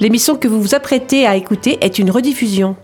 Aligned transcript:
L'émission 0.00 0.36
que 0.36 0.48
vous 0.48 0.60
vous 0.60 0.74
apprêtez 0.74 1.26
à 1.26 1.36
écouter 1.36 1.78
est 1.80 1.98
une 1.98 2.10
rediffusion. 2.10 2.76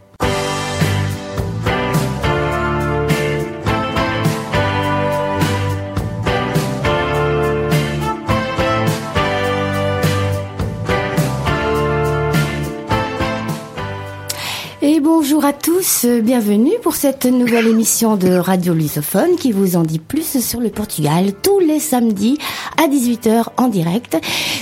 Euh, 16.04 16.20
bienvenue 16.20 16.72
pour 16.82 16.94
cette 16.94 17.24
nouvelle 17.24 17.66
émission 17.66 18.16
de 18.16 18.32
Radio 18.32 18.74
Lusophone 18.74 19.36
qui 19.36 19.50
vous 19.50 19.76
en 19.76 19.82
dit 19.82 19.98
plus 19.98 20.40
sur 20.40 20.60
le 20.60 20.70
Portugal 20.70 21.32
tous 21.42 21.58
les 21.58 21.80
samedis 21.80 22.38
à 22.82 22.86
18h 22.86 23.46
en 23.56 23.68
direct 23.68 24.16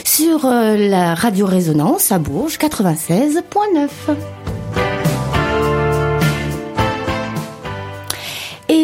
sur 0.05 0.47
euh, 0.47 0.77
la 0.77 1.15
Radio 1.15 1.47
Résonance 1.47 2.13
à 2.13 2.19
Bourges 2.19 2.57
96.9. 2.57 3.89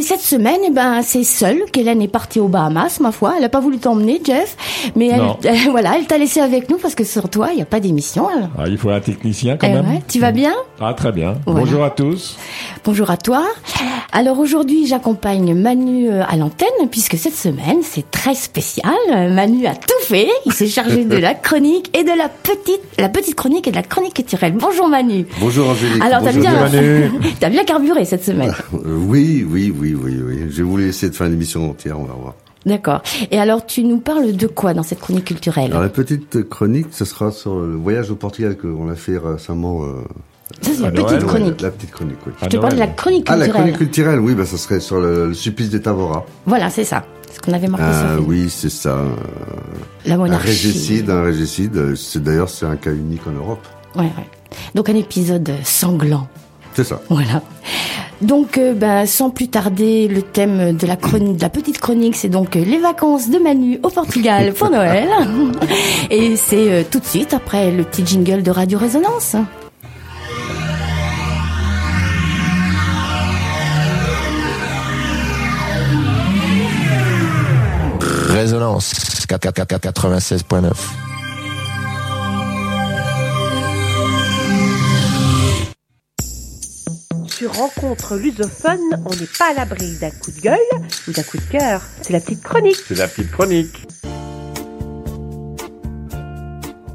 cette 0.09 0.21
semaine, 0.23 0.61
eh 0.67 0.71
ben, 0.71 1.03
c'est 1.03 1.23
seule 1.23 1.65
qu'Hélène 1.71 2.01
est 2.01 2.09
partie 2.09 2.41
aux 2.41 2.49
Bahamas, 2.49 2.99
ma 3.01 3.13
foi. 3.13 3.35
Elle 3.37 3.43
n'a 3.43 3.51
pas 3.51 3.61
voulu 3.61 3.77
t'emmener, 3.77 4.23
Jeff. 4.25 4.57
Mais 4.97 5.09
elle, 5.09 5.21
elle- 5.45 5.71
voilà, 5.71 5.97
elle 5.99 6.07
t'a 6.07 6.17
laissé 6.17 6.41
avec 6.41 6.71
nous 6.71 6.79
parce 6.79 6.95
que 6.95 7.05
sur 7.05 7.29
toi, 7.29 7.49
il 7.53 7.57
n'y 7.57 7.63
a 7.63 7.67
pas 7.67 7.79
d'émission. 7.79 8.27
Ah, 8.59 8.65
il 8.67 8.79
faut 8.79 8.89
un 8.89 9.01
technicien 9.01 9.59
quand 9.59 9.67
Eh 9.71 9.75
même. 9.75 9.87
ouais, 9.87 10.03
tu 10.09 10.19
vas 10.19 10.33
bien? 10.33 10.55
Ah, 10.81 10.95
très 10.95 11.13
bien. 11.13 11.35
Voilà. 11.45 11.61
Bonjour 11.61 11.85
à 11.85 11.91
tous. 11.91 12.39
Bonjour 12.87 13.11
à 13.11 13.19
toi. 13.19 13.45
Alors 14.13 14.39
aujourd'hui, 14.39 14.87
j'accompagne 14.87 15.53
Manu 15.55 16.09
euh, 16.09 16.23
à 16.27 16.37
l'antenne 16.37 16.69
puisque 16.91 17.19
cette 17.19 17.35
semaine, 17.37 17.81
c'est 17.83 18.11
très 18.11 18.35
spécial. 18.35 18.95
Euh, 19.15 19.29
Manu 19.35 19.67
a 19.67 19.75
tout 19.75 19.93
fait. 20.07 20.29
Il 20.47 20.53
s'est 20.55 20.69
chargé 20.69 21.05
de 21.05 21.17
la 21.19 21.35
chronique 21.35 21.95
et 21.95 22.03
de 22.05 22.17
la 22.17 22.31
petite, 22.31 22.81
la 22.99 23.11
petite 23.11 23.35
chronique 23.35 23.69
et 23.69 23.71
de 23.71 23.77
la 23.77 23.83
chronique 23.83 24.15
culturelle. 24.15 24.55
Bonjour 24.59 24.89
Manu. 24.89 25.27
Bonjour 25.41 25.69
Angélique. 25.69 26.03
Alors 26.03 26.23
t'as 26.23 26.33
Bonjour. 26.33 26.41
bien, 26.71 27.11
t'as 27.41 27.51
bien 27.51 27.65
carburé 27.65 28.07
cette 28.07 28.25
semaine. 28.25 28.55
Euh, 28.73 28.79
oui, 29.07 29.45
oui, 29.47 29.73
oui, 29.79 29.95
oui, 30.03 30.21
oui. 30.25 30.39
Je 30.51 30.57
vais 30.59 30.63
vous 30.63 30.77
laisser 30.77 31.09
de 31.11 31.15
faire 31.15 31.29
l'émission 31.29 31.71
entière, 31.71 31.99
on 31.99 32.05
va 32.05 32.15
voir. 32.15 32.35
D'accord. 32.67 33.03
Et 33.31 33.39
alors 33.39 33.65
tu 33.67 33.85
nous 33.85 33.99
parles 33.99 34.33
de 34.33 34.47
quoi 34.47 34.75
dans 34.75 34.83
cette 34.83 35.01
chronique 35.01 35.27
culturelle? 35.27 35.71
Alors 35.71 35.81
la 35.83 35.89
petite 35.89 36.49
chronique, 36.49 36.89
ce 36.91 37.05
sera 37.05 37.31
sur 37.31 37.59
le 37.61 37.77
voyage 37.77 38.11
au 38.11 38.17
Portugal 38.17 38.57
qu'on 38.59 38.89
a 38.91 38.95
fait 38.97 39.17
récemment. 39.17 39.85
euh, 39.85 40.03
Ça 40.61 40.73
c'est 40.75 40.83
la 40.83 40.91
petite 40.91 41.07
Noël, 41.09 41.25
chronique. 41.25 41.61
La 41.63 41.71
petite 41.71 41.91
chronique, 41.93 42.17
oui. 42.27 42.33
À 42.41 42.45
Je 42.45 42.51
te 42.51 42.57
parle 42.57 42.75
de 42.75 42.79
la 42.79 42.89
chronique 42.89 43.27
Ah, 43.29 43.37
la 43.37 43.45
culturelle. 43.45 43.63
chronique 43.63 43.79
culturelle, 43.79 44.21
oui, 44.21 44.35
bah, 44.35 44.45
ça 44.45 44.57
serait 44.59 44.81
sur 44.81 45.01
le, 45.01 45.29
le 45.29 45.35
supplice 45.35 45.71
des 45.71 45.81
Tavora. 45.81 46.27
Voilà, 46.47 46.69
c'est 46.69 46.85
ça. 46.85 47.05
C'est 47.31 47.37
ce 47.37 47.41
qu'on 47.41 47.53
avait 47.53 47.69
marqué 47.69 47.87
Ah, 47.87 48.17
sur 48.17 48.27
oui, 48.29 48.51
c'est 48.51 48.71
ça. 48.71 48.97
euh, 48.99 49.15
La 50.05 50.15
Un 50.15 50.19
monarchie. 50.19 50.49
régicide, 50.49 51.11
un 51.11 51.23
régicide. 51.23 51.77
euh, 51.77 51.95
C'est 51.95 52.23
d'ailleurs, 52.23 52.49
c'est 52.51 52.67
un 52.67 52.77
cas 52.77 52.93
unique 52.93 53.27
en 53.27 53.33
Europe. 53.33 53.67
Ouais, 53.95 54.03
ouais. 54.03 54.29
Donc 54.75 54.89
un 54.89 54.95
épisode 54.97 55.53
sanglant. 55.65 56.27
C'est 56.79 56.85
ça. 56.85 57.01
Voilà. 57.09 57.43
Donc, 58.23 58.57
euh, 58.57 58.73
ben, 58.73 59.05
sans 59.05 59.31
plus 59.31 59.49
tarder, 59.49 60.07
le 60.07 60.23
thème 60.23 60.77
de 60.77 60.87
la, 60.87 60.95
chronique, 60.95 61.39
de 61.39 61.43
la 61.43 61.49
petite 61.49 61.81
chronique, 61.81 62.15
c'est 62.15 62.29
donc 62.29 62.55
euh, 62.55 62.65
les 62.65 62.79
vacances 62.79 63.31
de 63.31 63.39
Manu 63.39 63.81
au 63.83 63.89
Portugal 63.89 64.53
pour 64.57 64.71
Noël. 64.71 65.09
Et 66.09 66.37
c'est 66.37 66.71
euh, 66.71 66.83
tout 66.89 67.01
de 67.01 67.05
suite 67.05 67.35
après 67.35 67.73
le 67.73 67.83
petit 67.83 68.07
jingle 68.07 68.45
de 68.45 68.53
Radio 68.53 68.79
Résonance. 68.79 69.35
Résonance 78.29 79.27
96.9. 79.29 81.08
Rencontre 87.59 88.17
lusophone, 88.17 89.03
on 89.05 89.11
n'est 89.11 89.27
pas 89.37 89.51
à 89.51 89.53
l'abri 89.53 89.97
d'un 90.01 90.11
coup 90.11 90.31
de 90.31 90.41
gueule 90.41 90.59
ou 91.09 91.11
d'un 91.11 91.25
coup 91.25 91.39
de 91.39 91.43
cœur. 91.51 91.83
C'est 92.03 92.13
la 92.13 92.21
petite 92.21 92.41
chronique. 92.41 92.77
C'est 92.87 92.95
la 92.97 93.09
petite 93.09 93.33
chronique. 93.33 93.85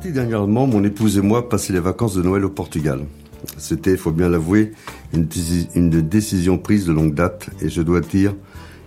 Dernièrement, 0.06 0.66
mon 0.66 0.82
épouse 0.86 1.18
et 1.18 1.22
moi 1.22 1.50
passaient 1.50 1.74
les 1.74 1.82
vacances 1.82 2.14
de 2.14 2.22
Noël 2.22 2.46
au 2.46 2.50
Portugal. 2.50 3.02
C'était, 3.58 3.92
il 3.92 3.98
faut 3.98 4.12
bien 4.12 4.30
l'avouer, 4.30 4.72
une, 5.12 5.28
une 5.76 5.90
décision 5.90 6.58
prise 6.58 6.86
de 6.86 6.94
longue 6.94 7.14
date 7.14 7.50
et 7.62 7.68
je 7.68 7.82
dois 7.82 8.00
dire 8.00 8.34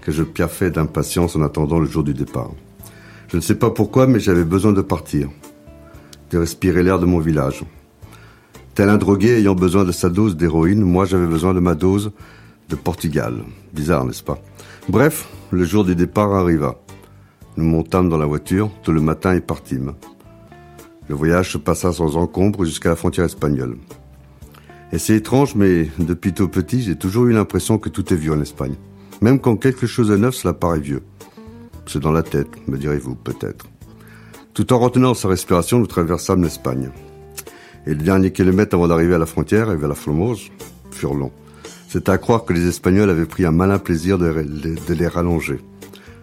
que 0.00 0.12
je 0.12 0.22
piaffais 0.22 0.70
d'impatience 0.70 1.36
en 1.36 1.42
attendant 1.42 1.78
le 1.78 1.86
jour 1.86 2.04
du 2.04 2.14
départ. 2.14 2.52
Je 3.28 3.36
ne 3.36 3.42
sais 3.42 3.56
pas 3.56 3.68
pourquoi, 3.68 4.06
mais 4.06 4.18
j'avais 4.18 4.44
besoin 4.44 4.72
de 4.72 4.80
partir, 4.80 5.28
de 6.30 6.38
respirer 6.38 6.82
l'air 6.82 6.98
de 6.98 7.04
mon 7.04 7.18
village. 7.18 7.64
Tel 8.76 8.90
un 8.90 8.98
drogué 8.98 9.38
ayant 9.38 9.54
besoin 9.54 9.84
de 9.84 9.90
sa 9.90 10.10
dose 10.10 10.36
d'héroïne, 10.36 10.82
moi 10.82 11.06
j'avais 11.06 11.26
besoin 11.26 11.54
de 11.54 11.60
ma 11.60 11.74
dose 11.74 12.12
de 12.68 12.76
Portugal. 12.76 13.42
Bizarre, 13.72 14.04
n'est-ce 14.04 14.22
pas? 14.22 14.38
Bref, 14.90 15.30
le 15.50 15.64
jour 15.64 15.82
du 15.82 15.96
départ 15.96 16.34
arriva. 16.34 16.78
Nous 17.56 17.64
montâmes 17.64 18.10
dans 18.10 18.18
la 18.18 18.26
voiture, 18.26 18.70
tout 18.82 18.92
le 18.92 19.00
matin 19.00 19.32
et 19.32 19.40
partîmes. 19.40 19.94
Le 21.08 21.14
voyage 21.14 21.52
se 21.52 21.56
passa 21.56 21.90
sans 21.90 22.18
encombre 22.18 22.66
jusqu'à 22.66 22.90
la 22.90 22.96
frontière 22.96 23.24
espagnole. 23.24 23.78
Et 24.92 24.98
c'est 24.98 25.16
étrange, 25.16 25.54
mais 25.54 25.88
depuis 25.98 26.34
tout 26.34 26.48
petit, 26.48 26.82
j'ai 26.82 26.96
toujours 26.96 27.24
eu 27.24 27.32
l'impression 27.32 27.78
que 27.78 27.88
tout 27.88 28.12
est 28.12 28.16
vieux 28.16 28.34
en 28.34 28.42
Espagne. 28.42 28.74
Même 29.22 29.40
quand 29.40 29.56
quelque 29.56 29.86
chose 29.86 30.10
est 30.10 30.18
neuf, 30.18 30.34
cela 30.34 30.52
paraît 30.52 30.80
vieux. 30.80 31.02
C'est 31.86 32.02
dans 32.02 32.12
la 32.12 32.22
tête, 32.22 32.50
me 32.68 32.76
direz-vous, 32.76 33.14
peut-être. 33.14 33.64
Tout 34.52 34.74
en 34.74 34.78
retenant 34.78 35.14
sa 35.14 35.28
respiration, 35.28 35.78
nous 35.78 35.86
traversâmes 35.86 36.42
l'Espagne. 36.42 36.90
Et 37.86 37.94
les 37.94 38.02
derniers 38.02 38.32
kilomètres 38.32 38.74
avant 38.74 38.88
d'arriver 38.88 39.14
à 39.14 39.18
la 39.18 39.26
frontière 39.26 39.70
et 39.70 39.76
vers 39.76 39.88
la 39.88 39.94
Formose 39.94 40.50
furent 40.90 41.14
longs. 41.14 41.32
C'est 41.88 42.08
à 42.08 42.18
croire 42.18 42.44
que 42.44 42.52
les 42.52 42.66
Espagnols 42.66 43.10
avaient 43.10 43.26
pris 43.26 43.44
un 43.44 43.52
malin 43.52 43.78
plaisir 43.78 44.18
de, 44.18 44.32
de 44.32 44.94
les 44.94 45.06
rallonger, 45.06 45.60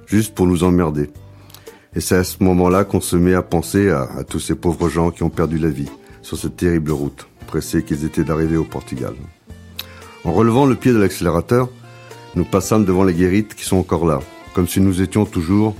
juste 0.06 0.36
pour 0.36 0.46
nous 0.46 0.64
emmerder. 0.64 1.10
Et 1.96 2.02
c'est 2.02 2.16
à 2.16 2.24
ce 2.24 2.44
moment-là 2.44 2.84
qu'on 2.84 3.02
se 3.02 3.16
met 3.16 3.34
à 3.34 3.42
penser 3.42 3.90
à, 3.90 4.04
à 4.18 4.24
tous 4.24 4.40
ces 4.40 4.56
pauvres 4.56 4.90
gens 4.90 5.12
qui 5.12 5.24
ont 5.24 5.30
perdu 5.30 5.58
la 5.58 5.70
vie 5.70 5.90
sur 6.22 6.38
cette 6.38 6.58
terrible 6.58 6.92
route, 6.92 7.28
pressés 7.48 7.84
qu'ils 7.84 8.04
étaient 8.06 8.24
d'arriver 8.24 8.58
au 8.58 8.64
Portugal. 8.64 9.14
En 10.26 10.34
relevant 10.34 10.66
le 10.66 10.76
pied 10.76 10.92
de 10.92 10.98
l'accélérateur, 10.98 11.70
nous 12.36 12.46
passâmes 12.46 12.86
devant 12.86 13.04
les 13.04 13.14
guérites 13.14 13.56
qui 13.56 13.64
sont 13.64 13.78
encore 13.78 14.06
là, 14.06 14.20
comme 14.54 14.68
si 14.68 14.82
nous 14.82 15.02
étions 15.02 15.26
toujours 15.26 15.76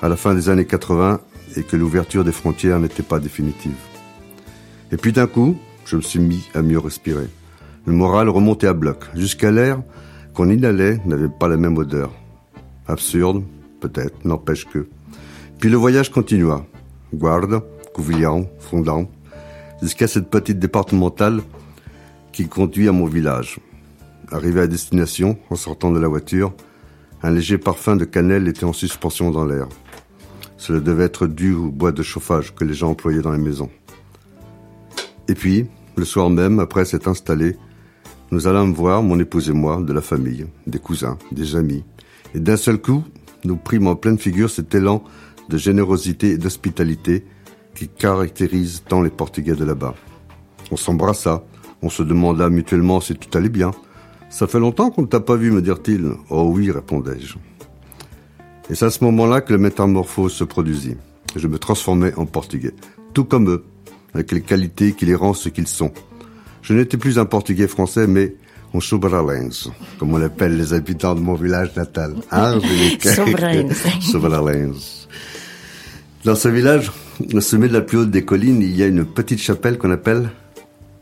à 0.00 0.08
la 0.08 0.16
fin 0.16 0.34
des 0.34 0.48
années 0.48 0.64
80 0.64 1.20
et 1.56 1.62
que 1.62 1.76
l'ouverture 1.76 2.24
des 2.24 2.32
frontières 2.32 2.78
n'était 2.78 3.02
pas 3.02 3.18
définitive. 3.18 3.74
Et 4.92 4.96
puis 4.98 5.12
d'un 5.12 5.26
coup, 5.26 5.56
je 5.86 5.96
me 5.96 6.02
suis 6.02 6.20
mis 6.20 6.48
à 6.54 6.62
mieux 6.62 6.78
respirer. 6.78 7.28
Le 7.86 7.92
moral 7.92 8.28
remontait 8.28 8.66
à 8.66 8.74
bloc, 8.74 9.04
jusqu'à 9.14 9.50
l'air 9.50 9.82
qu'on 10.34 10.50
inhalait 10.50 11.00
n'avait 11.06 11.28
pas 11.28 11.48
la 11.48 11.56
même 11.56 11.78
odeur. 11.78 12.12
Absurde, 12.86 13.42
peut-être, 13.80 14.24
n'empêche 14.24 14.66
que. 14.66 14.86
Puis 15.58 15.70
le 15.70 15.76
voyage 15.76 16.10
continua. 16.10 16.64
Guarda, 17.14 17.62
Couvillon, 17.94 18.48
Fondant, 18.58 19.10
jusqu'à 19.82 20.06
cette 20.06 20.30
petite 20.30 20.58
départementale 20.58 21.40
qui 22.32 22.46
conduit 22.48 22.88
à 22.88 22.92
mon 22.92 23.06
village. 23.06 23.60
Arrivé 24.30 24.60
à 24.60 24.66
destination, 24.66 25.38
en 25.50 25.56
sortant 25.56 25.90
de 25.90 25.98
la 25.98 26.08
voiture, 26.08 26.52
un 27.22 27.30
léger 27.30 27.58
parfum 27.58 27.96
de 27.96 28.04
cannelle 28.04 28.48
était 28.48 28.64
en 28.64 28.72
suspension 28.72 29.30
dans 29.30 29.44
l'air. 29.44 29.68
Cela 30.56 30.80
devait 30.80 31.04
être 31.04 31.26
dû 31.26 31.54
au 31.54 31.70
bois 31.70 31.92
de 31.92 32.02
chauffage 32.02 32.54
que 32.54 32.64
les 32.64 32.74
gens 32.74 32.90
employaient 32.90 33.22
dans 33.22 33.32
les 33.32 33.38
maisons. 33.38 33.70
Et 35.28 35.34
puis, 35.34 35.66
le 35.96 36.04
soir 36.04 36.30
même, 36.30 36.58
après 36.58 36.84
s'être 36.84 37.08
installé, 37.08 37.56
nous 38.30 38.46
allâmes 38.46 38.72
voir, 38.72 39.02
mon 39.02 39.18
épouse 39.18 39.50
et 39.50 39.52
moi, 39.52 39.80
de 39.82 39.92
la 39.92 40.00
famille, 40.00 40.46
des 40.66 40.78
cousins, 40.78 41.18
des 41.32 41.54
amis. 41.54 41.84
Et 42.34 42.40
d'un 42.40 42.56
seul 42.56 42.80
coup, 42.80 43.04
nous 43.44 43.56
prîmes 43.56 43.86
en 43.86 43.96
pleine 43.96 44.18
figure 44.18 44.50
cet 44.50 44.74
élan 44.74 45.04
de 45.48 45.58
générosité 45.58 46.30
et 46.30 46.38
d'hospitalité 46.38 47.26
qui 47.74 47.88
caractérise 47.88 48.82
tant 48.88 49.02
les 49.02 49.10
Portugais 49.10 49.54
de 49.54 49.64
là-bas. 49.64 49.94
On 50.70 50.76
s'embrassa, 50.76 51.44
on 51.82 51.90
se 51.90 52.02
demanda 52.02 52.48
mutuellement 52.48 53.00
si 53.00 53.14
tout 53.14 53.36
allait 53.36 53.48
bien. 53.48 53.72
Ça 54.30 54.46
fait 54.46 54.60
longtemps 54.60 54.90
qu'on 54.90 55.02
ne 55.02 55.06
t'a 55.06 55.20
pas 55.20 55.36
vu, 55.36 55.50
me 55.50 55.60
dirent-ils. 55.60 56.12
Oh 56.30 56.50
oui, 56.54 56.70
répondais-je. 56.70 57.36
Et 58.70 58.74
c'est 58.74 58.86
à 58.86 58.90
ce 58.90 59.04
moment-là 59.04 59.42
que 59.42 59.52
la 59.52 59.58
métamorphose 59.58 60.32
se 60.32 60.44
produisit. 60.44 60.96
Je 61.36 61.48
me 61.48 61.58
transformais 61.58 62.14
en 62.14 62.24
portugais, 62.24 62.72
tout 63.12 63.24
comme 63.24 63.50
eux, 63.50 63.64
avec 64.14 64.32
les 64.32 64.40
qualités 64.40 64.92
qui 64.92 65.06
les 65.06 65.14
rendent 65.14 65.36
ce 65.36 65.48
qu'ils 65.48 65.66
sont. 65.66 65.92
Je 66.62 66.74
n'étais 66.74 66.96
plus 66.96 67.18
un 67.18 67.24
portugais 67.24 67.66
français, 67.66 68.06
mais 68.06 68.34
un 68.74 68.80
sobralense, 68.80 69.70
comme 69.98 70.14
on 70.14 70.18
l'appelle 70.18 70.56
les 70.56 70.72
habitants 70.72 71.14
de 71.14 71.20
mon 71.20 71.34
village 71.34 71.74
natal. 71.76 72.14
Hein. 72.30 72.58
Sobralense. 74.00 75.08
Dans 76.24 76.36
ce 76.36 76.48
village, 76.48 76.92
au 77.34 77.40
sommet 77.40 77.68
de 77.68 77.72
la 77.72 77.80
plus 77.80 77.98
haute 77.98 78.10
des 78.10 78.24
collines, 78.24 78.62
il 78.62 78.76
y 78.76 78.82
a 78.82 78.86
une 78.86 79.04
petite 79.04 79.40
chapelle 79.40 79.76
qu'on 79.76 79.90
appelle 79.90 80.30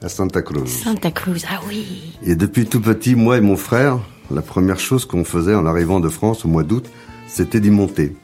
la 0.01 0.09
Santa 0.09 0.41
Cruz. 0.41 0.67
Santa 0.67 1.11
Cruz, 1.11 1.45
ah 1.51 1.61
oui. 1.69 2.17
Et 2.25 2.37
depuis 2.37 2.65
tout 2.65 2.81
petit, 2.81 3.15
moi 3.15 3.37
et 3.37 3.43
mon 3.43 3.57
frère, 3.57 3.99
la 4.31 4.41
première 4.41 4.81
chose 4.81 5.05
qu'on 5.05 5.25
faisait 5.25 5.55
en 5.55 5.67
arrivant 5.67 6.01
de 6.01 6.09
France 6.09 6.45
au 6.45 6.49
mois 6.49 6.62
d'août, 6.62 6.87
c'était 7.29 7.61
d'y 7.61 7.71
monter. 7.71 8.17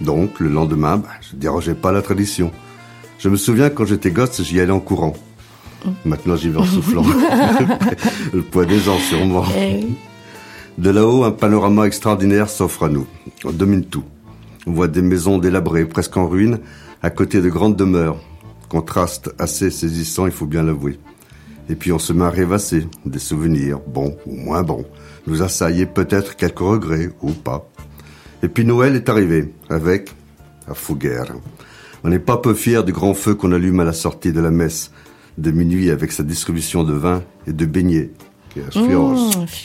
Donc, 0.00 0.40
le 0.40 0.48
lendemain, 0.48 0.96
bah, 0.98 1.08
je 1.20 1.36
ne 1.36 1.40
dérogeais 1.40 1.74
pas 1.74 1.90
à 1.90 1.92
la 1.92 2.02
tradition. 2.02 2.50
Je 3.18 3.28
me 3.28 3.36
souviens 3.36 3.68
quand 3.68 3.84
j'étais 3.84 4.10
gosse, 4.10 4.42
j'y 4.42 4.60
allais 4.60 4.72
en 4.72 4.80
courant. 4.80 5.14
Maintenant, 6.04 6.36
j'y 6.36 6.48
vais 6.48 6.58
en 6.58 6.64
soufflant. 6.64 7.04
le 8.32 8.42
poids 8.42 8.64
des 8.64 8.88
ans, 8.88 8.98
sûrement. 8.98 9.44
Eh. 9.56 9.86
De 10.78 10.90
là-haut, 10.90 11.24
un 11.24 11.32
panorama 11.32 11.86
extraordinaire 11.86 12.48
s'offre 12.48 12.84
à 12.84 12.88
nous. 12.88 13.06
On 13.44 13.50
domine 13.50 13.84
tout. 13.84 14.04
On 14.66 14.72
voit 14.72 14.88
des 14.88 15.02
maisons 15.02 15.38
délabrées, 15.38 15.84
presque 15.84 16.16
en 16.16 16.28
ruine, 16.28 16.60
à 17.02 17.10
côté 17.10 17.40
de 17.40 17.48
grandes 17.48 17.76
demeures. 17.76 18.20
Contraste 18.68 19.30
assez 19.38 19.70
saisissant, 19.70 20.26
il 20.26 20.32
faut 20.32 20.46
bien 20.46 20.62
l'avouer. 20.62 20.98
Et 21.68 21.74
puis 21.74 21.92
on 21.92 21.98
se 21.98 22.12
met 22.12 22.24
à 22.24 22.30
rêvasser. 22.30 22.86
Des 23.04 23.18
souvenirs, 23.18 23.80
bons 23.86 24.16
ou 24.26 24.36
moins 24.36 24.62
bons, 24.62 24.84
nous 25.26 25.42
assaillaient 25.42 25.86
peut-être 25.86 26.36
quelques 26.36 26.58
regrets 26.60 27.10
ou 27.22 27.32
pas. 27.32 27.68
Et 28.42 28.48
puis 28.48 28.64
Noël 28.64 28.94
est 28.94 29.08
arrivé, 29.08 29.52
avec 29.68 30.14
la 30.68 30.74
fouguère. 30.74 31.32
On 32.04 32.08
n'est 32.08 32.18
pas 32.18 32.36
peu 32.36 32.54
fiers 32.54 32.82
du 32.84 32.92
grand 32.92 33.14
feu 33.14 33.34
qu'on 33.34 33.52
allume 33.52 33.80
à 33.80 33.84
la 33.84 33.92
sortie 33.92 34.32
de 34.32 34.40
la 34.40 34.50
messe 34.50 34.92
de 35.36 35.50
minuit 35.50 35.90
avec 35.90 36.12
sa 36.12 36.22
distribution 36.22 36.84
de 36.84 36.92
vin 36.92 37.22
et 37.46 37.52
de 37.52 37.64
beignets. 37.66 38.10
Mmh. 38.56 38.80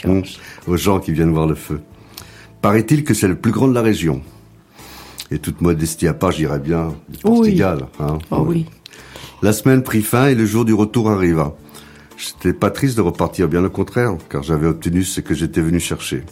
Mmh, 0.06 0.22
aux 0.68 0.78
gens 0.78 1.00
qui 1.00 1.12
viennent 1.14 1.32
voir 1.32 1.48
le 1.48 1.56
feu. 1.56 1.80
Paraît-il 2.62 3.04
que 3.04 3.14
c'est 3.14 3.28
le 3.28 3.36
plus 3.36 3.52
grand 3.52 3.68
de 3.68 3.74
la 3.74 3.82
région. 3.82 4.22
Et 5.32 5.40
toute 5.40 5.62
modestie 5.62 6.08
à 6.08 6.14
part, 6.14 6.32
j'irais 6.32 6.60
bien 6.60 6.94
du 7.10 7.18
Portugal. 7.18 7.88
hein. 8.00 8.20
Oh 8.30 8.46
oui. 8.48 8.66
La 9.42 9.52
semaine 9.52 9.82
prit 9.82 10.04
fin 10.04 10.28
et 10.28 10.36
le 10.36 10.46
jour 10.46 10.64
du 10.64 10.74
retour 10.74 11.10
arriva. 11.10 11.56
J'étais 12.18 12.54
pas 12.54 12.70
triste 12.70 12.96
de 12.98 13.02
repartir, 13.02 13.48
bien 13.48 13.64
au 13.66 13.70
contraire, 13.70 14.16
car 14.30 14.44
j'avais 14.44 14.68
obtenu 14.68 15.04
ce 15.04 15.22
que 15.22 15.34
j'étais 15.34 15.62
venu 15.62 15.80
chercher. 15.80 16.24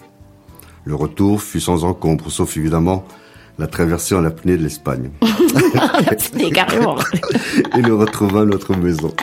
Le 0.85 0.93
retour 0.95 1.41
fut 1.41 1.59
sans 1.59 1.83
encombre, 1.83 2.31
sauf 2.31 2.55
évidemment 2.57 3.05
la 3.59 3.67
traversée 3.67 4.15
en 4.15 4.25
apnée 4.25 4.57
de 4.57 4.63
l'Espagne. 4.63 5.11
Carrément. 6.53 6.97
et 7.77 7.81
nous 7.81 7.97
retrouvâmes 7.97 8.49
notre 8.49 8.75
maison. 8.75 9.13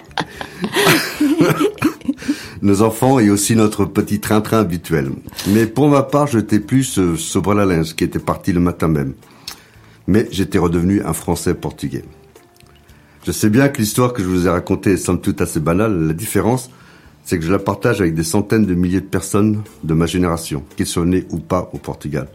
Nos 2.62 2.82
enfants 2.82 3.20
et 3.20 3.30
aussi 3.30 3.54
notre 3.54 3.84
petit 3.84 4.18
train-train 4.18 4.58
habituel. 4.58 5.10
Mais 5.48 5.66
pour 5.66 5.88
ma 5.88 6.02
part, 6.02 6.26
j'étais 6.26 6.58
plus 6.58 6.98
euh, 6.98 7.16
sobre 7.16 7.54
la 7.54 7.64
linge, 7.64 7.94
qui 7.94 8.02
était 8.02 8.18
parti 8.18 8.52
le 8.52 8.58
matin 8.58 8.88
même. 8.88 9.14
Mais 10.08 10.26
j'étais 10.32 10.58
redevenu 10.58 11.00
un 11.02 11.12
Français 11.12 11.54
portugais. 11.54 12.04
Je 13.24 13.30
sais 13.30 13.50
bien 13.50 13.68
que 13.68 13.78
l'histoire 13.78 14.12
que 14.12 14.22
je 14.22 14.28
vous 14.28 14.46
ai 14.46 14.50
racontée 14.50 14.92
est 14.92 14.96
somme 14.96 15.20
toute 15.20 15.40
assez 15.40 15.60
banale. 15.60 16.08
La 16.08 16.14
différence, 16.14 16.70
c'est 17.24 17.38
que 17.38 17.44
je 17.44 17.52
la 17.52 17.58
partage 17.58 18.00
avec 18.00 18.14
des 18.14 18.24
centaines 18.24 18.66
de 18.66 18.74
milliers 18.74 19.02
de 19.02 19.06
personnes 19.06 19.62
de 19.84 19.94
ma 19.94 20.06
génération, 20.06 20.64
qu'ils 20.76 20.86
soient 20.86 21.04
nés 21.04 21.26
ou 21.30 21.38
pas 21.38 21.70
au 21.72 21.78
Portugal. 21.78 22.26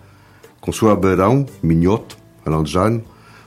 Qu'on 0.64 0.72
soit 0.72 0.94
à 0.94 0.96
Beirão, 0.96 1.46
Mignotte, 1.62 2.18
à 2.46 2.50
Lanjane, 2.50 3.02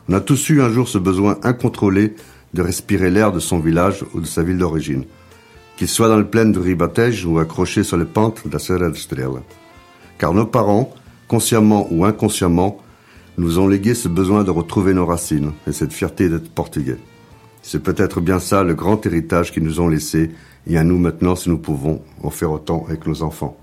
on 0.06 0.12
a 0.12 0.20
tous 0.20 0.50
eu 0.50 0.60
un 0.60 0.68
jour 0.68 0.86
ce 0.86 0.98
besoin 0.98 1.38
incontrôlé 1.44 2.14
de 2.52 2.60
respirer 2.60 3.08
l'air 3.08 3.32
de 3.32 3.38
son 3.38 3.58
village 3.58 4.04
ou 4.12 4.20
de 4.20 4.26
sa 4.26 4.42
ville 4.42 4.58
d'origine. 4.58 5.04
Qu'il 5.78 5.88
soit 5.88 6.08
dans 6.08 6.18
le 6.18 6.26
plaine 6.26 6.52
de 6.52 6.60
Ribatejo 6.60 7.30
ou 7.30 7.38
accroché 7.38 7.84
sur 7.84 7.96
les 7.96 8.04
pentes 8.04 8.46
de 8.46 8.52
la 8.52 8.58
Serra 8.58 8.90
de 8.90 8.94
Estrela. 8.94 9.40
Car 10.18 10.34
nos 10.34 10.44
parents, 10.44 10.92
consciemment 11.26 11.88
ou 11.90 12.04
inconsciemment, 12.04 12.82
nous 13.38 13.58
ont 13.58 13.66
légué 13.66 13.94
ce 13.94 14.08
besoin 14.08 14.44
de 14.44 14.50
retrouver 14.50 14.92
nos 14.92 15.06
racines 15.06 15.52
et 15.66 15.72
cette 15.72 15.94
fierté 15.94 16.28
d'être 16.28 16.50
portugais. 16.50 16.98
C'est 17.62 17.82
peut-être 17.82 18.20
bien 18.20 18.40
ça 18.40 18.62
le 18.62 18.74
grand 18.74 19.04
héritage 19.06 19.52
qu'ils 19.52 19.64
nous 19.64 19.80
ont 19.80 19.88
laissé 19.88 20.32
et 20.66 20.76
à 20.76 20.84
nous 20.84 20.98
maintenant, 20.98 21.34
si 21.34 21.48
nous 21.48 21.58
pouvons, 21.58 22.02
en 22.22 22.28
faire 22.28 22.52
autant 22.52 22.84
avec 22.86 23.06
nos 23.06 23.22
enfants. 23.22 23.56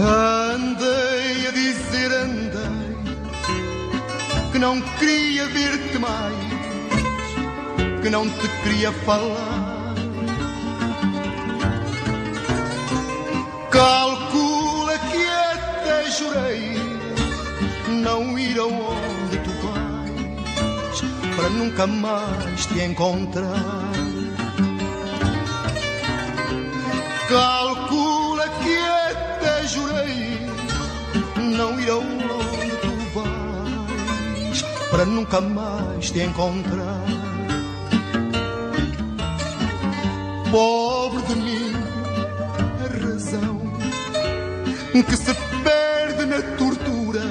Andei 0.00 1.48
a 1.48 1.50
dizer, 1.50 2.12
andei, 2.12 2.96
que 4.52 4.58
não 4.58 4.80
queria 4.80 5.46
ver-te 5.46 5.98
mais, 5.98 6.36
que 8.00 8.08
não 8.08 8.30
te 8.30 8.48
queria 8.62 8.92
falar. 8.92 9.94
Que 13.72 13.78
jurei 16.28 16.74
não 17.88 18.38
ir 18.38 18.58
aonde 18.58 19.38
tu 19.44 19.50
vais, 19.62 21.00
para 21.36 21.48
nunca 21.48 21.86
mais 21.86 22.66
te 22.66 22.80
encontrar. 22.80 23.92
Calcula 27.28 28.48
que 28.62 28.76
até 28.76 29.66
jurei 29.66 30.40
não 31.56 31.80
ir 31.80 31.90
aonde 31.90 32.76
tu 32.82 32.92
vais 33.14 34.62
para 34.90 35.04
nunca 35.04 35.40
mais 35.40 36.10
te 36.10 36.20
encontrar. 36.20 37.04
Pobre 40.50 41.22
de 41.22 41.34
mim, 41.36 41.72
a 42.84 43.06
razão 43.06 43.60
que 45.02 45.16
se 45.16 45.47
na 46.28 46.42
tortura 46.58 47.22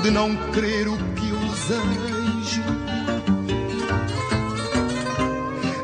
de 0.00 0.10
não 0.12 0.36
querer 0.52 0.86
o 0.86 0.96
que 0.96 1.28
eu 1.28 1.36
desejo. 1.38 2.62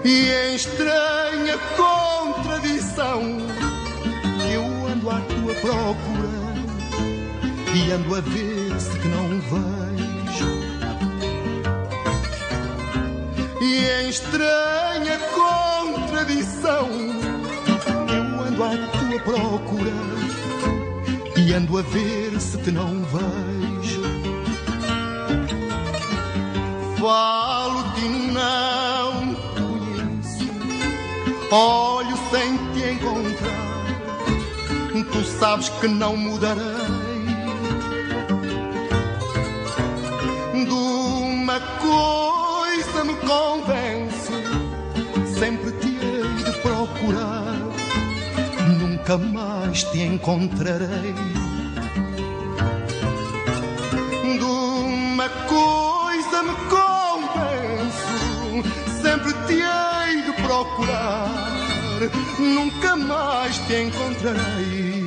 E 0.04 0.30
em 0.30 0.54
estranha 0.54 1.58
contradição 1.76 3.22
eu 4.52 4.86
ando 4.86 5.10
à 5.10 5.20
tua 5.20 5.54
procura 5.54 6.36
e 7.74 7.90
ando 7.90 8.14
a 8.14 8.20
ver 8.20 8.80
se 8.80 8.98
que 9.00 9.08
não 9.08 9.28
vejo. 9.40 10.46
E 13.60 13.84
em 13.84 14.08
estranha 14.08 15.18
contradição 15.34 16.88
eu 18.08 18.44
ando 18.44 18.62
à 18.62 18.76
tua 18.76 19.20
procura 19.20 20.25
e 21.46 21.54
ando 21.54 21.78
a 21.78 21.82
ver 21.82 22.40
se 22.40 22.58
te 22.58 22.72
não 22.72 23.04
vejo. 23.04 24.02
Falo-te 26.98 28.08
não 28.32 29.35
te 29.35 29.61
conheço, 29.61 30.50
olho 31.52 32.16
sem 32.30 32.56
te 32.73 32.90
encontrar. 32.94 33.76
Tu 35.12 35.25
sabes 35.25 35.68
que 35.68 35.87
não 35.87 36.16
mudarei. 36.16 36.62
De 40.52 40.73
uma 40.73 41.61
coisa 41.61 43.04
me 43.04 43.14
convence, 43.14 44.32
sempre 45.38 45.70
te 45.73 45.88
hei 45.88 46.44
de 46.44 46.59
procurar. 46.61 47.54
Nunca 48.80 49.16
mais 49.16 49.85
te 49.85 50.00
encontrarei. 50.00 51.36
Procurar. 60.76 61.28
Nunca 62.38 62.97
mais 62.97 63.59
te 63.68 63.75
encontrarei. 63.87 65.04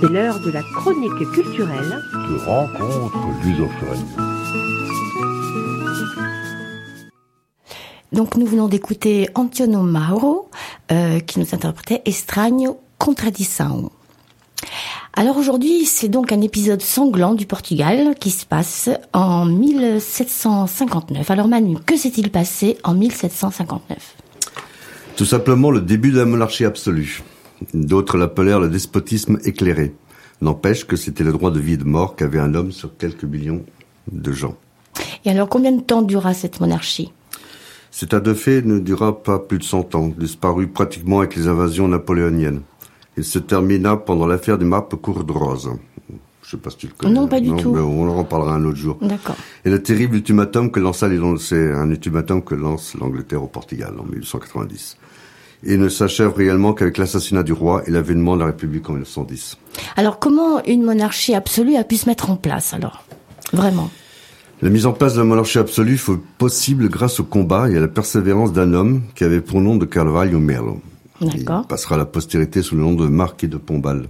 C'est 0.00 0.12
l'heure 0.12 0.40
de 0.40 0.50
la 0.50 0.62
chronique 0.62 1.30
culturelle. 1.32 2.02
de 2.12 2.36
rencontre 2.44 3.18
lusophone. 3.44 4.04
Donc 8.12 8.36
nous 8.36 8.46
venons 8.46 8.68
d'écouter 8.68 9.28
Antonio 9.34 9.82
Mauro 9.82 10.50
euh, 10.90 11.20
qui 11.20 11.40
nous 11.40 11.54
interprétait 11.54 12.02
Estranho 12.04 12.78
Contradição. 12.98 13.90
Alors 15.14 15.38
aujourd'hui, 15.38 15.86
c'est 15.86 16.08
donc 16.08 16.30
un 16.30 16.40
épisode 16.42 16.82
sanglant 16.82 17.34
du 17.34 17.46
Portugal 17.46 18.14
qui 18.20 18.30
se 18.30 18.44
passe 18.44 18.90
en 19.12 19.46
1759. 19.46 21.30
Alors 21.30 21.48
Manu, 21.48 21.78
que 21.86 21.96
s'est-il 21.96 22.30
passé 22.30 22.76
en 22.84 22.94
1759 22.94 24.16
Tout 25.16 25.24
simplement 25.24 25.70
le 25.70 25.80
début 25.80 26.10
de 26.10 26.18
la 26.18 26.26
monarchie 26.26 26.64
absolue. 26.64 27.22
D'autres 27.72 28.18
l'appelèrent 28.18 28.60
le 28.60 28.68
despotisme 28.68 29.38
éclairé. 29.44 29.94
N'empêche 30.42 30.84
que 30.84 30.96
c'était 30.96 31.24
le 31.24 31.32
droit 31.32 31.50
de 31.50 31.60
vie 31.60 31.74
et 31.74 31.78
de 31.78 31.84
mort 31.84 32.14
qu'avait 32.14 32.38
un 32.38 32.54
homme 32.54 32.72
sur 32.72 32.96
quelques 32.96 33.24
millions 33.24 33.64
de 34.12 34.32
gens. 34.32 34.54
Et 35.24 35.30
alors 35.30 35.48
combien 35.48 35.72
de 35.72 35.80
temps 35.80 36.02
dura 36.02 36.34
cette 36.34 36.60
monarchie? 36.60 37.12
Cet 37.90 38.10
état 38.10 38.20
de 38.20 38.34
fait 38.34 38.60
ne 38.60 38.78
dura 38.78 39.22
pas 39.22 39.38
plus 39.38 39.58
de 39.58 39.64
100 39.64 39.94
ans, 39.94 40.08
disparu 40.08 40.68
pratiquement 40.68 41.20
avec 41.20 41.34
les 41.36 41.48
invasions 41.48 41.88
napoléoniennes. 41.88 42.60
Il 43.16 43.24
se 43.24 43.38
termina 43.38 43.96
pendant 43.96 44.26
l'affaire 44.26 44.58
du 44.58 44.64
Marpe 44.64 44.94
Cour 44.96 45.24
de 45.24 45.32
Rose. 45.32 45.70
Je 46.42 46.50
sais 46.52 46.56
pas 46.58 46.70
si 46.70 46.76
tu 46.76 46.86
le 46.86 46.92
connais. 46.96 47.12
Non, 47.12 47.26
pas 47.26 47.40
du 47.40 47.50
tout. 47.56 47.72
mais 47.72 47.80
on 47.80 48.08
en 48.08 48.14
reparlera 48.14 48.54
un 48.54 48.64
autre 48.64 48.76
jour. 48.76 48.98
D'accord. 49.00 49.34
Et 49.64 49.70
le 49.70 49.82
terrible 49.82 50.16
ultimatum 50.16 50.70
que 50.70 50.78
lança 50.78 51.08
c'est 51.40 51.72
un 51.72 51.90
ultimatum 51.90 52.42
que 52.42 52.54
lance 52.54 52.94
l'Angleterre 52.94 53.42
au 53.42 53.48
Portugal 53.48 53.94
en 53.98 54.04
1890. 54.04 54.96
Et 55.64 55.76
ne 55.76 55.88
s'achève 55.88 56.34
réellement 56.34 56.72
qu'avec 56.72 56.98
l'assassinat 56.98 57.42
du 57.42 57.52
roi 57.52 57.82
et 57.86 57.90
l'avènement 57.90 58.34
de 58.36 58.40
la 58.40 58.46
République 58.46 58.88
en 58.88 58.92
1910. 58.92 59.56
Alors 59.96 60.20
comment 60.20 60.62
une 60.64 60.84
monarchie 60.84 61.34
absolue 61.34 61.76
a 61.76 61.82
pu 61.82 61.96
se 61.96 62.08
mettre 62.08 62.30
en 62.30 62.36
place 62.36 62.74
alors? 62.74 63.04
Vraiment? 63.52 63.90
La 64.62 64.70
mise 64.70 64.86
en 64.86 64.92
place 64.92 65.14
de 65.14 65.18
la 65.18 65.24
monarchie 65.24 65.58
absolue 65.58 65.96
fut 65.96 66.18
possible 66.38 66.88
grâce 66.88 67.18
au 67.18 67.24
combat 67.24 67.68
et 67.70 67.76
à 67.76 67.80
la 67.80 67.88
persévérance 67.88 68.52
d'un 68.52 68.72
homme 68.72 69.02
qui 69.14 69.24
avait 69.24 69.40
pour 69.40 69.60
nom 69.60 69.76
de 69.76 69.84
Carvalho 69.84 70.38
Melo. 70.38 70.80
Passera 71.68 71.94
à 71.94 71.98
la 71.98 72.04
postérité 72.04 72.62
sous 72.62 72.76
le 72.76 72.82
nom 72.82 72.94
de 72.94 73.06
Marquis 73.06 73.48
de 73.48 73.56
Pombal. 73.56 74.08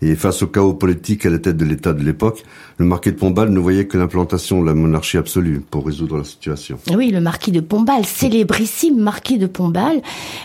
Et 0.00 0.14
face 0.14 0.42
au 0.42 0.46
chaos 0.46 0.74
politique 0.74 1.26
à 1.26 1.30
la 1.30 1.38
tête 1.38 1.56
de 1.56 1.64
l'État 1.64 1.92
de 1.92 2.04
l'époque, 2.04 2.44
le 2.78 2.86
marquis 2.86 3.10
de 3.10 3.16
Pombal 3.16 3.50
ne 3.50 3.58
voyait 3.58 3.86
que 3.86 3.98
l'implantation 3.98 4.60
de 4.60 4.66
la 4.66 4.74
monarchie 4.74 5.16
absolue 5.16 5.60
pour 5.60 5.84
résoudre 5.84 6.16
la 6.16 6.24
situation. 6.24 6.78
Oui, 6.94 7.10
le 7.10 7.20
marquis 7.20 7.50
de 7.50 7.58
Pombal, 7.58 8.04
célébrissime 8.04 9.00
marquis 9.00 9.36
de 9.36 9.48
Pombal, 9.48 10.00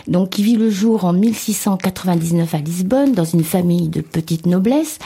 donc 0.08 0.30
qui 0.30 0.42
vit 0.42 0.56
le 0.56 0.68
jour 0.68 1.04
en 1.04 1.12
1699 1.12 2.52
à 2.52 2.58
Lisbonne 2.58 3.12
dans 3.12 3.24
une 3.24 3.44
famille 3.44 3.88
de 3.88 4.00
petite 4.00 4.46
noblesse. 4.46 4.98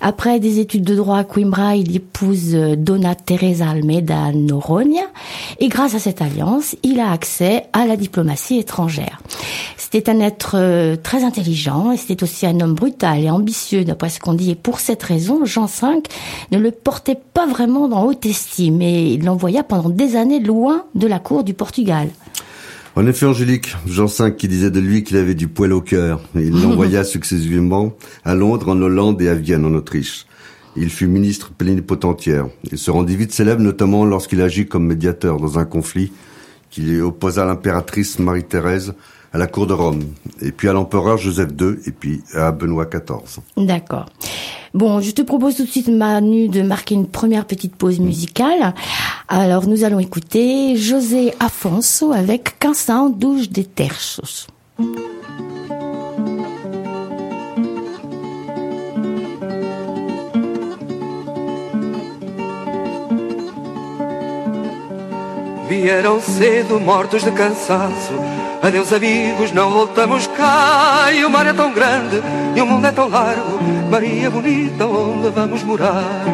Après 0.00 0.40
des 0.40 0.58
études 0.58 0.82
de 0.82 0.96
droit 0.96 1.18
à 1.18 1.24
Coimbra, 1.24 1.76
il 1.76 1.94
épouse 1.94 2.54
euh, 2.54 2.74
Dona 2.74 3.14
Teresa 3.14 3.70
Almeida 3.70 4.32
Noronha 4.32 5.04
et 5.60 5.68
grâce 5.68 5.94
à 5.94 6.00
cette 6.00 6.20
alliance, 6.20 6.74
il 6.82 6.98
a 6.98 7.12
accès 7.12 7.66
à 7.72 7.86
la 7.86 7.96
diplomatie 7.96 8.58
étrangère. 8.58 9.20
C'était 9.76 10.10
un 10.10 10.18
être 10.18 10.56
euh, 10.56 10.96
très 10.96 11.22
intelligent 11.22 11.92
et 11.92 11.96
c'était 11.96 12.24
aussi 12.24 12.46
un 12.46 12.58
homme 12.58 12.74
brutal 12.74 13.20
et 13.20 13.30
ambitieux 13.30 13.84
d'après 13.84 14.08
ce 14.08 14.18
qu'on 14.18 14.34
dit. 14.34 14.50
Et 14.50 14.56
pour 14.56 14.80
cette 14.80 15.04
raison, 15.04 15.44
Jean 15.44 15.66
V 15.66 16.02
ne 16.50 16.63
le 16.64 16.70
portait 16.70 17.18
pas 17.34 17.46
vraiment 17.46 17.88
dans 17.88 18.06
haute 18.06 18.24
estime 18.24 18.80
et 18.80 19.12
il 19.12 19.24
l'envoya 19.24 19.62
pendant 19.62 19.90
des 19.90 20.16
années 20.16 20.40
loin 20.40 20.86
de 20.94 21.06
la 21.06 21.18
cour 21.18 21.44
du 21.44 21.52
Portugal. 21.52 22.08
En 22.96 23.06
effet, 23.06 23.26
Angélique, 23.26 23.76
Jean 23.86 24.06
V 24.06 24.34
qui 24.34 24.48
disait 24.48 24.70
de 24.70 24.80
lui 24.80 25.04
qu'il 25.04 25.18
avait 25.18 25.34
du 25.34 25.46
poil 25.46 25.74
au 25.74 25.82
cœur. 25.82 26.22
Il 26.34 26.62
l'envoya 26.62 27.04
successivement 27.16 27.92
à 28.24 28.34
Londres, 28.34 28.70
en 28.70 28.80
Hollande 28.80 29.20
et 29.20 29.28
à 29.28 29.34
Vienne, 29.34 29.66
en 29.66 29.74
Autriche. 29.74 30.24
Il 30.74 30.88
fut 30.88 31.06
ministre 31.06 31.52
plénipotentiaire. 31.52 32.46
Il 32.72 32.78
se 32.78 32.90
rendit 32.90 33.16
vite 33.16 33.32
célèbre, 33.32 33.60
notamment 33.60 34.06
lorsqu'il 34.06 34.40
agit 34.40 34.66
comme 34.66 34.86
médiateur 34.86 35.36
dans 35.38 35.58
un 35.58 35.66
conflit 35.66 36.12
qui 36.70 36.98
opposa 36.98 37.44
l'impératrice 37.44 38.18
Marie-Thérèse 38.18 38.94
à 39.34 39.38
la 39.38 39.48
cour 39.48 39.66
de 39.66 39.74
Rome, 39.74 40.02
et 40.40 40.52
puis 40.52 40.68
à 40.68 40.72
l'empereur 40.72 41.18
Joseph 41.18 41.50
II, 41.60 41.76
et 41.86 41.90
puis 41.90 42.22
à 42.34 42.52
Benoît 42.52 42.86
XIV. 42.86 43.42
D'accord. 43.56 44.06
Bon, 44.74 45.00
je 45.00 45.12
te 45.12 45.22
propose 45.22 45.54
tout 45.54 45.62
de 45.62 45.70
suite, 45.70 45.86
Manu, 45.86 46.48
de 46.48 46.60
marquer 46.60 46.96
une 46.96 47.06
première 47.06 47.44
petite 47.44 47.76
pause 47.76 48.00
musicale. 48.00 48.74
Alors, 49.28 49.68
nous 49.68 49.84
allons 49.84 50.00
écouter 50.00 50.74
José 50.74 51.32
Afonso 51.38 52.10
avec 52.10 52.58
Canção 52.58 53.08
douche 53.08 53.48
des 53.48 53.64
Terços. 53.64 54.48
Vieram 65.68 66.20
cedo 66.20 66.80
mortos 66.80 67.22
de 67.22 67.30
cansaço 67.30 68.33
Adeus 68.64 68.94
amigos, 68.94 69.52
não 69.52 69.70
voltamos 69.70 70.26
cá. 70.26 71.12
E 71.12 71.22
o 71.22 71.28
mar 71.28 71.46
é 71.46 71.52
tão 71.52 71.70
grande 71.70 72.22
e 72.56 72.62
o 72.62 72.66
mundo 72.66 72.86
é 72.86 72.92
tão 72.92 73.10
largo. 73.10 73.58
Maria 73.90 74.30
bonita, 74.30 74.86
onde 74.86 75.28
vamos 75.28 75.62
morar? 75.64 76.24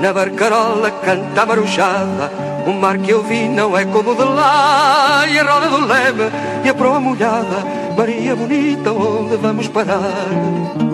Na 0.00 0.12
barcarola 0.12 0.92
canta 0.92 1.42
a 1.42 2.70
O 2.70 2.72
mar 2.72 2.98
que 2.98 3.10
eu 3.10 3.24
vi 3.24 3.48
não 3.48 3.76
é 3.76 3.84
como 3.86 4.14
de 4.14 4.22
lá. 4.22 5.26
E 5.26 5.36
a 5.36 5.42
roda 5.42 5.68
do 5.68 5.84
leme 5.84 6.30
e 6.64 6.68
a 6.68 6.74
proa 6.74 7.00
molhada. 7.00 7.64
Maria 7.98 8.36
bonita, 8.36 8.92
onde 8.92 9.36
vamos 9.38 9.66
parar? 9.66 10.93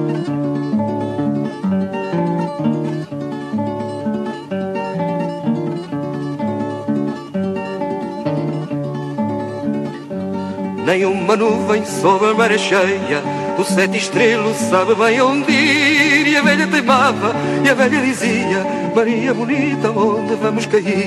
Nem 10.90 11.06
uma 11.06 11.36
nuvem 11.36 11.84
sobre 11.84 12.30
a 12.30 12.34
maré 12.34 12.58
cheia 12.58 13.22
O 13.56 13.62
sete 13.62 13.96
estrelo 13.96 14.52
sabe 14.56 14.92
bem 14.96 15.22
onde 15.22 15.52
ir 15.52 16.26
E 16.26 16.36
a 16.36 16.42
velha 16.42 16.66
teimava 16.66 17.32
e 17.64 17.70
a 17.70 17.74
velha 17.74 18.00
dizia 18.00 18.66
Maria 18.92 19.32
bonita, 19.32 19.88
onde 19.92 20.34
vamos 20.34 20.66
cair? 20.66 21.06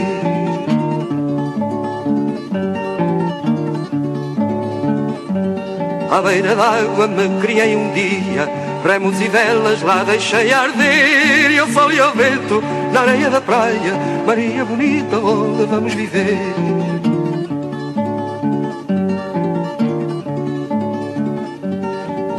À 6.09 6.21
beira 6.21 6.55
d'água 6.55 7.05
me 7.05 7.41
criei 7.41 7.75
um 7.75 7.91
dia 7.91 8.49
Remos 8.85 9.19
e 9.19 9.27
velas 9.27 9.81
lá 9.81 10.05
deixei 10.05 10.53
arder 10.53 11.51
E 11.51 11.59
ao 11.59 11.67
sol 11.67 11.91
e 11.91 11.99
ao 11.99 12.13
vento 12.13 12.63
na 12.93 13.01
areia 13.01 13.29
da 13.29 13.41
praia 13.41 13.99
Maria 14.25 14.63
bonita, 14.63 15.17
onde 15.17 15.65
vamos 15.65 15.93
viver? 15.93 17.12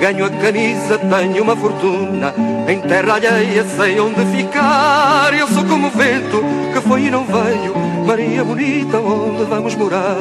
Ganho 0.04 0.26
a 0.26 0.28
camisa, 0.28 0.98
tenho 0.98 1.42
uma 1.42 1.56
fortuna. 1.56 2.34
Em 2.68 2.78
terra 2.78 3.14
alheia 3.14 3.64
sei 3.64 3.98
onde 3.98 4.22
ficar. 4.36 5.32
Eu 5.32 5.48
sou 5.48 5.64
como 5.64 5.86
o 5.86 5.90
vento 5.90 6.44
que 6.74 6.80
foi 6.86 7.04
e 7.04 7.10
não 7.10 7.24
veio. 7.24 7.74
Maria 8.06 8.44
bonita, 8.44 8.98
onde 8.98 9.44
vamos 9.44 9.74
morar? 9.76 10.18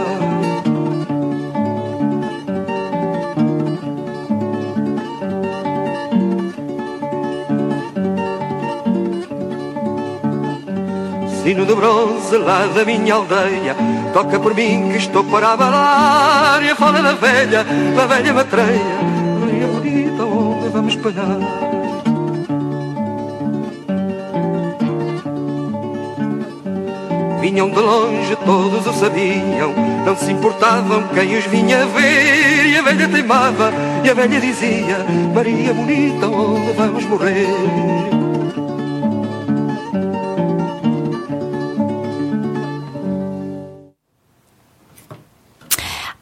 Sino 11.43 11.65
de 11.65 11.75
bronze 11.75 12.37
lá 12.37 12.67
da 12.67 12.85
minha 12.85 13.15
aldeia. 13.15 13.75
Toca 14.13 14.39
por 14.39 14.55
mim 14.55 14.91
que 14.91 14.97
estou 14.99 15.25
para 15.25 15.51
abalar. 15.51 16.63
E 16.63 16.69
a 16.69 16.75
fala 16.77 17.01
da 17.01 17.11
velha, 17.11 17.65
da 17.97 18.05
velha 18.05 18.33
matreia 18.33 19.12
Vinham 27.41 27.69
de 27.69 27.79
longe, 27.81 28.35
todos 28.45 28.87
o 28.87 28.93
sabiam. 28.93 29.73
Não 30.05 30.15
se 30.15 30.31
importavam 30.31 31.03
quem 31.13 31.37
os 31.37 31.45
vinha 31.47 31.85
ver. 31.87 32.67
E 32.67 32.77
a 32.77 32.81
velha 32.81 33.09
teimava, 33.09 33.73
e 34.01 34.09
a 34.09 34.13
velha 34.13 34.39
dizia 34.39 34.99
Maria 35.35 35.73
bonita, 35.73 36.25
onde 36.27 36.71
vamos 36.71 37.03
morrer? 37.05 37.47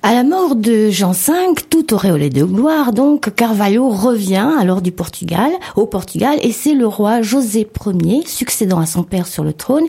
À 0.04 0.14
la 0.14 0.24
mort 0.24 0.56
de 0.56 0.90
Jean 0.90 1.14
V, 1.14 1.54
de 1.92 2.44
gloire, 2.46 2.94
donc, 2.94 3.36
Carvalho 3.36 3.90
revient 3.90 4.50
alors 4.58 4.82
du 4.82 4.94
Portugal, 4.94 5.52
au 5.76 5.86
Portugal, 5.86 6.38
et 6.42 6.54
c'est 6.54 6.74
le 6.74 6.88
roi 6.88 7.22
José 7.22 7.68
Ier, 7.86 8.24
succédant 8.26 8.80
à 8.80 8.86
son 8.86 9.04
père 9.04 9.28
sur 9.28 9.44
le 9.44 9.52
trône, 9.52 9.84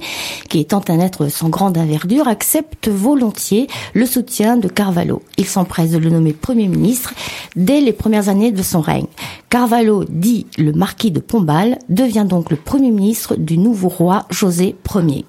qui 0.49 0.59
étant 0.59 0.83
un 0.89 0.99
être 0.99 1.29
sans 1.29 1.49
grande 1.49 1.79
envergure, 1.79 2.27
accepte 2.27 2.89
volontiers 2.89 3.69
le 3.95 4.05
soutien 4.05 4.57
de 4.57 4.67
Carvalho. 4.67 5.23
Il 5.39 5.47
s'empresse 5.47 5.93
de 5.93 5.99
le 5.99 6.11
nommer 6.11 6.33
Premier 6.33 6.67
ministre 6.67 7.15
dès 7.55 7.81
les 7.81 7.93
premières 7.93 8.29
années 8.29 8.51
de 8.51 8.63
son 8.63 8.81
règne. 8.81 9.07
Carvalho, 9.49 10.05
dit 10.09 10.47
le 10.59 10.73
marquis 10.73 11.13
de 11.13 11.21
Pombal, 11.21 11.79
devient 11.89 12.27
donc 12.29 12.51
le 12.51 12.57
Premier 12.57 12.91
ministre 12.91 13.37
du 13.37 13.59
nouveau 13.59 13.89
roi 13.89 14.27
José 14.29 14.75
Ier. 14.93 15.25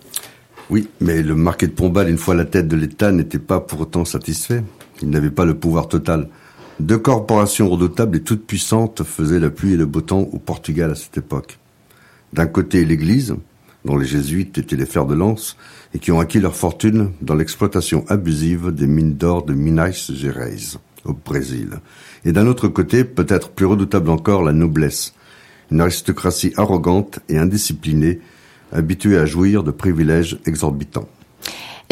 Oui, 0.72 0.88
mais 1.02 1.22
le 1.22 1.36
marquis 1.36 1.68
de 1.68 1.74
Pombal, 1.74 2.10
une 2.10 2.18
fois 2.18 2.34
la 2.34 2.46
tête 2.46 2.68
de 2.68 2.76
l'État, 2.76 3.12
n'était 3.12 3.38
pas 3.38 3.60
pour 3.60 3.82
autant 3.82 4.06
satisfait. 4.06 4.64
Il 5.04 5.12
n'avait 5.12 5.30
pas 5.30 5.46
le 5.46 5.54
pouvoir 5.54 5.88
total. 5.88 6.30
Deux 6.80 6.98
corporations 6.98 7.70
redoutables 7.70 8.18
et 8.18 8.24
toutes 8.24 8.48
puissantes 8.48 9.04
faisaient 9.04 9.40
la 9.40 9.52
pluie 9.52 9.74
et 9.74 9.78
le 9.78 9.86
beau 9.86 10.02
temps 10.02 10.28
au 10.32 10.40
Portugal 10.40 10.92
à 10.92 10.96
cette 10.96 11.18
époque. 11.18 11.60
D'un 12.34 12.48
côté, 12.48 12.84
l'Église, 12.84 13.36
dont 13.86 13.96
les 13.96 14.08
jésuites 14.08 14.58
étaient 14.58 14.76
les 14.76 14.88
fers 14.88 15.06
de 15.06 15.14
lance, 15.14 15.56
et 15.94 16.00
qui 16.00 16.12
ont 16.12 16.20
acquis 16.20 16.40
leur 16.40 16.56
fortune 16.56 17.12
dans 17.22 17.36
l'exploitation 17.36 18.06
abusive 18.08 18.72
des 18.72 18.88
mines 18.88 19.16
d'or 19.16 19.46
de 19.46 19.54
Minas 19.54 20.12
Gerais, 20.14 20.78
au 21.06 21.14
Brésil. 21.14 21.80
Et 22.26 22.32
d'un 22.32 22.48
autre 22.48 22.68
côté, 22.68 23.04
peut-être 23.04 23.52
plus 23.52 23.68
redoutable 23.68 24.10
encore, 24.10 24.42
la 24.42 24.54
noblesse, 24.54 25.14
une 25.70 25.82
aristocratie 25.82 26.54
arrogante 26.58 27.20
et 27.30 27.38
indisciplinée, 27.38 28.20
habituée 28.72 29.20
à 29.20 29.28
jouir 29.28 29.64
de 29.64 29.72
privilèges 29.72 30.40
exorbitants. 30.48 31.08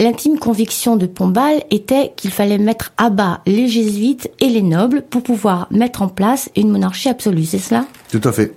L'intime 0.01 0.39
conviction 0.39 0.95
de 0.95 1.05
Pombal 1.05 1.61
était 1.69 2.13
qu'il 2.15 2.31
fallait 2.31 2.57
mettre 2.57 2.91
à 2.97 3.11
bas 3.11 3.41
les 3.45 3.67
jésuites 3.67 4.31
et 4.39 4.49
les 4.49 4.63
nobles 4.63 5.03
pour 5.07 5.21
pouvoir 5.21 5.67
mettre 5.69 6.01
en 6.01 6.07
place 6.07 6.49
une 6.55 6.71
monarchie 6.71 7.07
absolue, 7.07 7.45
c'est 7.45 7.59
cela? 7.59 7.85
Tout 8.11 8.21
à 8.23 8.31
fait. 8.31 8.55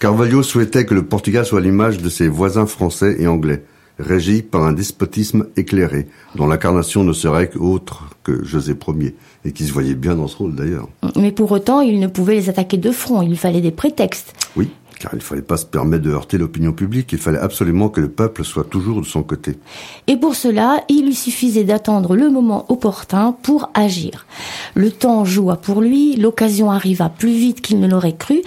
Carvalho 0.00 0.42
souhaitait 0.42 0.84
que 0.84 0.94
le 0.94 1.04
Portugal 1.04 1.46
soit 1.46 1.60
l'image 1.60 1.98
de 1.98 2.08
ses 2.08 2.26
voisins 2.26 2.66
français 2.66 3.14
et 3.20 3.28
anglais, 3.28 3.62
régi 4.00 4.42
par 4.42 4.64
un 4.64 4.72
despotisme 4.72 5.46
éclairé, 5.56 6.08
dont 6.34 6.48
l'incarnation 6.48 7.04
ne 7.04 7.12
serait 7.12 7.50
qu'autre 7.50 8.10
que 8.24 8.44
José 8.44 8.72
Ier, 8.72 9.14
et 9.44 9.52
qui 9.52 9.66
se 9.66 9.72
voyait 9.72 9.94
bien 9.94 10.16
dans 10.16 10.26
ce 10.26 10.38
rôle 10.38 10.56
d'ailleurs. 10.56 10.88
Mais 11.14 11.30
pour 11.30 11.52
autant, 11.52 11.82
il 11.82 12.00
ne 12.00 12.08
pouvait 12.08 12.34
les 12.34 12.48
attaquer 12.48 12.78
de 12.78 12.90
front, 12.90 13.22
il 13.22 13.38
fallait 13.38 13.60
des 13.60 13.70
prétextes. 13.70 14.34
Oui, 14.56 14.70
car 15.00 15.14
il 15.14 15.16
ne 15.16 15.22
fallait 15.22 15.40
pas 15.40 15.56
se 15.56 15.64
permettre 15.64 16.04
de 16.04 16.10
heurter 16.10 16.36
l'opinion 16.36 16.72
publique, 16.72 17.12
il 17.12 17.18
fallait 17.18 17.38
absolument 17.38 17.88
que 17.88 18.02
le 18.02 18.10
peuple 18.10 18.44
soit 18.44 18.64
toujours 18.64 19.00
de 19.00 19.06
son 19.06 19.22
côté. 19.22 19.58
Et 20.06 20.18
pour 20.18 20.34
cela, 20.34 20.84
il 20.90 21.06
lui 21.06 21.14
suffisait 21.14 21.64
d'attendre 21.64 22.14
le 22.14 22.28
moment 22.28 22.66
opportun 22.68 23.32
pour 23.42 23.70
agir. 23.72 24.26
Le 24.74 24.90
temps 24.90 25.24
joua 25.24 25.56
pour 25.56 25.80
lui, 25.80 26.16
l'occasion 26.16 26.70
arriva 26.70 27.08
plus 27.08 27.32
vite 27.32 27.62
qu'il 27.62 27.80
ne 27.80 27.88
l'aurait 27.88 28.16
cru, 28.16 28.42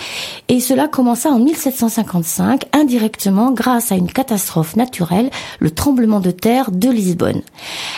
et 0.47 0.59
cela 0.59 0.87
commença 0.87 1.29
en 1.29 1.39
1755, 1.39 2.65
indirectement 2.71 3.51
grâce 3.51 3.91
à 3.91 3.95
une 3.95 4.11
catastrophe 4.11 4.75
naturelle, 4.75 5.31
le 5.59 5.71
tremblement 5.71 6.19
de 6.19 6.31
terre 6.31 6.69
de 6.69 6.89
Lisbonne. 6.89 7.41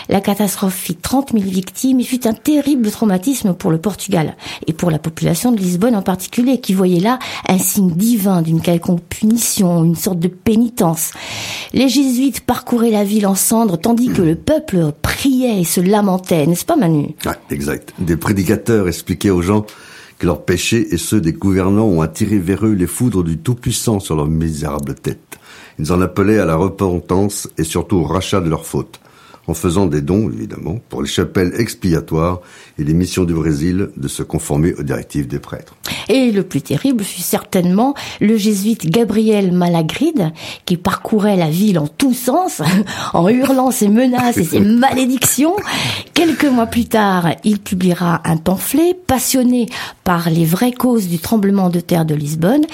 La 0.07 0.21
catastrophe 0.21 0.75
fit 0.75 0.95
30 0.95 1.33
000 1.33 1.43
victimes 1.43 1.99
et 1.99 2.03
fut 2.03 2.25
un 2.25 2.33
terrible 2.33 2.89
traumatisme 2.89 3.53
pour 3.53 3.71
le 3.71 3.79
Portugal, 3.79 4.37
et 4.65 4.71
pour 4.71 4.91
la 4.91 4.99
population 4.99 5.51
de 5.51 5.57
Lisbonne 5.57 5.95
en 5.95 6.01
particulier, 6.01 6.61
qui 6.61 6.73
voyait 6.73 7.01
là 7.01 7.19
un 7.49 7.57
signe 7.57 7.91
divin 7.91 8.44
d'une 8.45 8.61
quelconque 8.61 9.03
punition, 9.03 9.83
une 9.83 9.95
sorte 9.95 10.19
de 10.19 10.27
pénitence. 10.27 11.11
Les 11.73 11.89
jésuites 11.89 12.41
parcouraient 12.41 12.91
la 12.91 13.03
ville 13.03 13.27
en 13.27 13.35
cendres, 13.35 13.77
tandis 13.77 14.09
que 14.09 14.21
le 14.21 14.35
peuple 14.35 14.91
priait 15.01 15.59
et 15.59 15.63
se 15.63 15.81
lamentait, 15.81 16.45
n'est-ce 16.47 16.65
pas 16.65 16.75
Manu? 16.75 17.15
Ouais, 17.25 17.33
exact. 17.49 17.93
Des 17.99 18.15
prédicateurs 18.15 18.87
expliquaient 18.87 19.31
aux 19.31 19.41
gens 19.41 19.65
que 20.17 20.25
leurs 20.25 20.45
péchés 20.45 20.93
et 20.93 20.97
ceux 20.97 21.19
des 21.19 21.33
gouvernants 21.33 21.87
ont 21.87 22.01
attiré 22.01 22.37
vers 22.37 22.65
eux 22.65 22.73
les 22.73 22.87
foudres 22.87 23.23
du 23.23 23.37
Tout-Puissant 23.37 23.99
sur 23.99 24.15
leurs 24.15 24.27
misérables 24.27 24.95
têtes. 24.95 25.37
Ils 25.77 25.91
en 25.91 25.99
appelaient 25.99 26.39
à 26.39 26.45
la 26.45 26.55
repentance 26.55 27.49
et 27.57 27.63
surtout 27.63 27.97
au 27.97 28.03
rachat 28.03 28.39
de 28.39 28.49
leurs 28.49 28.65
fautes 28.65 29.01
en 29.47 29.53
faisant 29.53 29.85
des 29.85 30.01
dons, 30.01 30.29
évidemment, 30.29 30.79
pour 30.89 31.01
les 31.01 31.07
chapelles 31.07 31.53
expiatoires 31.57 32.41
et 32.79 32.83
les 32.83 32.93
missions 32.93 33.23
du 33.23 33.33
Brésil 33.33 33.89
de 33.95 34.07
se 34.07 34.23
conformer 34.23 34.73
aux 34.73 34.83
directives 34.83 35.27
des 35.27 35.39
prêtres. 35.39 35.75
Et 36.09 36.31
le 36.31 36.43
plus 36.43 36.61
terrible 36.61 37.03
fut 37.03 37.21
certainement 37.21 37.93
le 38.21 38.37
jésuite 38.37 38.89
Gabriel 38.89 39.51
Malagride, 39.51 40.31
qui 40.65 40.77
parcourait 40.77 41.37
la 41.37 41.49
ville 41.49 41.79
en 41.79 41.87
tous 41.87 42.13
sens, 42.13 42.61
en 43.13 43.27
hurlant 43.29 43.71
ses 43.71 43.87
menaces 43.87 44.37
et 44.37 44.43
ses 44.43 44.59
malédictions. 44.59 45.55
Quelques 46.13 46.45
mois 46.45 46.67
plus 46.67 46.85
tard, 46.85 47.29
il 47.43 47.59
publiera 47.59 48.21
un 48.25 48.37
pamphlet 48.37 48.95
passionné 49.07 49.67
par 50.03 50.29
les 50.29 50.45
vraies 50.45 50.71
causes 50.71 51.07
du 51.07 51.19
tremblement 51.19 51.69
de 51.69 51.79
terre 51.79 52.05
de 52.05 52.15
Lisbonne. 52.15 52.65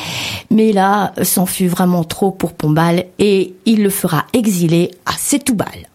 Mais 0.50 0.72
là, 0.72 1.14
c'en 1.24 1.46
fut 1.46 1.68
vraiment 1.68 2.04
trop 2.04 2.32
pour 2.32 2.54
Pombal 2.54 3.06
et 3.20 3.54
il 3.66 3.84
le 3.84 3.90
fera 3.90 4.26
exiler 4.34 4.92
à 5.06 5.14
Setúbal. 5.14 5.91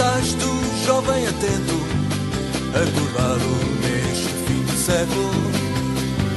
Estás 0.00 0.32
tu, 0.32 0.50
jovem 0.86 1.26
atento, 1.26 1.78
acordado 2.72 3.50
neste 3.82 4.32
fim 4.46 4.64
de 4.64 4.72
século, 4.72 5.30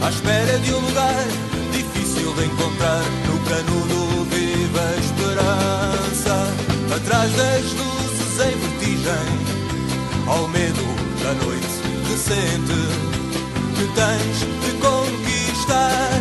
à 0.02 0.10
espera 0.10 0.60
de 0.60 0.74
um 0.74 0.80
lugar 0.82 1.26
difícil 1.72 2.34
de 2.34 2.44
encontrar. 2.44 3.04
No 3.26 3.40
canudo 3.48 4.26
viva 4.26 4.82
a 4.82 4.98
esperança, 5.00 6.36
atrás 6.94 7.32
das 7.32 7.64
luzes 7.80 8.34
em 8.48 8.56
vertigem, 8.60 9.32
ao 10.28 10.46
medo 10.50 10.84
da 11.24 11.34
noite 11.46 11.76
decente, 12.10 12.80
que 13.78 13.86
tens 13.96 14.40
de 14.60 14.72
conquistar, 14.82 16.20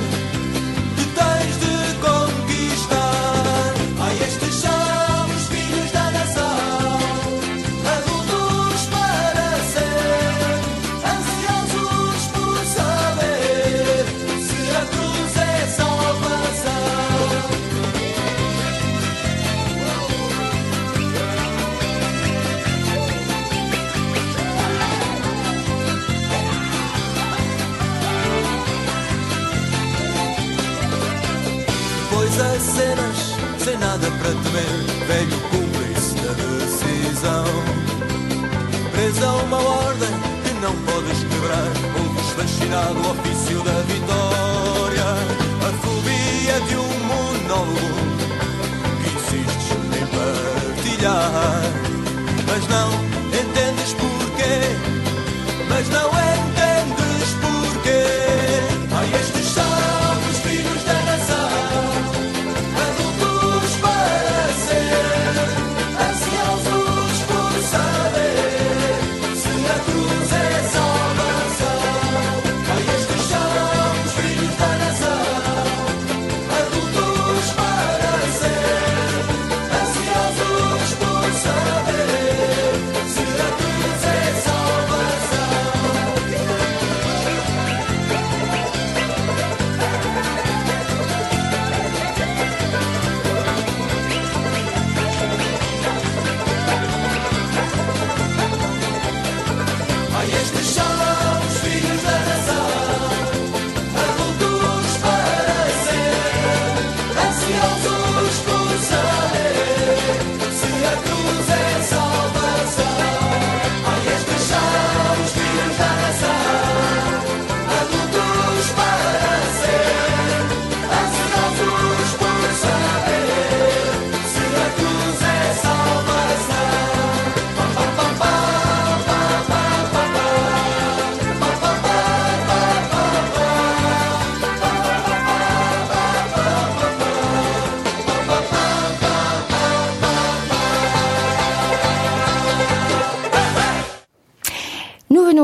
para 34.23 34.31
temer, 34.31 34.77
velho 35.09 35.41
cúmplice 35.51 36.15
da 36.15 36.33
decisão. 36.35 37.45
Presa 38.93 39.29
uma 39.45 39.57
ordem 39.57 40.15
que 40.45 40.53
não 40.61 40.75
podes 40.87 41.19
quebrar, 41.25 41.73
ouves 41.99 42.31
fascinado 42.37 43.01
o 43.01 43.11
ofício 43.11 43.61
da 43.65 43.83
vitória. 43.83 45.05
A 45.67 45.73
fobia 45.83 46.61
de 46.69 46.77
um 46.77 46.93
monólogo 47.11 47.99
que 49.03 49.09
insistes 49.11 49.73
em 49.99 50.07
partilhar, 50.87 51.63
mas 52.47 52.69
não 52.69 52.93
entendes 53.27 53.93
porquê, 53.95 54.57
mas 55.69 55.89
não 55.89 56.07
entendes 56.11 56.22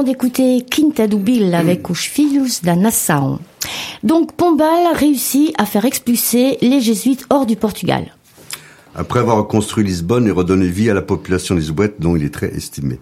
d'écouter 0.08 0.62
Quinta 0.62 1.06
do 1.06 1.18
Bill 1.18 1.54
avec 1.54 1.90
Os 1.90 1.98
Filhos 1.98 2.62
da 2.62 2.74
Nação. 2.74 3.40
Donc 4.02 4.32
Pombal 4.32 4.94
réussit 4.94 5.52
à 5.58 5.66
faire 5.66 5.84
expulser 5.84 6.56
les 6.62 6.80
jésuites 6.80 7.26
hors 7.28 7.44
du 7.44 7.56
Portugal. 7.56 8.14
après 8.94 9.20
avoir 9.20 9.36
reconstruit 9.36 9.84
Lisbonne 9.84 10.26
et 10.26 10.30
redonné 10.30 10.66
vie 10.68 10.88
à 10.88 10.94
la 10.94 11.02
population 11.02 11.54
lisboète 11.54 11.96
dont 12.00 12.16
il 12.16 12.24
est 12.24 12.32
très 12.32 12.48
estimé. 12.48 12.98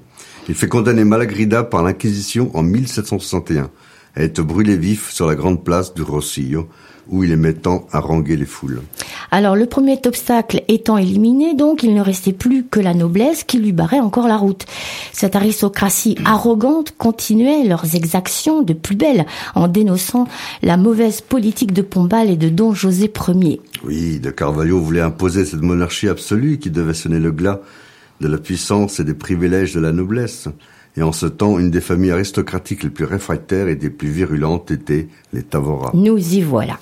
Il 0.49 0.57
fait 0.57 0.67
condamner 0.67 1.05
Malagrida 1.05 1.63
par 1.63 1.85
l'Inquisition 1.85 2.51
en 2.55 2.65
1761 2.65 3.71
à 4.17 4.23
être 4.23 4.43
brûlé 4.43 4.77
vif 4.77 5.13
sur 5.13 5.29
la 5.29 5.37
grande 5.37 5.63
place 5.63 5.95
du 5.95 6.03
Rosillo, 6.03 6.69
où 7.09 7.23
il 7.23 7.31
aimait 7.31 7.53
tant 7.53 7.87
haranguer 7.93 8.37
les 8.37 8.47
foules. 8.47 8.83
Alors 9.31 9.57
le 9.57 9.67
premier 9.67 10.01
obstacle 10.07 10.63
étant 10.69 10.97
éliminé, 10.97 11.55
donc 11.55 11.83
il 11.83 11.95
ne 11.95 12.01
restait 12.01 12.33
plus 12.33 12.65
que 12.65 12.81
la 12.81 12.95
noblesse 12.95 13.45
qui 13.45 13.59
lui 13.59 13.73
barrait 13.73 14.01
encore 14.01 14.29
la 14.29 14.37
route. 14.37 14.65
Cette 15.13 15.37
aristocratie 15.37 16.17
arrogante 16.25 16.95
continuait 16.97 17.65
leurs 17.65 17.95
exactions 17.95 18.63
de 18.63 18.73
plus 18.73 18.97
belle 18.97 19.27
en 19.55 19.69
dénonçant 19.69 20.27
la 20.63 20.77
mauvaise 20.77 21.21
politique 21.21 21.73
de 21.73 21.83
Pombal 21.83 22.31
et 22.31 22.37
de 22.37 22.49
Don 22.49 22.75
José 22.75 23.11
Ier. 23.29 23.61
Oui, 23.85 24.19
de 24.19 24.31
Carvalho 24.31 24.81
voulait 24.81 25.01
imposer 25.01 25.45
cette 25.45 25.63
monarchie 25.63 26.09
absolue 26.09 26.59
qui 26.59 26.71
devait 26.71 26.95
sonner 26.95 27.19
le 27.19 27.33
glas 27.33 27.61
de 28.21 28.29
la 28.29 28.39
puissance 28.39 29.01
et 29.01 29.05
des 29.05 29.15
privilèges 29.15 29.75
de 29.75 29.81
la 29.81 29.93
noblesse. 29.93 30.49
Et 30.99 31.03
en 31.03 31.13
ce 31.13 31.27
temps, 31.27 31.59
une 31.59 31.71
des 31.71 31.83
familles 31.83 32.13
aristocratiques 32.13 32.83
les 32.83 32.91
plus 32.91 33.05
réfractaires 33.05 33.69
et 33.69 33.77
des 33.77 33.91
plus 33.91 34.09
virulentes 34.09 34.71
était 34.71 35.09
les 35.35 35.43
Tavora. 35.43 35.91
Nous 35.93 36.17
y 36.17 36.41
voilà. 36.41 36.79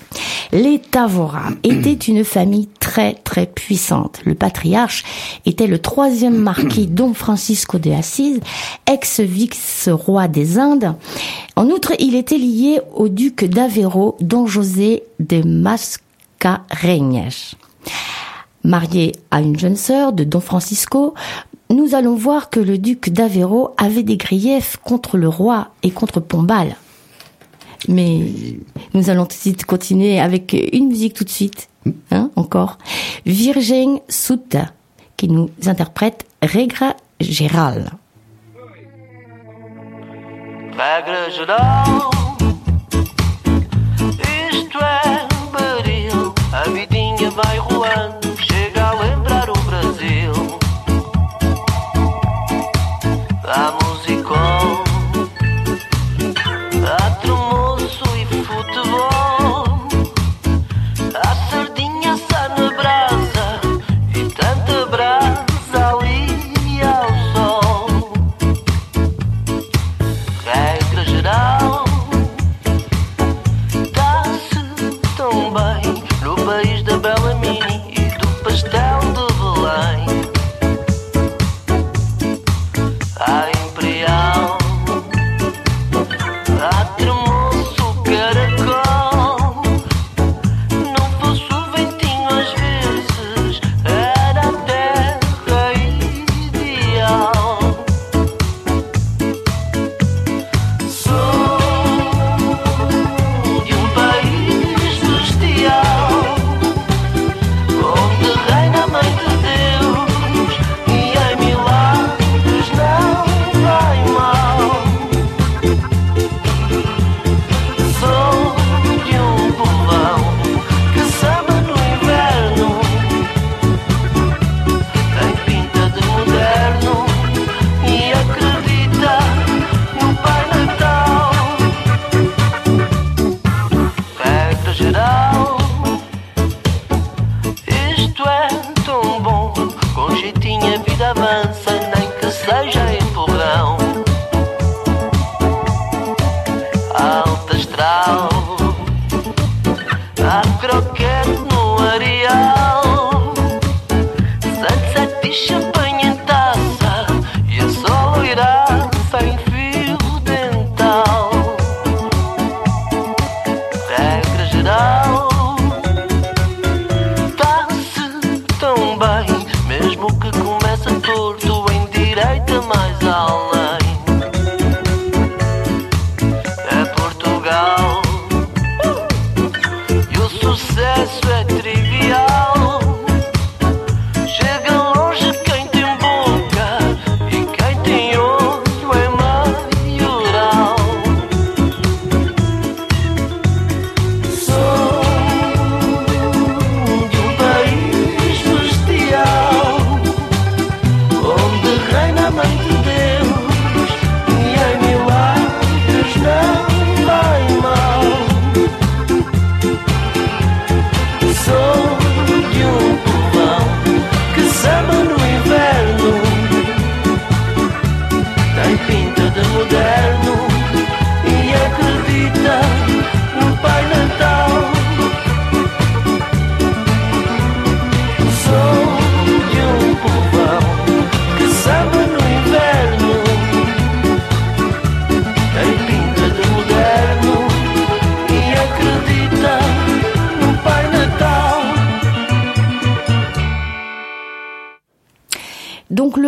Les 0.53 0.79
Tavora 0.79 1.49
étaient 1.65 1.93
une 1.93 2.23
famille 2.23 2.69
très 2.79 3.15
très 3.15 3.47
puissante. 3.47 4.21
Le 4.25 4.37
patriarche 4.37 5.03
était 5.47 5.67
le 5.67 5.81
troisième 5.81 6.37
marquis 6.39 6.87
Don 6.87 7.13
Francisco 7.13 7.79
de 7.79 7.91
Assis, 7.91 8.39
ex-vice-roi 8.87 10.29
des 10.29 10.59
Indes. 10.59 10.95
En 11.57 11.69
outre, 11.71 11.93
il 11.99 12.15
était 12.15 12.39
lié 12.39 12.79
au 12.95 13.09
duc 13.09 13.45
d'Aveiro, 13.45 14.17
Don 14.21 14.47
José 14.47 15.03
de 15.19 15.43
Mascarenhas. 15.43 17.57
Marié 18.63 19.13
à 19.31 19.41
une 19.41 19.59
jeune 19.59 19.77
sœur 19.77 20.15
de 20.15 20.25
Don 20.25 20.41
Francisco, 20.41 21.13
nous 21.75 21.95
allons 21.95 22.15
voir 22.15 22.51
que 22.51 22.61
le 22.61 22.79
duc 22.79 23.11
d'Aveiro 23.11 23.75
avait 23.77 24.03
des 24.03 24.17
griefs 24.17 24.79
contre 24.83 25.17
le 25.17 25.29
roi 25.29 25.69
et 25.83 25.91
contre 25.91 26.21
Pombal. 26.21 26.77
Mais 27.89 28.21
nous 28.95 29.11
allons 29.11 29.25
tout 29.25 29.37
de 29.37 29.41
suite 29.41 29.65
continuer 29.67 30.19
avec 30.19 30.57
une 30.73 30.89
musique 30.89 31.15
tout 31.15 31.25
de 31.25 31.31
suite, 31.31 31.69
hein, 32.11 32.31
encore. 32.37 32.79
Virgin 33.27 34.01
Suta, 34.09 34.73
qui 35.17 35.29
nous 35.29 35.51
interprète 35.67 36.27
Regra 36.43 36.95
isto 44.53 45.04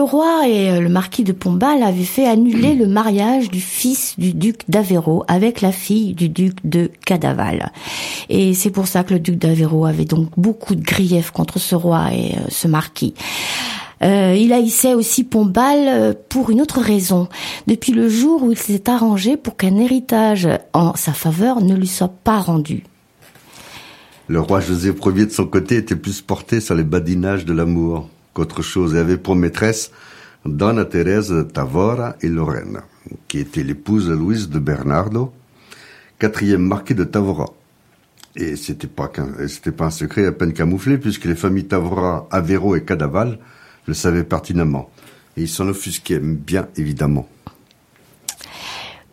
roi 0.06 0.48
et 0.48 0.70
euh, 0.70 0.80
le 0.80 0.88
marquis 0.88 1.24
de 1.24 1.32
Pombal 1.32 1.82
avaient 1.82 2.04
fait 2.04 2.26
annuler 2.26 2.74
le 2.74 2.86
mariage 2.86 3.50
du 3.50 3.60
fils 3.60 4.18
du 4.18 4.32
duc 4.32 4.60
d'Aveyron 4.68 5.22
avec 5.28 5.60
la 5.60 5.72
fille 5.72 6.14
du 6.14 6.28
duc 6.28 6.54
de 6.64 6.90
Cadaval. 7.04 7.72
Et 8.28 8.54
c'est 8.54 8.70
pour 8.70 8.86
ça 8.86 9.04
que 9.04 9.14
le 9.14 9.20
duc 9.20 9.36
d'Aveyron 9.36 9.84
avait 9.84 10.04
donc 10.04 10.30
beaucoup 10.36 10.74
de 10.74 10.82
griefs 10.82 11.30
contre 11.30 11.58
ce 11.58 11.74
roi 11.74 12.06
et 12.12 12.36
euh, 12.36 12.46
ce 12.48 12.68
marquis. 12.68 13.14
Euh, 14.02 14.34
il 14.38 14.52
haïssait 14.52 14.94
aussi 14.94 15.24
Pombal 15.24 16.16
pour 16.28 16.50
une 16.50 16.60
autre 16.60 16.80
raison. 16.80 17.28
Depuis 17.66 17.92
le 17.92 18.08
jour 18.08 18.42
où 18.42 18.52
il 18.52 18.58
s'est 18.58 18.88
arrangé 18.88 19.36
pour 19.36 19.56
qu'un 19.56 19.76
héritage 19.76 20.48
en 20.72 20.94
sa 20.96 21.12
faveur 21.12 21.60
ne 21.60 21.74
lui 21.74 21.86
soit 21.86 22.12
pas 22.24 22.38
rendu. 22.38 22.84
Le 24.28 24.40
roi 24.40 24.60
José 24.60 24.90
Ier 24.90 25.26
de 25.26 25.30
son 25.30 25.46
côté 25.46 25.76
était 25.76 25.96
plus 25.96 26.20
porté 26.20 26.60
sur 26.60 26.74
les 26.74 26.82
badinages 26.82 27.44
de 27.44 27.52
l'amour 27.52 28.08
qu'autre 28.36 28.60
chose 28.60 28.94
et 28.94 28.98
avait 28.98 29.16
pour 29.16 29.34
maîtresse 29.34 29.90
Donna 30.44 30.84
Thérèse 30.84 31.34
Tavora 31.54 32.16
et 32.20 32.28
Lorraine, 32.28 32.82
qui 33.28 33.38
était 33.38 33.62
l'épouse 33.62 34.08
de 34.08 34.12
Louise 34.12 34.50
de 34.50 34.58
Bernardo, 34.58 35.32
quatrième 36.18 36.60
marquis 36.60 36.94
de 36.94 37.04
Tavora. 37.04 37.46
Et 38.36 38.56
c'était 38.56 38.88
pas 38.88 39.08
pas 39.08 39.86
un 39.86 39.90
secret 39.90 40.26
à 40.26 40.32
peine 40.32 40.52
camouflé 40.52 40.98
puisque 40.98 41.24
les 41.24 41.34
familles 41.34 41.64
Tavora, 41.64 42.28
Avero 42.30 42.76
et 42.76 42.84
Cadaval 42.84 43.38
le 43.86 43.94
savaient 43.94 44.22
pertinemment. 44.22 44.90
Et 45.38 45.42
ils 45.44 45.48
s'en 45.48 45.66
offusquaient 45.68 46.20
bien 46.20 46.68
évidemment. 46.76 47.26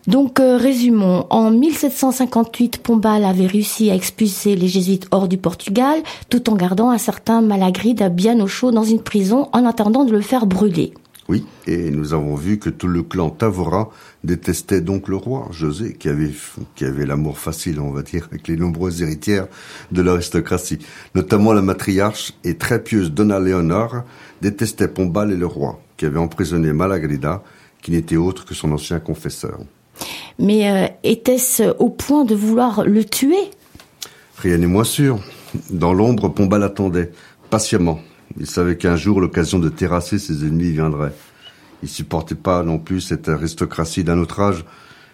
Donc 0.08 0.42
euh, 0.42 0.58
résumons, 0.58 1.26
en 1.30 1.50
1758, 1.50 2.80
Pombal 2.80 3.24
avait 3.24 3.48
réussi 3.48 3.90
à 3.90 3.96
expulser 3.96 4.56
les 4.56 4.68
jésuites 4.68 5.08
hors 5.12 5.30
du 5.30 5.38
Portugal, 5.38 6.00
tout 6.30 6.50
en 6.50 6.56
gardant 6.56 6.90
un 6.90 6.98
certain 6.98 7.42
Malagride 7.42 8.14
bien 8.14 8.40
au 8.42 8.48
chaud 8.48 8.72
dans 8.72 8.84
une 8.84 9.02
prison 9.02 9.48
en 9.54 9.66
attendant 9.66 10.04
de 10.04 10.12
le 10.12 10.20
faire 10.20 10.46
brûler. 10.46 10.94
Oui, 11.30 11.46
et 11.68 11.90
nous 11.90 12.14
avons 12.14 12.36
vu 12.36 12.60
que 12.60 12.70
tout 12.70 12.88
le 12.88 13.02
clan 13.02 13.30
Tavora 13.30 13.92
détestait 14.26 14.82
donc 14.82 15.08
le 15.08 15.16
roi, 15.16 15.48
José, 15.52 15.94
qui 15.94 16.10
avait, 16.10 16.34
qui 16.76 16.84
avait 16.84 17.06
l'amour 17.06 17.40
facile, 17.40 17.80
on 17.80 17.92
va 17.92 18.02
dire, 18.02 18.28
avec 18.30 18.50
les 18.50 18.58
nombreuses 18.58 19.02
héritières 19.02 19.48
de 19.94 20.02
l'aristocratie. 20.02 20.80
Notamment 21.16 21.54
la 21.54 21.62
matriarche 21.62 22.34
et 22.44 22.56
très 22.56 22.84
pieuse 22.84 23.14
Donna 23.14 23.40
Leonor 23.40 24.04
détestait 24.42 24.90
Pombal 24.90 25.32
et 25.32 25.38
le 25.38 25.48
roi, 25.48 25.80
qui 25.96 26.06
avait 26.06 26.20
emprisonné 26.20 26.74
Malagrida, 26.74 27.42
qui 27.82 27.92
n'était 27.92 28.18
autre 28.18 28.44
que 28.44 28.54
son 28.54 28.74
ancien 28.74 29.00
confesseur. 29.00 29.60
Mais 30.40 30.70
euh, 30.70 30.88
était-ce 31.04 31.76
au 31.80 31.90
point 31.90 32.26
de 32.26 32.36
vouloir 32.36 32.84
le 32.86 33.04
tuer? 33.06 33.52
Rien 34.38 34.58
n'est 34.58 34.68
moins 34.68 34.84
sûr. 34.84 35.20
Dans 35.70 35.94
l'ombre, 35.94 36.30
Pombal 36.30 36.64
attendait, 36.64 37.12
patiemment. 37.50 38.00
Il 38.40 38.48
savait 38.48 38.78
qu'un 38.78 38.96
jour 38.96 39.22
l'occasion 39.22 39.60
de 39.60 39.70
terrasser 39.70 40.18
ses 40.18 40.44
ennemis 40.44 40.72
viendrait. 40.72 41.14
Il 41.84 41.90
supportait 41.90 42.36
pas 42.36 42.64
non 42.64 42.80
plus 42.80 43.02
cette 43.02 43.30
aristocratie 43.30 44.04
d'un 44.04 44.18
autre 44.18 44.40
âge 44.40 44.66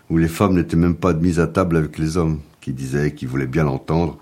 où 0.10 0.18
les 0.18 0.28
femmes 0.28 0.56
n'étaient 0.56 0.78
même 0.78 0.96
pas 0.96 1.10
admises 1.10 1.39
à 1.39 1.48
table 1.48 1.78
avec 1.78 1.98
les 1.98 2.18
hommes, 2.18 2.39
qui 2.62 2.74
disaient, 2.74 3.13
qui 3.13 3.26
voulaient 3.26 3.48
bien 3.48 3.63
l'entendre, 3.63 4.18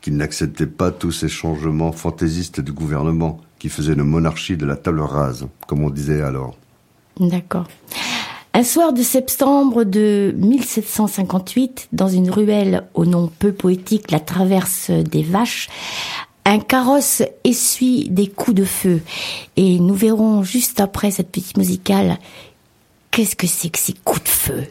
qu'ils 0.00 0.16
n'acceptaient 0.16 0.66
pas 0.66 0.90
tous 0.90 1.12
ces 1.12 1.28
changements 1.28 1.92
fantaisistes 1.92 2.60
du 2.60 2.72
gouvernement 2.72 3.40
qui 3.58 3.68
faisaient 3.68 3.94
une 3.94 4.04
monarchie 4.04 4.56
de 4.56 4.64
la 4.64 4.76
table 4.76 5.00
rase, 5.00 5.46
comme 5.66 5.82
on 5.82 5.90
disait 5.90 6.22
alors. 6.22 6.56
D'accord. 7.18 7.66
Un 8.58 8.64
soir 8.64 8.92
de 8.92 9.04
septembre 9.04 9.84
de 9.84 10.34
1758, 10.36 11.90
dans 11.92 12.08
une 12.08 12.28
ruelle 12.28 12.88
au 12.92 13.06
nom 13.06 13.30
peu 13.38 13.52
poétique, 13.52 14.10
la 14.10 14.18
traverse 14.18 14.90
des 14.90 15.22
vaches, 15.22 15.68
un 16.44 16.58
carrosse 16.58 17.22
essuie 17.44 18.08
des 18.10 18.26
coups 18.26 18.56
de 18.56 18.64
feu. 18.64 19.00
Et 19.56 19.78
nous 19.78 19.94
verrons 19.94 20.42
juste 20.42 20.80
après 20.80 21.12
cette 21.12 21.30
petite 21.30 21.56
musicale, 21.56 22.18
qu'est-ce 23.12 23.36
que 23.36 23.46
c'est 23.46 23.68
que 23.68 23.78
ces 23.78 23.92
coups 23.92 24.24
de 24.24 24.28
feu? 24.28 24.64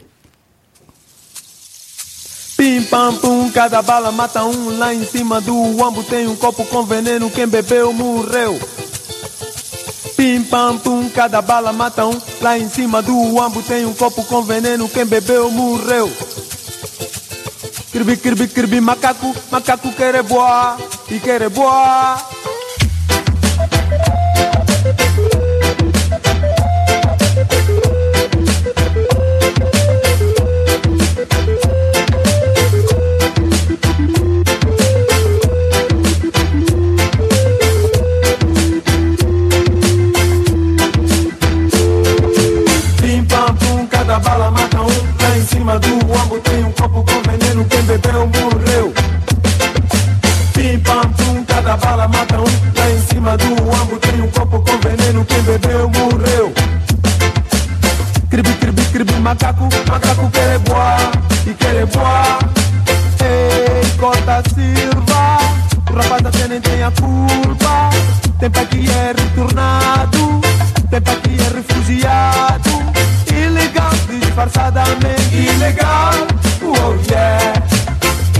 Pim 10.18 10.42
pam 10.42 10.76
pum, 10.78 11.08
cada 11.10 11.40
bala 11.40 11.72
mata 11.72 12.04
um. 12.04 12.20
Lá 12.40 12.58
em 12.58 12.68
cima 12.68 13.00
do 13.00 13.40
ambo 13.40 13.62
tem 13.62 13.86
um 13.86 13.94
copo 13.94 14.24
com 14.24 14.42
veneno. 14.42 14.88
Quem 14.88 15.06
bebeu 15.06 15.48
morreu. 15.48 16.10
Kirbi, 17.92 18.16
kirbi, 18.16 18.48
kirbi, 18.48 18.80
macaco, 18.80 19.32
macaco 19.48 19.92
quer 19.92 20.20
boa 20.24 20.76
e 21.08 21.20
quer 21.20 21.48
boa. 21.48 22.18
Cima 45.68 45.78
do 45.80 46.14
ambo 46.14 46.40
tem 46.40 46.64
um 46.64 46.72
copo 46.72 47.04
com 47.04 47.30
veneno. 47.30 47.64
Quem 47.66 47.82
bebeu 47.82 48.26
morreu. 48.26 48.94
Pim 50.54 50.78
pam 50.78 51.10
pum, 51.12 51.44
cada 51.44 51.76
bala 51.76 52.08
mata 52.08 52.38
um. 52.38 52.44
Lá 52.44 52.90
em 52.90 53.00
cima 53.02 53.36
do 53.36 53.52
ambo 53.74 53.98
tem 53.98 54.22
um 54.22 54.28
copo 54.28 54.60
com 54.60 54.78
veneno. 54.78 55.24
Quem 55.26 55.42
bebeu 55.42 55.90
morreu. 55.90 56.52
Cribi, 58.30 58.52
cribi, 58.54 58.82
cribi, 58.86 59.12
macaco, 59.14 59.68
macaco 59.90 60.30
quer 60.30 60.58
boa 60.60 60.96
e 61.46 61.52
quer 61.52 61.86
boa. 61.86 62.38
Ei, 63.20 63.90
corta 63.98 64.42
sirva. 64.54 65.38
O 65.90 65.94
rapaz 65.94 66.24
até 66.24 66.48
nem 66.48 66.60
tem 66.62 66.82
a 66.82 66.90
culpa. 66.92 67.90
Tem 68.38 68.50
pai 68.50 68.66
que 68.66 68.90
é 68.90 69.14
retornado. 69.18 70.17
Disfarçadamente. 74.48 75.36
Ilegal, 75.36 76.26
oh 76.62 76.94
yeah. 77.10 77.62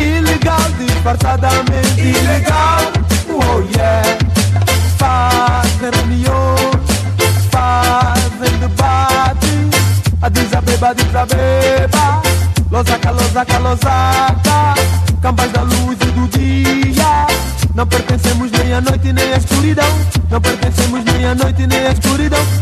Ilegal, 0.01 0.71
disfarçadamente. 0.79 2.01
Ilegal, 2.01 2.93
oh 3.29 3.63
yeah. 3.77 4.19
Fazem 4.97 5.91
reuniões, 5.91 6.89
fazem 7.51 8.59
debate. 8.59 9.49
A 10.23 10.29
diz 10.31 10.53
a 10.55 10.61
beba, 10.61 10.95
diz 10.95 11.15
a 11.15 11.27
beba. 11.27 12.23
Losaca, 12.71 13.11
losaca, 13.11 13.59
losaca. 13.59 14.75
Campais 15.21 15.53
da 15.53 15.63
luz 15.63 15.99
e 16.01 16.07
do 16.07 16.27
dia. 16.29 17.27
Não 17.75 17.87
pertencemos 17.87 18.51
nem 18.51 18.75
à 18.75 18.81
noite 18.81 19.13
nem 19.13 19.33
à 19.33 19.37
escuridão. 19.37 19.99
Não 20.31 20.41
pertencemos 20.41 21.05
nem 21.05 21.27
à 21.27 21.35
noite 21.35 21.67
nem 21.67 21.87
à 21.87 21.93
escuridão. 21.93 22.58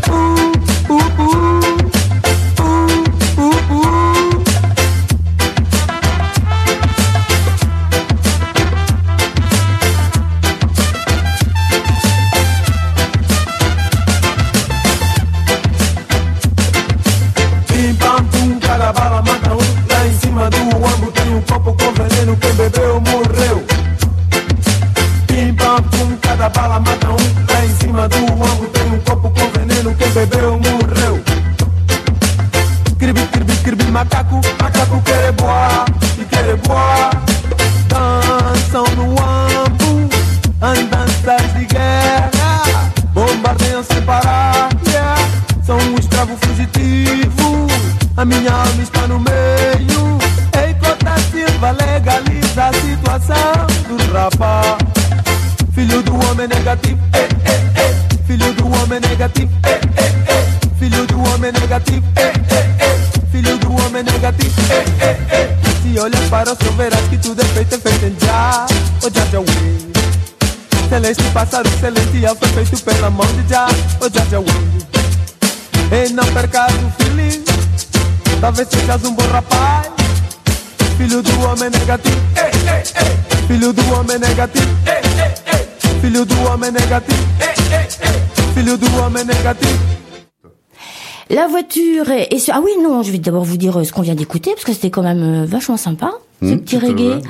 Ah 92.52 92.60
oui, 92.62 92.70
non, 92.82 93.02
je 93.02 93.12
vais 93.12 93.18
d'abord 93.18 93.44
vous 93.44 93.56
dire 93.56 93.78
euh, 93.78 93.84
ce 93.84 93.92
qu'on 93.92 94.02
vient 94.02 94.14
d'écouter, 94.14 94.50
parce 94.52 94.64
que 94.64 94.72
c'était 94.72 94.90
quand 94.90 95.02
même 95.02 95.22
euh, 95.22 95.46
vachement 95.46 95.76
sympa, 95.76 96.12
ce 96.42 96.46
Mmh, 96.46 96.60
petit 96.60 96.78
reggae. 96.78 97.22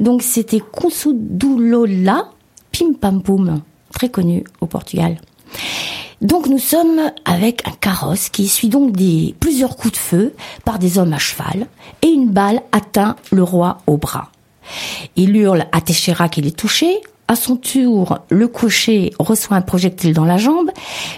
Donc 0.00 0.22
c'était 0.22 0.60
Consudulola 0.60 2.28
Pim 2.70 2.92
Pam 3.00 3.22
Poum, 3.22 3.60
très 3.92 4.08
connu 4.08 4.44
au 4.60 4.66
Portugal. 4.66 5.16
Donc 6.20 6.46
nous 6.46 6.58
sommes 6.58 7.00
avec 7.24 7.66
un 7.66 7.72
carrosse 7.72 8.28
qui 8.28 8.44
essuie 8.44 8.68
donc 8.68 8.92
des 8.92 9.34
plusieurs 9.40 9.76
coups 9.76 9.94
de 9.94 9.98
feu 9.98 10.34
par 10.64 10.78
des 10.78 10.98
hommes 10.98 11.12
à 11.12 11.18
cheval 11.18 11.66
et 12.02 12.06
une 12.06 12.30
balle 12.30 12.62
atteint 12.70 13.16
le 13.32 13.42
roi 13.42 13.78
au 13.88 13.96
bras. 13.96 14.30
Il 15.16 15.36
hurle 15.36 15.66
à 15.72 15.80
Teixeira 15.80 16.28
qu'il 16.28 16.46
est 16.46 16.56
touché. 16.56 17.00
À 17.28 17.36
son 17.36 17.56
tour, 17.56 18.18
le 18.30 18.48
cocher 18.48 19.12
reçoit 19.18 19.56
un 19.56 19.62
projectile 19.62 20.12
dans 20.12 20.24
la 20.24 20.36
jambe, 20.36 20.70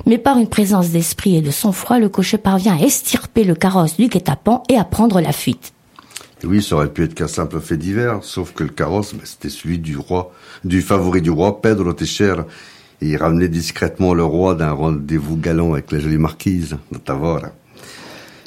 mais 0.07 0.19
par 0.19 0.39
une 0.39 0.49
présence 0.49 0.91
d'esprit 0.91 1.37
et 1.37 1.41
de 1.41 1.51
sang-froid, 1.51 1.99
le 1.99 2.09
cocher 2.09 2.39
parvient 2.39 2.77
à 2.77 2.81
estirper 2.81 3.43
le 3.43 3.55
carrosse 3.55 3.97
du 3.97 4.09
guet-apens 4.09 4.63
et 4.69 4.77
à 4.77 4.85
prendre 4.85 5.21
la 5.21 5.33
fuite. 5.33 5.73
Oui, 6.45 6.63
ça 6.63 6.77
aurait 6.77 6.93
pu 6.93 7.05
être 7.05 7.15
qu'un 7.15 7.27
simple 7.27 7.59
fait 7.61 7.79
divers, 7.79 8.23
sauf 8.23 8.53
que 8.53 8.65
le 8.65 8.71
carrosse, 8.71 9.15
c'était 9.25 9.49
celui 9.49 9.79
du 9.79 9.97
roi, 9.97 10.33
du 10.63 10.83
favori 10.83 11.23
du 11.23 11.31
roi, 11.31 11.61
Pedro 11.63 11.93
Teixeira. 11.93 12.47
Et 13.01 13.09
il 13.09 13.17
ramenait 13.17 13.49
discrètement 13.49 14.15
le 14.15 14.25
roi 14.25 14.55
d'un 14.55 14.73
rendez-vous 14.73 15.37
galant 15.37 15.73
avec 15.73 15.91
la 15.91 15.99
jolie 15.99 16.19
marquise 16.19 16.77
de 16.93 16.99
Tavora. 16.99 17.51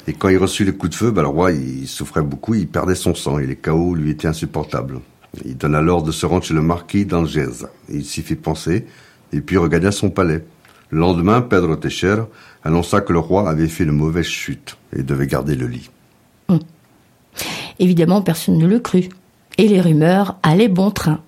Et 0.06 0.14
quand 0.14 0.28
il 0.28 0.38
reçut 0.38 0.64
les 0.64 0.72
coups 0.72 0.92
de 0.92 0.96
feu, 0.96 1.10
ben, 1.10 1.22
le 1.22 1.28
roi, 1.28 1.50
souffrait 1.86 2.22
beaucoup, 2.22 2.54
il 2.54 2.66
perdait 2.66 2.94
son 2.94 3.14
sang 3.14 3.38
et 3.38 3.46
les 3.46 3.56
chaos 3.56 3.94
lui 3.94 4.10
étaient 4.10 4.28
insupportables. 4.28 5.00
Il 5.44 5.56
donna 5.56 5.80
l'ordre 5.80 6.06
de 6.06 6.12
se 6.12 6.26
rendre 6.26 6.44
chez 6.44 6.54
le 6.54 6.62
marquis 6.62 7.04
d'Angers. 7.04 7.66
Il 7.88 8.04
s'y 8.04 8.22
fit 8.22 8.36
penser, 8.36 8.86
et 9.32 9.40
puis 9.40 9.56
regagna 9.56 9.92
son 9.92 10.10
palais. 10.10 10.44
Le 10.90 11.00
lendemain, 11.00 11.42
Pedro 11.42 11.76
Teixeira 11.76 12.28
annonça 12.64 13.00
que 13.00 13.12
le 13.12 13.18
roi 13.18 13.48
avait 13.48 13.68
fait 13.68 13.84
une 13.84 13.92
mauvaise 13.92 14.26
chute 14.26 14.76
et 14.96 15.02
devait 15.02 15.26
garder 15.26 15.54
le 15.54 15.66
lit. 15.66 15.90
Évidemment, 17.78 18.22
personne 18.22 18.58
ne 18.58 18.66
le 18.66 18.80
crut. 18.80 19.10
Et 19.58 19.68
les 19.68 19.80
rumeurs 19.80 20.36
allaient 20.42 20.68
bon 20.68 20.90
train. 20.90 21.20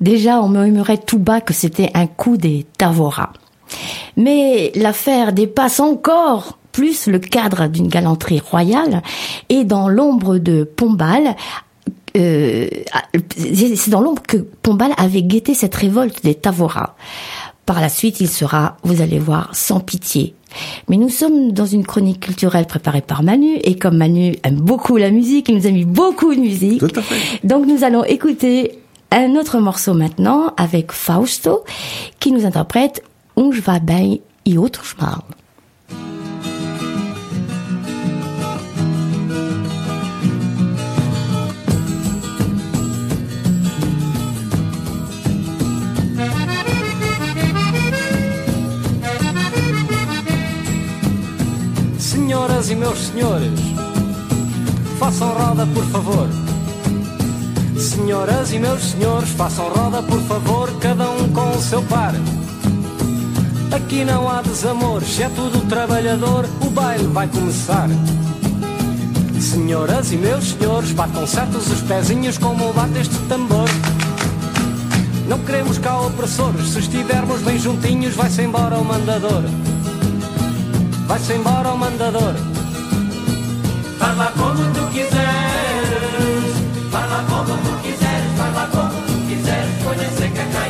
Déjà, 0.00 0.40
on 0.40 0.48
murmurait 0.48 0.98
tout 0.98 1.18
bas 1.18 1.40
que 1.40 1.52
c'était 1.52 1.90
un 1.94 2.06
coup 2.06 2.36
des 2.36 2.66
Tavora. 2.78 3.32
Mais 4.16 4.72
l'affaire 4.74 5.32
dépasse 5.32 5.80
encore 5.80 6.58
plus 6.72 7.06
le 7.06 7.18
cadre 7.18 7.68
d'une 7.68 7.88
galanterie 7.88 8.40
royale 8.40 9.02
et 9.48 9.64
dans 9.64 9.88
l'ombre 9.88 10.38
de 10.38 10.64
Pombal, 10.64 11.36
euh, 12.16 12.68
c'est 13.36 13.90
dans 13.90 14.00
l'ombre 14.00 14.22
que 14.22 14.36
Pombal 14.36 14.92
avait 14.96 15.22
guetté 15.22 15.54
cette 15.54 15.74
révolte 15.74 16.22
des 16.24 16.34
Tavora. 16.34 16.96
Par 17.66 17.80
la 17.80 17.88
suite, 17.88 18.20
il 18.20 18.28
sera, 18.28 18.76
vous 18.82 19.00
allez 19.00 19.18
voir, 19.18 19.50
sans 19.54 19.80
pitié. 19.80 20.34
Mais 20.88 20.96
nous 20.96 21.08
sommes 21.08 21.52
dans 21.52 21.66
une 21.66 21.86
chronique 21.86 22.20
culturelle 22.20 22.66
préparée 22.66 23.00
par 23.00 23.22
Manu, 23.22 23.56
et 23.62 23.76
comme 23.76 23.96
Manu 23.96 24.36
aime 24.42 24.56
beaucoup 24.56 24.96
la 24.96 25.10
musique, 25.10 25.48
il 25.48 25.56
nous 25.56 25.66
a 25.66 25.70
mis 25.70 25.84
beaucoup 25.84 26.34
de 26.34 26.40
musique. 26.40 26.80
Tout 26.80 26.90
à 26.98 27.02
fait. 27.02 27.46
Donc 27.46 27.66
nous 27.66 27.84
allons 27.84 28.04
écouter 28.04 28.78
un 29.12 29.36
autre 29.36 29.58
morceau 29.60 29.94
maintenant 29.94 30.52
avec 30.56 30.92
Fausto, 30.92 31.64
qui 32.18 32.32
nous 32.32 32.44
interprète 32.44 33.02
Uns 33.36 33.50
va 33.60 33.78
bem 33.78 34.18
e 34.44 34.58
outros 34.58 34.96
mal. 35.00 35.22
E 52.70 52.74
meus 52.76 52.98
senhores, 53.08 53.58
façam 54.98 55.28
roda 55.32 55.66
por 55.74 55.84
favor. 55.86 56.28
Senhoras 57.76 58.52
e 58.52 58.58
meus 58.58 58.82
senhores, 58.82 59.30
façam 59.30 59.68
roda 59.70 60.02
por 60.02 60.20
favor, 60.22 60.70
cada 60.78 61.10
um 61.10 61.28
com 61.32 61.50
o 61.50 61.60
seu 61.60 61.82
par. 61.82 62.12
Aqui 63.72 64.04
não 64.04 64.28
há 64.28 64.40
desamor, 64.42 65.02
se 65.02 65.22
é 65.22 65.28
tudo 65.30 65.66
trabalhador, 65.68 66.46
o 66.60 66.70
baile 66.70 67.06
vai 67.06 67.26
começar. 67.28 67.88
Senhoras 69.40 70.12
e 70.12 70.16
meus 70.16 70.50
senhores, 70.50 70.92
batam 70.92 71.26
certos 71.26 71.70
os 71.70 71.80
pezinhos 71.80 72.38
como 72.38 72.72
bate 72.72 72.98
este 72.98 73.18
tambor. 73.28 73.68
Não 75.26 75.38
queremos 75.40 75.78
cá 75.78 76.00
opressores, 76.00 76.68
se 76.68 76.78
estivermos 76.78 77.40
bem 77.42 77.58
juntinhos, 77.58 78.14
vai-se 78.14 78.42
embora 78.42 78.78
o 78.78 78.84
mandador. 78.84 79.42
Vai-se 81.06 81.32
embora 81.32 81.72
o 81.72 81.78
mandador 81.78 82.49
fala 84.00 84.32
como 84.32 84.62
tu 84.72 84.88
quiseres, 84.88 86.54
fala 86.90 87.22
como 87.28 87.54
tu 87.64 87.82
quiseres, 87.82 88.32
fala 88.38 88.66
como 88.72 88.98
tu 89.06 89.28
quiseres, 89.28 89.84
conhecer 89.84 90.32
que 90.32 90.44
cai. 90.54 90.69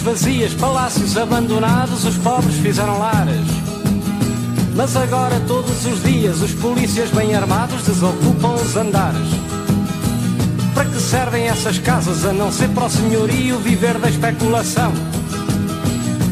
Vazias, 0.00 0.54
palácios 0.54 1.16
abandonados, 1.16 2.04
os 2.04 2.16
pobres 2.16 2.56
fizeram 2.56 2.98
lares. 2.98 3.46
Mas 4.74 4.96
agora, 4.96 5.40
todos 5.46 5.84
os 5.84 6.02
dias, 6.02 6.40
os 6.40 6.52
polícias 6.52 7.10
bem 7.10 7.34
armados 7.34 7.82
desocupam 7.82 8.54
os 8.54 8.76
andares. 8.76 9.28
Para 10.74 10.84
que 10.86 11.00
servem 11.00 11.48
essas 11.48 11.78
casas 11.78 12.24
a 12.24 12.32
não 12.32 12.50
ser 12.50 12.68
para 12.68 12.86
o 12.86 12.90
senhorio 12.90 13.58
viver 13.58 13.98
da 13.98 14.08
especulação? 14.08 14.92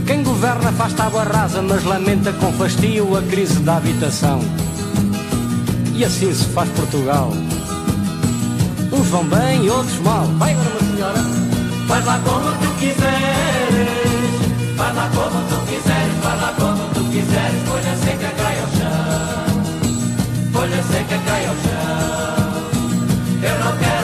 Quem 0.06 0.22
governa 0.22 0.72
faz 0.72 0.94
tábua 0.94 1.24
rasa, 1.24 1.60
mas 1.60 1.84
lamenta 1.84 2.32
com 2.32 2.52
fastio 2.52 3.16
a 3.16 3.22
crise 3.22 3.58
da 3.60 3.76
habitação. 3.76 4.40
E 5.94 6.04
assim 6.04 6.32
se 6.32 6.44
faz 6.46 6.70
Portugal. 6.70 7.32
Uns 8.92 9.08
vão 9.08 9.24
bem 9.24 9.68
outros 9.68 9.98
mal. 10.00 10.24
Vai 10.38 10.52
agora, 10.52 10.70
uma 10.80 10.94
senhora. 10.94 11.47
Faz 11.88 12.04
lá 12.04 12.20
como 12.22 12.52
tu 12.52 12.70
quiseres. 12.78 13.88
Faz 14.76 14.94
lá 14.94 15.10
como 15.14 15.40
tu 15.48 15.56
quiseres. 15.66 16.14
Faz 16.22 16.40
lá 16.42 16.54
como 16.58 16.84
tu 16.92 17.04
quiseres. 17.10 17.62
Folha 17.66 17.96
seca 17.96 18.30
cai 18.36 18.60
ao 18.60 18.68
chão. 18.76 19.62
Folha 20.52 20.82
seca 20.82 21.18
cai 21.26 21.46
ao 21.46 21.54
chão. 21.64 22.38
Eu 23.42 23.58
não 23.64 23.72
quero 23.78 23.97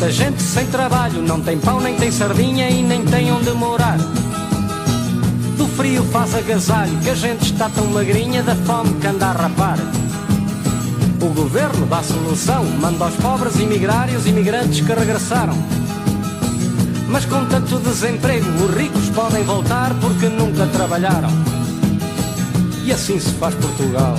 Tanta 0.00 0.12
gente 0.12 0.40
sem 0.40 0.64
trabalho, 0.68 1.20
não 1.20 1.42
tem 1.42 1.58
pão, 1.58 1.78
nem 1.78 1.94
tem 1.94 2.10
sardinha 2.10 2.70
e 2.70 2.82
nem 2.82 3.04
tem 3.04 3.30
onde 3.32 3.50
morar. 3.50 3.98
Do 5.58 5.68
frio 5.76 6.02
faz 6.04 6.34
agasalho, 6.34 6.96
que 7.00 7.10
a 7.10 7.14
gente 7.14 7.52
está 7.52 7.68
tão 7.68 7.84
magrinha 7.88 8.42
da 8.42 8.56
fome 8.56 8.94
que 8.94 9.06
anda 9.06 9.26
a 9.26 9.32
rapar. 9.32 9.76
O 11.20 11.26
governo 11.34 11.84
dá 11.84 12.02
solução, 12.02 12.64
manda 12.80 13.04
aos 13.04 13.14
pobres 13.16 13.60
emigrar 13.60 14.10
e 14.10 14.16
os 14.16 14.26
imigrantes 14.26 14.80
que 14.80 14.90
regressaram. 14.90 15.54
Mas 17.06 17.26
com 17.26 17.44
tanto 17.44 17.78
desemprego, 17.80 18.48
os 18.64 18.74
ricos 18.74 19.10
podem 19.10 19.44
voltar 19.44 19.92
porque 20.00 20.30
nunca 20.30 20.66
trabalharam. 20.68 21.28
E 22.86 22.90
assim 22.90 23.20
se 23.20 23.32
faz 23.32 23.54
Portugal. 23.56 24.16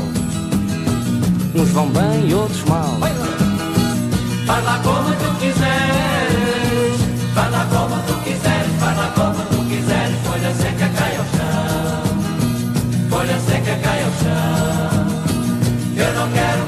Uns 1.55 1.69
vão 1.69 1.89
bem 1.89 2.29
e 2.29 2.35
outros 2.35 2.63
mal. 2.65 2.99
Faz 4.51 4.65
lá 4.65 4.77
como 4.83 5.09
tu 5.15 5.33
quiseres, 5.39 6.99
faz 7.33 7.51
lá 7.53 7.65
como 7.71 7.95
tu 8.03 8.13
quiseres, 8.21 8.75
faz 8.81 8.97
lá 8.97 9.11
como 9.15 9.45
tu 9.45 9.63
quiseres. 9.69 10.17
Folha 10.25 10.53
seca 10.53 10.89
cai 10.89 11.15
ao 11.15 11.23
chão, 11.23 12.03
folha 13.09 13.39
seca 13.39 13.75
cai 13.81 14.03
ao 14.03 14.11
chão. 14.21 15.07
Eu 15.95 16.13
não 16.15 16.29
quero 16.33 16.60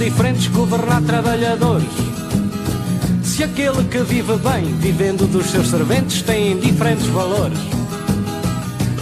diferentes, 0.00 0.48
governar 0.48 1.02
trabalhadores? 1.02 1.88
Se 3.22 3.44
aquele 3.44 3.84
que 3.84 3.98
vive 3.98 4.36
bem, 4.38 4.74
vivendo 4.78 5.30
dos 5.30 5.46
seus 5.50 5.68
serventes, 5.68 6.22
tem 6.22 6.58
diferentes 6.58 7.06
valores. 7.06 7.58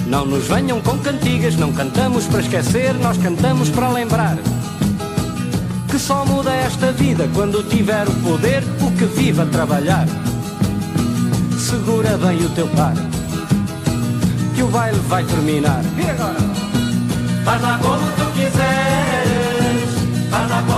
Não 0.07 0.27
nos 0.27 0.47
venham 0.47 0.81
com 0.81 0.99
cantigas, 0.99 1.57
não 1.57 1.73
cantamos 1.73 2.27
para 2.27 2.41
esquecer, 2.41 2.95
nós 2.95 3.17
cantamos 3.19 3.69
para 3.69 3.89
lembrar. 3.89 4.37
Que 5.89 5.99
só 5.99 6.25
muda 6.25 6.53
esta 6.53 6.93
vida 6.93 7.29
quando 7.35 7.63
tiver 7.69 8.07
o 8.09 8.15
poder, 8.17 8.63
o 8.81 8.91
que 8.93 9.05
vive 9.05 9.41
a 9.41 9.47
trabalhar. 9.47 10.07
Segura 11.59 12.17
bem 12.19 12.45
o 12.45 12.49
teu 12.51 12.67
par, 12.69 12.95
que 14.55 14.63
o 14.63 14.69
baile 14.69 14.99
vai 15.09 15.25
terminar. 15.25 15.83
E 15.97 16.11
agora? 16.11 16.39
Faz 17.45 17.63
lá 17.63 17.79
como 17.83 18.07
tu 18.13 18.33
quiseres, 18.33 20.31
faz 20.31 20.51
lá 20.51 20.63
como 20.67 20.78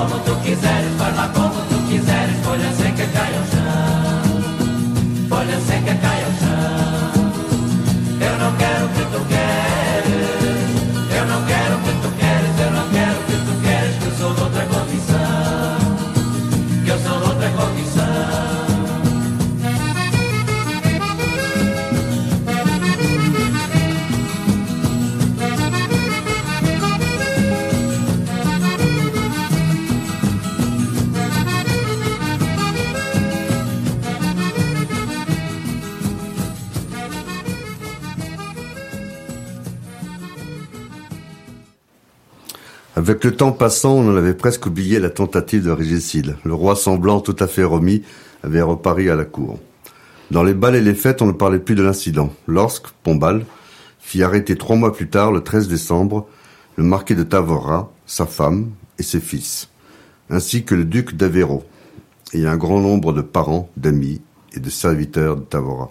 Avec 43.00 43.24
le 43.24 43.34
temps 43.34 43.52
passant, 43.52 43.94
on 43.94 44.10
en 44.10 44.16
avait 44.16 44.34
presque 44.34 44.66
oublié 44.66 44.98
la 44.98 45.08
tentative 45.08 45.64
de 45.64 45.70
régicide. 45.70 46.36
Le 46.44 46.52
roi 46.52 46.76
semblant 46.76 47.22
tout 47.22 47.34
à 47.38 47.46
fait 47.46 47.64
remis 47.64 48.02
avait 48.42 48.60
reparu 48.60 49.08
à 49.08 49.16
la 49.16 49.24
cour. 49.24 49.58
Dans 50.30 50.42
les 50.42 50.52
bals 50.52 50.74
et 50.74 50.82
les 50.82 50.94
fêtes, 50.94 51.22
on 51.22 51.26
ne 51.26 51.32
parlait 51.32 51.60
plus 51.60 51.74
de 51.74 51.82
l'incident. 51.82 52.30
Lorsque, 52.46 52.88
Pombal, 53.02 53.46
fit 54.00 54.22
arrêter 54.22 54.54
trois 54.54 54.76
mois 54.76 54.92
plus 54.92 55.08
tard, 55.08 55.32
le 55.32 55.40
13 55.40 55.66
décembre, 55.66 56.28
le 56.76 56.84
marquis 56.84 57.14
de 57.14 57.22
Tavora, 57.22 57.90
sa 58.04 58.26
femme 58.26 58.68
et 58.98 59.02
ses 59.02 59.20
fils, 59.20 59.70
ainsi 60.28 60.64
que 60.64 60.74
le 60.74 60.84
duc 60.84 61.14
d'Aveyron, 61.14 61.64
et 62.34 62.46
un 62.46 62.58
grand 62.58 62.80
nombre 62.80 63.14
de 63.14 63.22
parents, 63.22 63.70
d'amis 63.78 64.20
et 64.52 64.60
de 64.60 64.68
serviteurs 64.68 65.36
de 65.36 65.42
Tavora. 65.44 65.90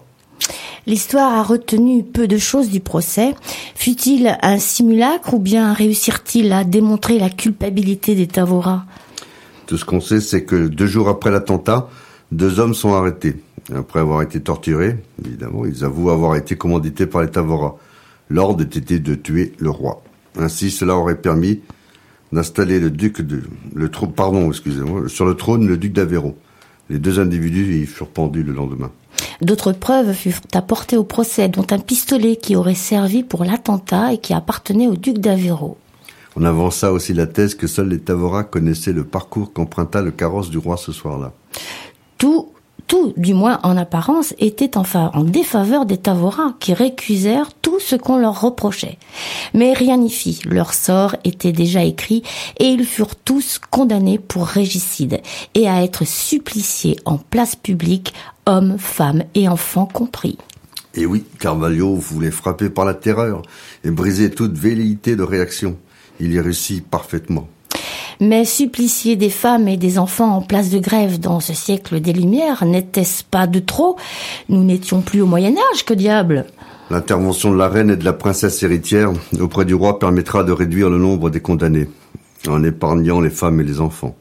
L'histoire 0.86 1.32
a 1.32 1.42
retenu 1.42 2.02
peu 2.02 2.26
de 2.26 2.38
choses 2.38 2.70
du 2.70 2.80
procès. 2.80 3.34
Fut-il 3.74 4.36
un 4.42 4.58
simulacre 4.58 5.34
ou 5.34 5.38
bien 5.38 5.72
réussirent-ils 5.72 6.52
à 6.52 6.64
démontrer 6.64 7.18
la 7.18 7.30
culpabilité 7.30 8.14
des 8.14 8.26
Tavora? 8.26 8.84
Tout 9.66 9.76
ce 9.76 9.84
qu'on 9.84 10.00
sait, 10.00 10.20
c'est 10.20 10.44
que 10.44 10.68
deux 10.68 10.86
jours 10.86 11.08
après 11.08 11.30
l'attentat, 11.30 11.88
deux 12.32 12.58
hommes 12.58 12.74
sont 12.74 12.94
arrêtés. 12.94 13.36
Après 13.74 14.00
avoir 14.00 14.22
été 14.22 14.40
torturés, 14.40 14.96
évidemment, 15.24 15.64
ils 15.64 15.84
avouent 15.84 16.10
avoir 16.10 16.34
été 16.36 16.56
commandités 16.56 17.06
par 17.06 17.22
les 17.22 17.30
Tavora. 17.30 17.76
L'ordre 18.28 18.62
était 18.62 18.98
de 18.98 19.14
tuer 19.14 19.52
le 19.58 19.70
roi. 19.70 20.02
Ainsi, 20.38 20.70
cela 20.70 20.96
aurait 20.96 21.20
permis 21.20 21.60
d'installer 22.32 22.80
le 22.80 22.90
duc 22.90 23.20
de, 23.20 23.42
le 23.74 23.88
pardon, 23.88 24.50
sur 25.08 25.26
le 25.26 25.34
trône 25.34 25.66
le 25.66 25.76
duc 25.76 25.92
d'Aveyron. 25.92 26.34
Les 26.88 26.98
deux 26.98 27.20
individus 27.20 27.82
y 27.82 27.86
furent 27.86 28.08
pendus 28.08 28.42
le 28.42 28.52
lendemain. 28.52 28.90
D'autres 29.40 29.72
preuves 29.72 30.12
furent 30.12 30.40
apportées 30.54 30.96
au 30.96 31.04
procès, 31.04 31.48
dont 31.48 31.66
un 31.70 31.78
pistolet 31.78 32.36
qui 32.36 32.56
aurait 32.56 32.74
servi 32.74 33.22
pour 33.22 33.44
l'attentat 33.44 34.12
et 34.12 34.18
qui 34.18 34.34
appartenait 34.34 34.86
au 34.86 34.96
duc 34.96 35.18
d'Aveyron. 35.18 35.76
On 36.36 36.44
avança 36.44 36.92
aussi 36.92 37.12
la 37.12 37.26
thèse 37.26 37.54
que 37.54 37.66
seuls 37.66 37.88
les 37.88 37.98
Tavora 37.98 38.44
connaissaient 38.44 38.92
le 38.92 39.04
parcours 39.04 39.52
qu'emprunta 39.52 40.00
le 40.00 40.12
carrosse 40.12 40.50
du 40.50 40.58
roi 40.58 40.76
ce 40.76 40.92
soir-là. 40.92 41.32
Tout, 42.18 42.50
tout, 42.86 43.12
du 43.16 43.34
moins 43.34 43.58
en 43.64 43.76
apparence, 43.76 44.34
était 44.38 44.76
enfin 44.76 45.10
en 45.14 45.24
défaveur 45.24 45.86
des 45.86 45.96
Tavora, 45.96 46.54
qui 46.60 46.72
récusèrent 46.72 47.52
tout 47.62 47.80
ce 47.80 47.96
qu'on 47.96 48.16
leur 48.16 48.40
reprochait. 48.40 48.98
Mais 49.54 49.72
rien 49.72 49.96
n'y 49.96 50.10
fit, 50.10 50.40
leur 50.44 50.72
sort 50.72 51.16
était 51.24 51.52
déjà 51.52 51.82
écrit, 51.82 52.22
et 52.58 52.66
ils 52.66 52.84
furent 52.84 53.16
tous 53.16 53.58
condamnés 53.58 54.18
pour 54.18 54.46
régicide, 54.46 55.20
et 55.54 55.68
à 55.68 55.82
être 55.82 56.06
suppliciés 56.06 56.96
en 57.04 57.18
place 57.18 57.56
publique, 57.56 58.14
hommes, 58.50 58.76
femmes 58.78 59.22
et 59.34 59.48
enfants 59.48 59.86
compris. 59.86 60.36
Et 60.94 61.06
oui, 61.06 61.24
Carvalho 61.38 61.94
voulait 61.94 62.32
frapper 62.32 62.68
par 62.68 62.84
la 62.84 62.94
terreur 62.94 63.42
et 63.84 63.90
briser 63.90 64.30
toute 64.30 64.58
velléité 64.58 65.14
de 65.14 65.22
réaction. 65.22 65.76
Il 66.18 66.32
y 66.32 66.40
réussit 66.40 66.84
parfaitement. 66.84 67.48
Mais 68.18 68.44
supplicier 68.44 69.16
des 69.16 69.30
femmes 69.30 69.68
et 69.68 69.78
des 69.78 69.98
enfants 69.98 70.36
en 70.36 70.42
place 70.42 70.68
de 70.68 70.78
grève 70.78 71.18
dans 71.20 71.40
ce 71.40 71.54
siècle 71.54 72.00
des 72.00 72.12
Lumières, 72.12 72.66
n'était-ce 72.66 73.24
pas 73.24 73.46
de 73.46 73.60
trop? 73.60 73.96
Nous 74.50 74.62
n'étions 74.62 75.00
plus 75.00 75.22
au 75.22 75.26
Moyen 75.26 75.54
Âge, 75.72 75.84
que 75.86 75.94
diable 75.94 76.44
L'intervention 76.90 77.52
de 77.52 77.56
la 77.56 77.68
reine 77.68 77.90
et 77.90 77.96
de 77.96 78.04
la 78.04 78.12
princesse 78.12 78.62
héritière 78.62 79.12
auprès 79.40 79.64
du 79.64 79.74
roi 79.74 79.98
permettra 79.98 80.42
de 80.42 80.52
réduire 80.52 80.90
le 80.90 80.98
nombre 80.98 81.30
des 81.30 81.40
condamnés, 81.40 81.88
en 82.48 82.62
épargnant 82.64 83.20
les 83.20 83.30
femmes 83.30 83.60
et 83.60 83.64
les 83.64 83.80
enfants. 83.80 84.16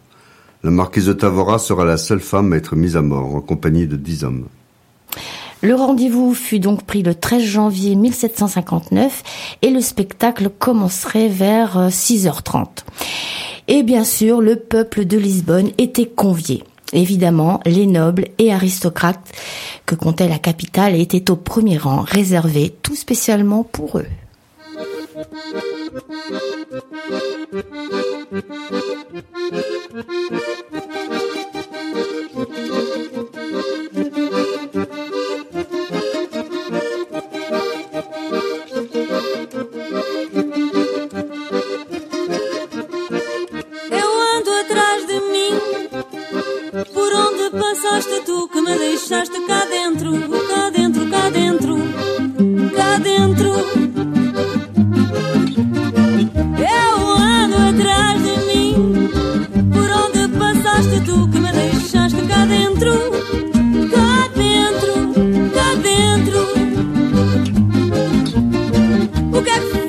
La 0.62 0.72
marquise 0.72 1.06
de 1.06 1.14
Tavora 1.14 1.58
sera 1.58 1.86
la 1.86 1.96
seule 1.96 2.20
femme 2.20 2.52
à 2.52 2.58
être 2.58 2.76
mise 2.76 2.98
à 2.98 3.02
mort, 3.02 3.34
en 3.34 3.40
compagnie 3.40 3.88
de 3.88 3.96
dix 3.96 4.26
hommes. 4.26 4.48
Le 5.62 5.74
rendez-vous 5.74 6.34
fut 6.34 6.60
donc 6.60 6.84
pris 6.84 7.02
le 7.02 7.16
13 7.16 7.42
janvier 7.42 7.96
1759 7.96 9.24
et 9.62 9.70
le 9.70 9.80
spectacle 9.80 10.50
commencerait 10.50 11.30
vers 11.30 11.78
euh, 11.78 11.88
6h30. 11.88 12.84
Et 13.70 13.84
bien 13.84 14.04
sûr, 14.04 14.42
le 14.42 14.58
peuple 14.58 15.06
de 15.06 15.18
Lisbonne 15.18 15.72
était 15.78 16.08
convié. 16.08 16.64
Évidemment, 16.92 17.62
les 17.66 17.88
nobles 17.88 18.26
et 18.38 18.52
aristocrates 18.52 19.32
que 19.86 19.96
comptait 19.96 20.28
la 20.28 20.40
capitale 20.40 20.96
étaient 20.96 21.32
au 21.32 21.38
premier 21.38 21.78
rang, 21.78 22.02
réservés 22.02 22.76
tout 22.84 22.96
spécialement 22.96 23.64
pour 23.64 24.00
eux. 24.00 24.08
Deixaste 49.10 49.40
cá 49.48 49.66
dentro? 49.66 50.12
Cá 50.48 50.70
dentro, 50.70 51.10
cá 51.10 51.30
dentro, 51.30 51.78
cá 52.76 52.98
dentro. 52.98 54.19
O 69.60 69.89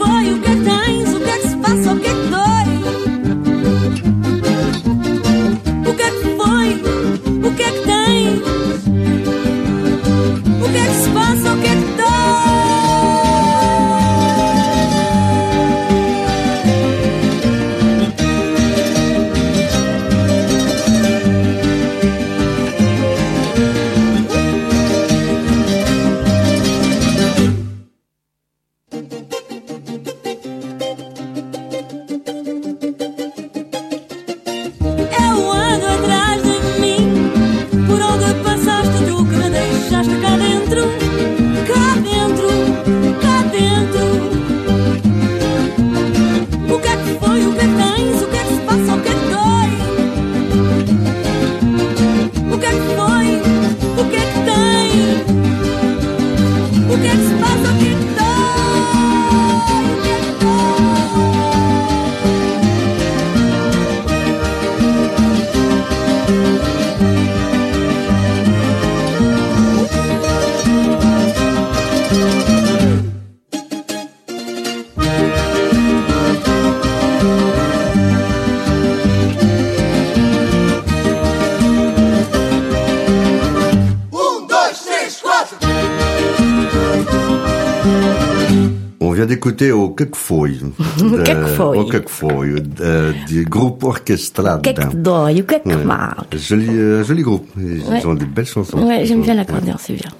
vient 89.60 89.68
d'écouter 89.68 89.72
au 89.72 89.90
Quequefeuille. 89.90 90.60
de- 90.98 91.22
Quequefeuille. 91.22 91.78
Au 91.78 91.84
Quequefeuille, 91.84 92.62
de- 92.62 93.14
du 93.26 93.44
groupe 93.44 93.84
orchestral. 93.84 94.60
Queque 94.62 94.94
dói, 94.94 95.40
o 95.40 95.44
que 95.44 95.58
que 95.62 95.84
mal? 95.84 96.14
Joli, 96.32 96.68
euh, 96.70 97.04
joli 97.04 97.22
groupe. 97.22 97.46
Ils 97.56 97.82
Ouais. 97.88 98.04
ont 98.06 98.14
des 98.14 98.26
belles 98.26 98.46
chansons. 98.46 98.78
Ouais, 98.86 99.04
j'aime 99.04 99.22
bien 99.22 99.34
l'accordéon, 99.34 99.76
c'est 99.78 99.94
bien. 99.94 100.10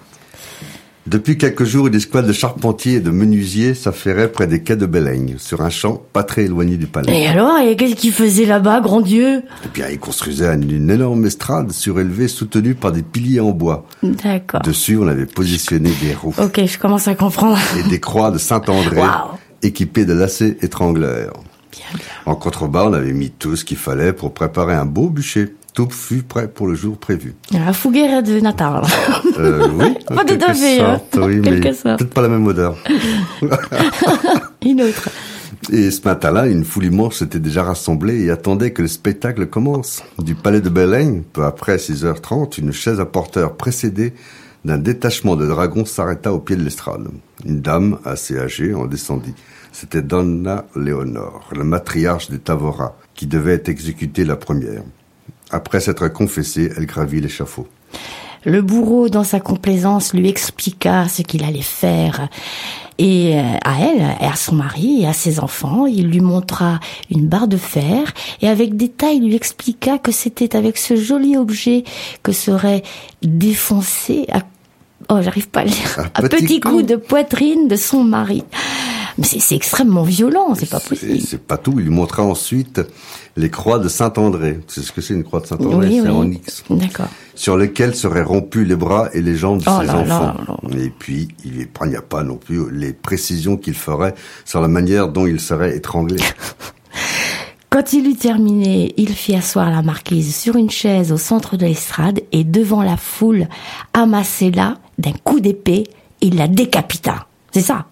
Depuis 1.11 1.37
quelques 1.37 1.65
jours, 1.65 1.89
une 1.89 1.97
escouade 1.97 2.29
de 2.29 2.33
charpentiers 2.33 2.95
et 2.95 3.01
de 3.01 3.11
menuisiers 3.11 3.75
s'affairait 3.75 4.31
près 4.31 4.47
des 4.47 4.63
quais 4.63 4.77
de 4.77 4.87
Bélaigne, 4.87 5.35
sur 5.39 5.61
un 5.61 5.69
champ 5.69 6.01
pas 6.13 6.23
très 6.23 6.45
éloigné 6.45 6.77
du 6.77 6.87
palais. 6.87 7.23
Et 7.23 7.27
alors, 7.27 7.59
et 7.59 7.75
qu'est-ce 7.75 7.97
qu'il 7.97 8.13
faisait 8.13 8.45
là-bas, 8.47 8.81
grand 8.81 9.01
Dieu? 9.01 9.43
Et 9.65 9.69
bien, 9.75 9.89
ils 9.89 9.99
construisaient 9.99 10.55
une, 10.55 10.71
une 10.71 10.89
énorme 10.89 11.27
estrade 11.27 11.73
surélevée 11.73 12.29
soutenue 12.29 12.77
par 12.77 12.93
des 12.93 13.03
piliers 13.03 13.41
en 13.41 13.51
bois. 13.51 13.87
D'accord. 14.05 14.63
Dessus, 14.63 14.99
on 14.99 15.09
avait 15.09 15.27
positionné 15.27 15.91
des 16.01 16.15
roues 16.15 16.33
Ok, 16.41 16.65
je 16.65 16.79
commence 16.79 17.09
à 17.09 17.17
comprendre. 17.17 17.59
et 17.85 17.89
des 17.89 17.99
croix 17.99 18.31
de 18.31 18.39
Saint-André 18.39 19.01
Waouh. 19.01 19.37
équipées 19.65 20.05
de 20.05 20.13
lacets 20.13 20.59
étrangleurs. 20.63 21.33
En 22.25 22.37
contrebas, 22.37 22.85
on 22.89 22.93
avait 22.93 23.13
mis 23.13 23.31
tout 23.31 23.57
ce 23.57 23.65
qu'il 23.65 23.79
fallait 23.79 24.13
pour 24.13 24.33
préparer 24.33 24.75
un 24.75 24.87
beau 24.87 25.09
bûcher. 25.09 25.55
Tout 25.75 25.89
fut 25.91 26.23
prêt 26.23 26.49
pour 26.49 26.67
le 26.67 26.75
jour 26.75 26.97
prévu. 26.99 27.35
La 27.53 27.73
fougère 27.73 28.23
de 28.23 28.41
Natal. 28.41 28.83
Euh, 29.39 29.69
oui, 29.73 29.95
en 30.11 30.15
Pas 30.17 30.25
quelque 30.25 30.53
fait, 30.53 30.81
hein. 30.81 30.99
sorte, 31.13 31.27
oui, 31.27 31.39
En 31.39 31.51
mais 31.51 31.73
sorte. 31.73 31.99
peut-être 31.99 32.15
pas 32.15 32.23
la 32.23 32.29
même 32.29 32.47
odeur. 32.47 32.77
Une 34.65 34.83
autre. 34.83 35.09
Et 35.73 35.91
ce 35.91 36.03
matin-là, 36.05 36.47
une 36.49 36.65
foule 36.65 36.87
immense 36.87 37.17
s'était 37.19 37.39
déjà 37.39 37.63
rassemblée 37.63 38.25
et 38.25 38.31
attendait 38.31 38.73
que 38.73 38.83
le 38.83 38.89
spectacle 38.89 39.47
commence. 39.47 40.03
Du 40.19 40.35
palais 40.35 40.61
de 40.61 40.69
Bélaigne, 40.71 41.23
peu 41.33 41.45
après 41.45 41.77
6h30, 41.77 42.59
une 42.61 42.73
chaise 42.73 42.99
à 42.99 43.07
porteur 43.07 43.57
précédée 43.57 44.15
d'un 44.65 44.79
détachement 44.79 45.37
de 45.37 45.47
dragons 45.47 45.85
s'arrêta 45.85 46.33
au 46.33 46.39
pied 46.41 46.57
de 46.57 46.63
l'estrade. 46.63 47.09
Une 47.45 47.61
dame 47.61 47.99
assez 48.05 48.39
âgée 48.39 48.75
en 48.75 48.87
descendit. 48.87 49.35
C'était 49.73 50.03
Donna 50.03 50.65
Léonore, 50.77 51.49
la 51.57 51.65
matriarche 51.65 52.31
des 52.31 52.39
Tavora, 52.39 52.97
qui 53.15 53.27
devait 53.27 53.55
être 53.55 53.69
exécutée 53.69 54.25
la 54.25 54.37
première. 54.37 54.83
Après 55.51 55.81
s'être 55.81 56.09
confessée, 56.09 56.71
elle 56.77 56.87
gravit 56.87 57.21
l'échafaud. 57.21 57.67
Le 58.45 58.63
bourreau, 58.63 59.09
dans 59.09 59.25
sa 59.25 59.39
complaisance, 59.39 60.15
lui 60.15 60.29
expliqua 60.29 61.09
ce 61.09 61.23
qu'il 61.23 61.45
allait 61.45 61.61
faire. 61.61 62.29
Et 62.97 63.39
euh, 63.39 63.43
à 63.65 63.81
elle, 63.81 64.17
et 64.21 64.27
à 64.27 64.35
son 64.37 64.55
mari, 64.55 65.03
et 65.03 65.07
à 65.07 65.13
ses 65.13 65.41
enfants, 65.41 65.87
il 65.87 66.09
lui 66.09 66.21
montra 66.21 66.81
une 67.11 67.27
barre 67.27 67.49
de 67.49 67.57
fer, 67.57 68.13
et 68.43 68.49
avec 68.49 68.77
détail 68.77 69.17
il 69.17 69.27
lui 69.29 69.35
expliqua 69.35 69.99
que 69.99 70.13
c'était 70.13 70.55
avec 70.55 70.77
ce 70.77 70.97
joli 70.97 71.37
objet 71.37 71.85
que 72.23 72.33
serait 72.33 72.83
défoncé 73.23 74.27
à... 74.31 74.41
Oh, 75.09 75.23
j'arrive 75.23 75.49
pas 75.49 75.61
à 75.61 75.65
le 75.65 75.71
dire. 75.71 75.99
Un 75.99 76.25
Un 76.25 76.29
petit 76.29 76.45
petit 76.45 76.61
coup 76.61 76.71
coup. 76.71 76.83
de 76.83 76.97
poitrine 76.97 77.69
de 77.69 77.77
son 77.77 78.05
mari. 78.05 78.45
Mais 79.19 79.25
c'est 79.25 79.55
extrêmement 79.55 80.03
violent, 80.03 80.55
c'est 80.55 80.69
pas 80.69 80.81
possible. 80.81 81.21
c'est 81.21 81.41
pas 81.43 81.57
tout, 81.57 81.75
il 81.79 81.85
lui 81.85 81.91
montra 81.91 82.23
ensuite 82.23 82.81
les 83.37 83.51
croix 83.51 83.79
de 83.79 83.89
Saint-André. 83.89 84.61
C'est 84.67 84.83
ce 84.83 84.93
que 84.93 85.01
c'est 85.01 85.15
une 85.15 85.25
croix 85.25 85.41
de 85.41 85.47
Saint-André, 85.47 85.89
Oui, 85.89 86.01
c'est 86.03 86.09
oui. 86.09 86.17
en 86.17 86.31
X. 86.31 86.65
D'accord. 86.71 87.09
sur 87.35 87.57
lesquels 87.57 87.95
seraient 87.95 88.23
rompus 88.23 88.67
les 88.67 88.77
bras 88.77 89.09
et 89.13 89.23
les 89.23 89.37
jambes 89.37 89.59
de 89.61 89.65
Oh 89.69 89.81
ses 89.81 89.87
là 89.87 90.05
là 90.05 90.35
enfants. 90.39 90.61
Et 90.77 90.91
puis, 90.91 91.29
il 91.45 91.53
n'y 91.89 91.97
a 91.97 92.03
pas 92.03 92.23
non 92.23 92.37
plus 92.37 92.71
les 92.73 92.93
précisions 92.93 93.57
qu'il 93.57 93.75
ferait 93.75 94.15
sur 94.45 94.61
la 94.61 94.69
manière 94.69 95.09
dont 95.09 95.27
il 95.27 95.41
serait 95.41 95.77
étranglé. 95.77 96.19
Quand 97.71 97.93
il 97.93 98.09
eut 98.09 98.17
terminé, 98.17 98.93
il 98.97 99.11
fit 99.15 99.37
asseoir 99.37 99.71
la 99.71 99.83
marquise 99.83 100.35
sur 100.35 100.57
une 100.57 100.71
chaise 100.71 101.13
au 101.13 101.17
centre 101.17 101.57
de 101.57 101.65
l'estrade 101.67 102.21
et 102.33 102.43
devant 102.43 102.83
la 102.83 102.97
foule 102.97 103.47
amassée 103.95 104.51
là, 104.51 104.79
d'un 104.99 105.13
coup 105.23 105.39
d'épée, 105.39 105.85
il 106.21 106.35
la 106.37 106.49
décapita. 106.49 107.27
C'est 107.53 107.61
ça? 107.61 107.87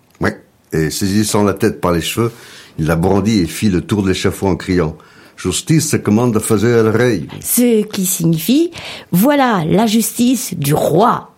Et 0.72 0.90
saisissant 0.90 1.44
la 1.44 1.54
tête 1.54 1.80
par 1.80 1.92
les 1.92 2.00
cheveux, 2.00 2.32
il 2.78 2.86
la 2.86 2.96
brandit 2.96 3.40
et 3.40 3.46
fit 3.46 3.70
le 3.70 3.80
tour 3.80 4.02
de 4.02 4.08
l'échafaud 4.08 4.46
en 4.46 4.56
criant 4.56 4.96
Justice 5.36 5.96
commande 6.02 6.34
de 6.34 6.40
faire 6.40 6.56
le 6.58 6.90
rey. 6.90 7.22
Ce 7.40 7.84
qui 7.84 8.04
signifie, 8.04 8.72
voilà 9.12 9.64
la 9.64 9.86
justice 9.86 10.54
du 10.54 10.74
roi. 10.74 11.32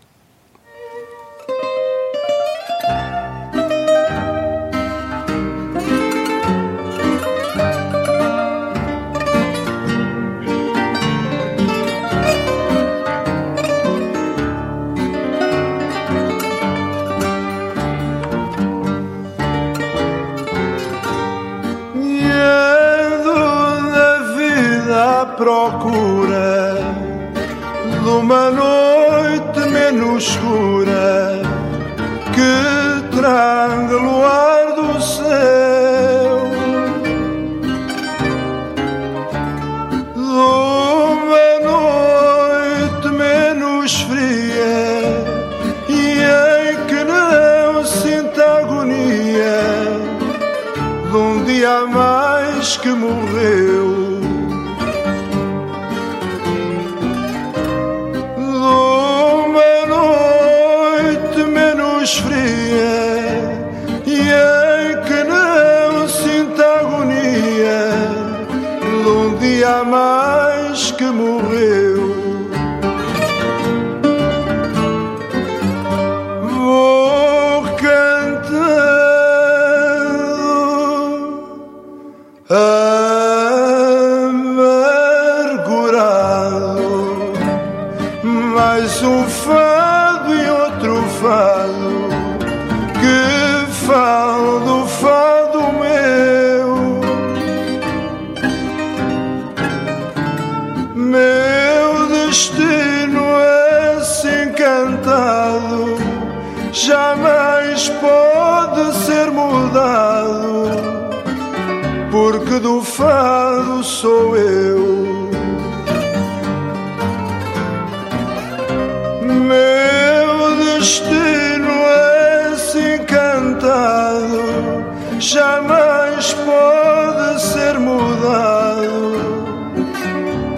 Meu 119.41 120.57
destino 120.57 121.71
é 121.71 122.49
assim 122.53 122.99
cantado, 123.07 124.85
jamais 125.19 126.35
pode 126.35 127.41
ser 127.41 127.79
mudado, 127.79 129.17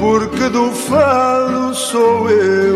porque 0.01 0.49
do 0.49 0.73
fado 0.73 1.73
sou 1.77 2.29
eu. 2.29 2.72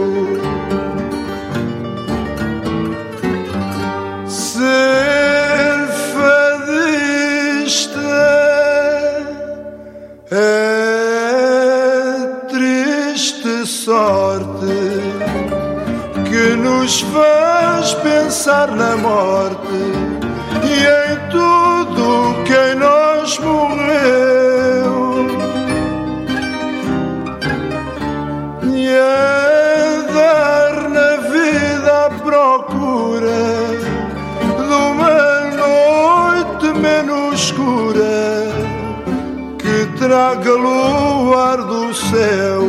Céu. 42.16 42.62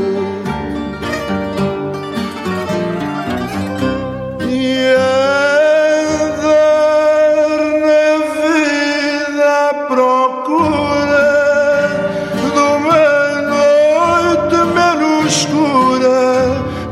E 4.50 4.94
andar 6.18 7.60
na 7.88 8.08
vida 8.42 9.48
à 9.70 9.74
procura 9.88 11.30
de 12.54 12.60
uma 12.76 13.08
noite 13.54 14.58
menos 14.76 15.32
escura 15.34 16.22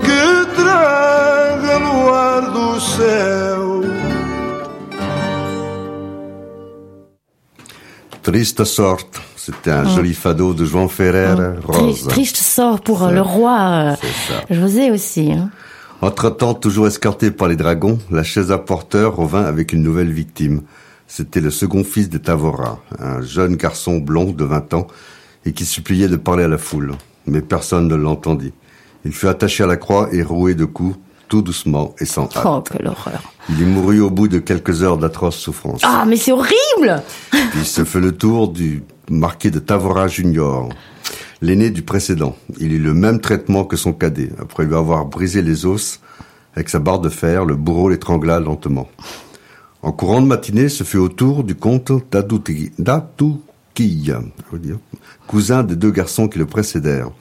que 0.05 0.21
traga 0.55 1.73
luar 1.79 2.41
do 2.55 2.67
céu. 2.79 3.65
Triste 8.21 8.63
sorte. 8.65 9.21
C'était 9.45 9.69
un 9.69 9.85
joli 9.85 10.15
fado 10.15 10.55
de 10.55 10.65
João 10.65 10.89
Ferrer, 10.89 11.35
Tri- 11.35 11.59
Rose. 11.67 12.07
Triste 12.07 12.39
sort 12.55 12.79
pour 12.81 13.03
euh, 13.03 13.09
Ça. 13.09 13.13
le 13.13 13.21
roi 13.21 13.59
euh. 13.59 13.95
José 14.49 14.91
aussi. 14.91 15.31
hein. 15.33 15.49
Entre-temps, 16.01 16.53
toujours 16.53 16.87
escorté 16.87 17.31
par 17.31 17.47
les 17.47 17.55
dragons, 17.55 17.99
la 18.11 18.23
chaise 18.23 18.51
à 18.51 18.57
porteur 18.57 19.15
revint 19.15 19.43
avec 19.43 19.73
une 19.73 19.81
nouvelle 19.81 20.11
victime. 20.11 20.61
C'était 21.07 21.41
le 21.41 21.51
second 21.51 21.83
fils 21.83 22.09
de 22.09 22.17
Tavora, 22.17 22.79
un 22.99 23.21
jeune 23.21 23.55
garçon 23.55 23.97
blond 23.97 24.31
de 24.31 24.43
20 24.43 24.73
ans, 24.73 24.87
et 25.45 25.53
qui 25.53 25.65
suppliait 25.65 26.07
de 26.07 26.15
parler 26.15 26.43
à 26.43 26.47
la 26.47 26.57
foule. 26.57 26.93
Mais 27.27 27.41
personne 27.41 27.87
ne 27.87 27.95
l'entendit. 27.95 28.53
Il 29.03 29.11
fut 29.11 29.27
attaché 29.27 29.63
à 29.63 29.67
la 29.67 29.77
croix 29.77 30.09
et 30.11 30.23
roué 30.23 30.55
de 30.55 30.65
coups, 30.65 30.97
tout 31.27 31.41
doucement 31.41 31.93
et 31.99 32.05
sans 32.05 32.23
hâte. 32.35 32.43
Oh, 32.45 32.61
quelle 32.61 32.87
horreur. 32.87 33.21
Il 33.49 33.61
y 33.61 33.65
mourut 33.65 33.99
au 33.99 34.09
bout 34.09 34.27
de 34.27 34.39
quelques 34.39 34.81
heures 34.83 34.97
d'atroces 34.97 35.37
souffrances. 35.37 35.81
Ah, 35.83 36.05
mais 36.07 36.17
c'est 36.17 36.31
horrible 36.31 37.01
Puis 37.31 37.65
ce 37.65 37.83
fut 37.83 37.99
le 37.99 38.11
tour 38.11 38.47
du 38.49 38.83
marquis 39.09 39.51
de 39.51 39.59
Tavora 39.59 40.07
Junior, 40.07 40.69
l'aîné 41.45 41.69
du 41.69 41.83
précédent. 41.83 42.35
Il 42.59 42.73
eut 42.73 42.79
le 42.79 42.93
même 42.93 43.21
traitement 43.21 43.63
que 43.63 43.77
son 43.77 43.93
cadet. 43.93 44.31
Après 44.39 44.65
lui 44.65 44.75
avoir 44.75 45.05
brisé 45.05 45.41
les 45.41 45.65
os 45.65 46.01
avec 46.55 46.69
sa 46.69 46.79
barre 46.79 46.99
de 46.99 47.09
fer, 47.09 47.45
le 47.45 47.55
bourreau 47.55 47.89
l'étrangla 47.89 48.39
lentement. 48.39 48.87
En 49.81 49.91
courant 49.91 50.21
de 50.21 50.25
matinée, 50.25 50.69
ce 50.69 50.83
fut 50.83 50.97
au 50.97 51.09
tour 51.09 51.43
du 51.43 51.53
comte 51.53 51.91
d'Atouquille, 52.79 54.15
cousin 55.27 55.63
des 55.63 55.75
deux 55.75 55.91
garçons 55.91 56.27
qui 56.27 56.39
le 56.39 56.45
précédèrent. 56.45 57.11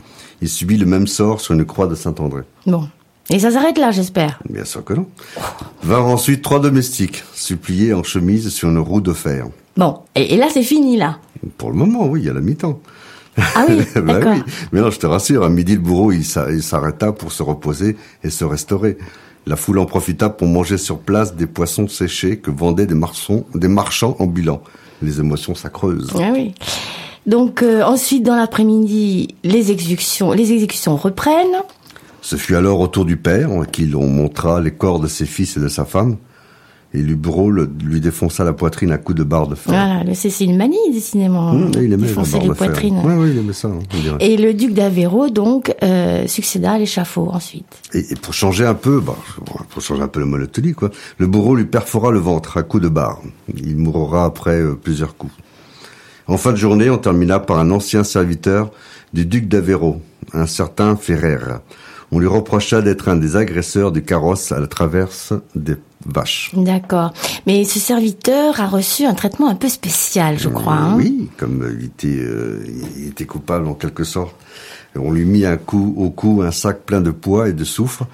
Il 0.40 0.48
subit 0.48 0.78
le 0.78 0.86
même 0.86 1.06
sort 1.06 1.40
sur 1.40 1.54
une 1.54 1.64
croix 1.64 1.86
de 1.86 1.94
Saint-André. 1.94 2.42
Bon. 2.66 2.88
Et 3.30 3.38
ça 3.38 3.50
s'arrête 3.50 3.78
là, 3.78 3.90
j'espère. 3.90 4.40
Bien 4.48 4.64
sûr 4.64 4.84
que 4.84 4.94
non. 4.94 5.06
Vinrent 5.82 6.12
ensuite 6.12 6.42
trois 6.42 6.60
domestiques, 6.60 7.24
suppliés 7.34 7.94
en 7.94 8.02
chemise 8.02 8.48
sur 8.50 8.68
une 8.68 8.78
roue 8.78 9.00
de 9.00 9.12
fer. 9.12 9.46
Bon. 9.76 10.00
Et, 10.14 10.34
et 10.34 10.36
là, 10.36 10.48
c'est 10.52 10.62
fini, 10.62 10.96
là. 10.96 11.18
Pour 11.58 11.70
le 11.70 11.76
moment, 11.76 12.06
oui, 12.06 12.28
a 12.28 12.32
la 12.32 12.40
mi-temps. 12.40 12.80
Ah 13.38 13.64
oui, 13.68 13.78
d'accord. 14.02 14.34
oui. 14.34 14.52
Mais 14.72 14.80
non, 14.80 14.90
je 14.90 14.98
te 14.98 15.06
rassure, 15.06 15.42
à 15.44 15.48
midi, 15.48 15.74
le 15.74 15.80
bourreau, 15.80 16.12
il 16.12 16.24
s'a- 16.24 16.50
il 16.52 16.62
s'arrêta 16.62 17.12
pour 17.12 17.32
se 17.32 17.42
reposer 17.42 17.96
et 18.22 18.30
se 18.30 18.44
restaurer. 18.44 18.96
La 19.46 19.56
foule 19.56 19.78
en 19.78 19.86
profita 19.86 20.30
pour 20.30 20.46
manger 20.48 20.78
sur 20.78 20.98
place 20.98 21.34
des 21.34 21.46
poissons 21.46 21.86
séchés 21.88 22.38
que 22.38 22.50
vendaient 22.50 22.86
des, 22.86 22.94
marchands, 22.94 23.44
des 23.54 23.68
marchands 23.68 24.16
ambulants. 24.18 24.62
Les 25.02 25.20
émotions 25.20 25.54
s'accreusent. 25.54 26.10
Ah 26.14 26.30
oui. 26.32 26.54
Donc 27.26 27.62
euh, 27.62 27.82
ensuite, 27.82 28.22
dans 28.22 28.36
l'après-midi, 28.36 29.34
les 29.44 29.70
exécutions, 29.70 30.32
les 30.32 30.52
exécutions 30.52 30.96
reprennent. 30.96 31.56
Ce 32.22 32.36
fut 32.36 32.54
alors 32.56 32.80
au 32.80 32.86
tour 32.86 33.04
du 33.04 33.16
père, 33.18 33.50
à 33.60 33.66
qui 33.66 33.84
l'on 33.86 34.06
montra 34.06 34.60
les 34.60 34.70
corps 34.70 34.98
de 35.00 35.08
ses 35.08 35.26
fils 35.26 35.56
et 35.58 35.60
de 35.60 35.68
sa 35.68 35.84
femme. 35.84 36.16
Et 36.96 37.02
le 37.02 37.16
bourreau 37.16 37.50
le- 37.50 37.68
lui 37.84 38.00
défonça 38.00 38.44
la 38.44 38.52
poitrine 38.52 38.92
à 38.92 38.98
coups 38.98 39.18
de 39.18 39.24
barre 39.24 39.48
de 39.48 39.56
fer. 39.56 39.74
Voilà, 39.74 40.04
le- 40.04 40.14
c'est 40.14 40.44
une 40.44 40.56
manie 40.56 40.76
décidément. 40.92 41.50
Hum, 41.50 41.70
il 41.74 41.92
aimait 41.92 42.06
défoncer 42.06 42.38
les 42.38 42.48
poitrines. 42.50 43.00
Oui, 43.04 43.12
oui, 43.18 43.30
il 43.32 43.38
aimait 43.38 43.52
ça, 43.52 43.68
on 43.68 43.96
dirait. 44.00 44.16
Et 44.20 44.36
le 44.36 44.54
duc 44.54 44.72
d'Aveyron 44.74 45.28
donc 45.28 45.74
euh, 45.82 46.26
succéda 46.28 46.72
à 46.72 46.78
l'échafaud 46.78 47.28
ensuite. 47.32 47.66
Et, 47.94 48.12
et 48.12 48.14
pour 48.14 48.32
changer 48.32 48.64
un 48.64 48.74
peu, 48.74 49.00
bah, 49.00 49.16
pour 49.70 49.82
changer 49.82 50.02
un 50.02 50.08
peu 50.08 50.20
la 50.20 50.26
monotonie, 50.26 50.72
quoi, 50.72 50.90
le 51.18 51.26
bourreau 51.26 51.56
lui 51.56 51.64
perfora 51.64 52.12
le 52.12 52.20
ventre 52.20 52.56
à 52.58 52.62
coups 52.62 52.84
de 52.84 52.88
barre. 52.88 53.18
Il 53.56 53.76
mourra 53.76 54.24
après 54.24 54.60
euh, 54.60 54.74
plusieurs 54.80 55.16
coups. 55.16 55.32
En 56.28 56.36
fin 56.38 56.52
de 56.52 56.56
journée, 56.56 56.90
on 56.90 56.98
termina 56.98 57.40
par 57.40 57.58
un 57.58 57.70
ancien 57.72 58.04
serviteur 58.04 58.70
du 59.12 59.26
duc 59.26 59.48
d'Aveyron, 59.48 60.00
un 60.32 60.46
certain 60.46 60.94
Ferrer. 60.96 61.38
On 62.12 62.18
lui 62.20 62.28
reprocha 62.28 62.80
d'être 62.82 63.08
un 63.08 63.16
des 63.16 63.34
agresseurs 63.34 63.90
du 63.90 64.02
carrosse 64.02 64.52
à 64.52 64.60
la 64.60 64.68
traverse 64.68 65.32
des 65.56 65.74
vaches. 66.06 66.50
D'accord. 66.54 67.12
Mais 67.46 67.64
ce 67.64 67.78
serviteur 67.78 68.60
a 68.60 68.66
reçu 68.66 69.04
un 69.04 69.14
traitement 69.14 69.48
un 69.48 69.54
peu 69.54 69.68
spécial, 69.68 70.38
je 70.38 70.48
crois. 70.48 70.74
hein. 70.74 70.96
Oui, 70.96 71.28
comme 71.36 71.62
euh, 71.62 71.76
il 71.78 71.86
était, 71.86 72.18
euh, 72.20 72.64
il 72.96 73.08
était 73.08 73.26
coupable 73.26 73.66
en 73.66 73.74
quelque 73.74 74.04
sorte. 74.04 74.34
On 74.96 75.10
lui 75.10 75.24
mit 75.24 75.44
un 75.44 75.56
coup 75.56 75.94
au 75.96 76.10
cou 76.10 76.42
un 76.42 76.52
sac 76.52 76.82
plein 76.84 77.00
de 77.00 77.10
poids 77.10 77.48
et 77.48 77.52
de 77.52 77.64
soufre, 77.64 78.04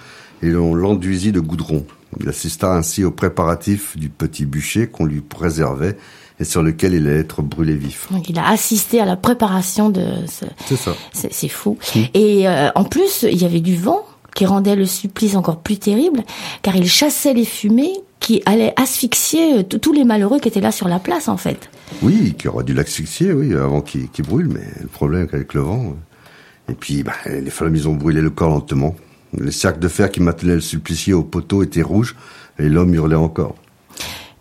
et 0.43 0.55
on 0.55 0.75
l'enduisit 0.75 1.33
de 1.33 1.41
goudron. 1.41 1.85
Il 2.21 2.29
assista 2.29 2.75
ainsi 2.75 3.05
aux 3.05 3.11
préparatifs 3.11 3.97
du 3.97 4.09
petit 4.09 4.47
bûcher 4.47 4.87
qu'on 4.89 5.05
lui 5.05 5.21
préservait 5.21 5.97
et 6.41 6.45
sur 6.45 6.63
lequel 6.63 6.95
il 6.95 7.07
allait 7.07 7.21
être 7.21 7.43
brûlé 7.43 7.75
vif. 7.75 8.09
Donc 8.11 8.29
il 8.31 8.39
a 8.39 8.49
assisté 8.49 8.99
à 9.01 9.05
la 9.05 9.17
préparation 9.17 9.91
de 9.91 10.05
ce... 10.27 10.47
C'est 10.67 10.77
ça. 10.77 10.93
C'est 11.13 11.49
fou. 11.49 11.77
Et 12.15 12.49
euh, 12.49 12.71
en 12.75 12.85
plus, 12.85 13.27
il 13.31 13.37
y 13.41 13.45
avait 13.45 13.61
du 13.61 13.77
vent 13.77 14.05
qui 14.35 14.47
rendait 14.47 14.77
le 14.77 14.87
supplice 14.87 15.37
encore 15.37 15.59
plus 15.61 15.79
terrible, 15.79 16.23
car 16.63 16.77
il 16.77 16.89
chassait 16.89 17.35
les 17.35 17.45
fumées 17.45 17.93
qui 18.21 18.43
allaient 18.47 18.75
asphyxier 18.77 19.59
euh, 19.59 19.63
tous 19.63 19.93
les 19.93 20.05
malheureux 20.05 20.39
qui 20.41 20.49
étaient 20.49 20.61
là 20.61 20.73
sur 20.73 20.89
la 20.89 20.99
place, 20.99 21.29
en 21.29 21.37
fait. 21.37 21.71
Oui, 22.03 22.35
qui 22.39 22.49
aurait 22.49 22.65
dû 22.65 22.75
l'asphyxier, 22.75 23.33
oui, 23.33 23.55
avant 23.55 23.81
qu'il 23.81 24.09
qu'il 24.11 24.25
brûle, 24.27 24.49
mais 24.49 24.65
le 24.81 24.87
problème 24.89 25.27
qu'avec 25.27 25.55
le 25.55 25.61
vent. 25.63 25.85
euh, 25.87 26.73
Et 26.73 26.75
puis, 26.75 27.03
bah, 27.03 27.15
les 27.27 27.51
femmes, 27.51 27.75
ils 27.75 27.89
ont 27.89 27.95
brûlé 27.95 28.21
le 28.21 28.31
corps 28.31 28.51
lentement. 28.51 28.95
Les 29.37 29.51
cercles 29.53 29.79
de 29.81 29.89
fer 29.89 30.11
qui 30.11 30.21
maintenaient 30.21 30.55
le 30.57 30.61
supplicié 30.61 31.13
au 31.15 31.23
poteau 31.23 31.63
étaient 31.63 31.83
rouges, 31.83 32.15
et 32.59 32.69
l'homme 32.69 32.95
hurlait 32.95 33.15
encore. 33.17 33.55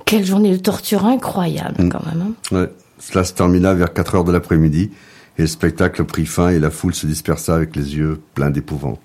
Quelle 0.05 0.25
journée 0.25 0.51
de 0.51 0.57
torture 0.61 1.05
incroyable, 1.05 1.83
Mm. 1.85 1.89
quand 1.89 2.05
même. 2.05 2.21
hein. 2.51 2.55
Ouais. 2.55 2.69
Cela 2.99 3.23
se 3.23 3.33
termina 3.33 3.73
vers 3.73 3.93
4 3.93 4.15
heures 4.15 4.23
de 4.25 4.31
l'après-midi, 4.31 4.91
et 5.37 5.41
le 5.43 5.47
spectacle 5.47 6.03
prit 6.03 6.25
fin 6.25 6.49
et 6.49 6.59
la 6.59 6.69
foule 6.69 6.93
se 6.93 7.07
dispersa 7.07 7.55
avec 7.55 7.75
les 7.75 7.95
yeux 7.95 8.19
pleins 8.35 8.49
d'épouvante. 8.49 8.99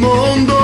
Mundo. 0.00 0.59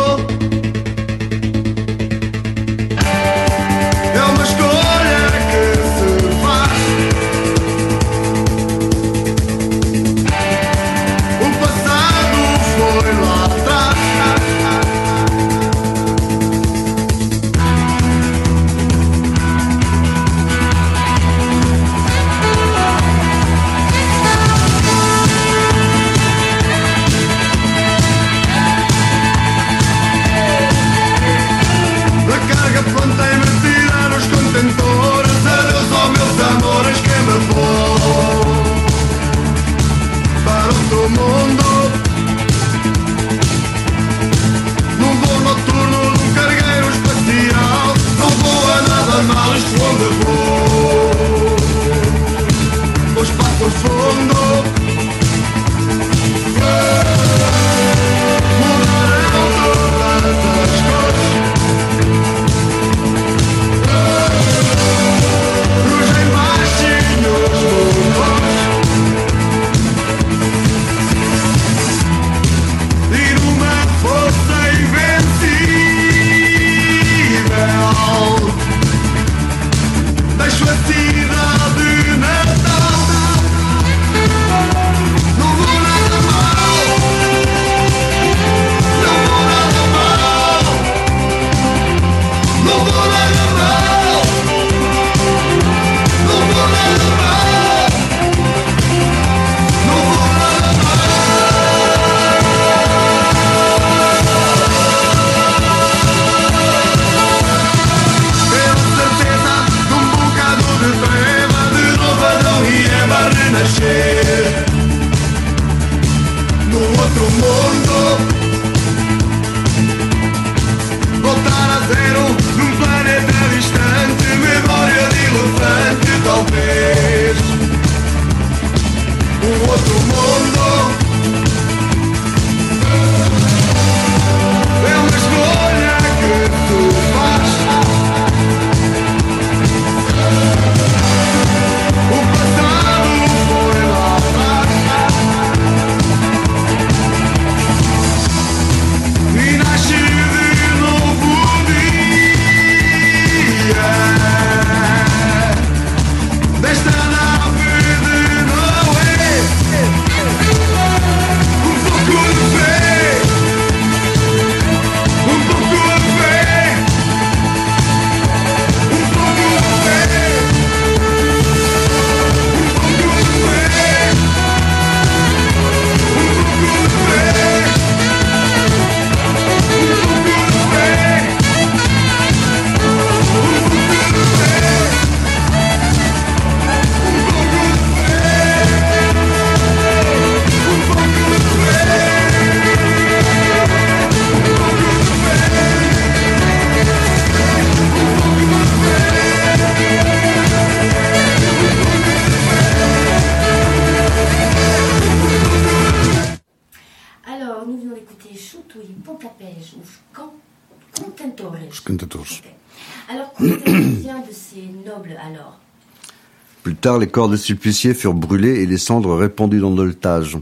Tard, 216.86 216.98
les 217.00 217.08
corps 217.08 217.28
des 217.28 217.36
suppliciés 217.36 217.94
furent 217.94 218.14
brûlés 218.14 218.62
et 218.62 218.66
les 218.66 218.78
cendres 218.78 219.16
répandues 219.16 219.58
dans 219.58 219.74
le 219.74 219.92
Tage. 219.92 220.38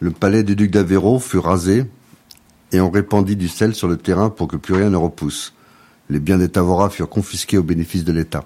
Le 0.00 0.10
palais 0.10 0.42
du 0.42 0.56
duc 0.56 0.72
d'Avéro 0.72 1.20
fut 1.20 1.38
rasé 1.38 1.84
et 2.72 2.80
on 2.80 2.90
répandit 2.90 3.36
du 3.36 3.46
sel 3.46 3.72
sur 3.72 3.86
le 3.86 3.96
terrain 3.96 4.28
pour 4.28 4.48
que 4.48 4.56
plus 4.56 4.74
rien 4.74 4.90
ne 4.90 4.96
repousse. 4.96 5.54
Les 6.10 6.18
biens 6.18 6.38
des 6.38 6.48
Tavora 6.48 6.90
furent 6.90 7.08
confisqués 7.08 7.58
au 7.58 7.62
bénéfice 7.62 8.02
de 8.02 8.10
l'État. 8.10 8.42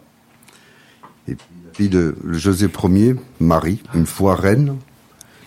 Et 1.27 1.39
puis, 1.73 1.89
de 1.89 2.17
José 2.33 2.69
Ier, 2.85 3.17
Marie, 3.41 3.83
une 3.95 4.05
fois 4.05 4.35
reine, 4.35 4.77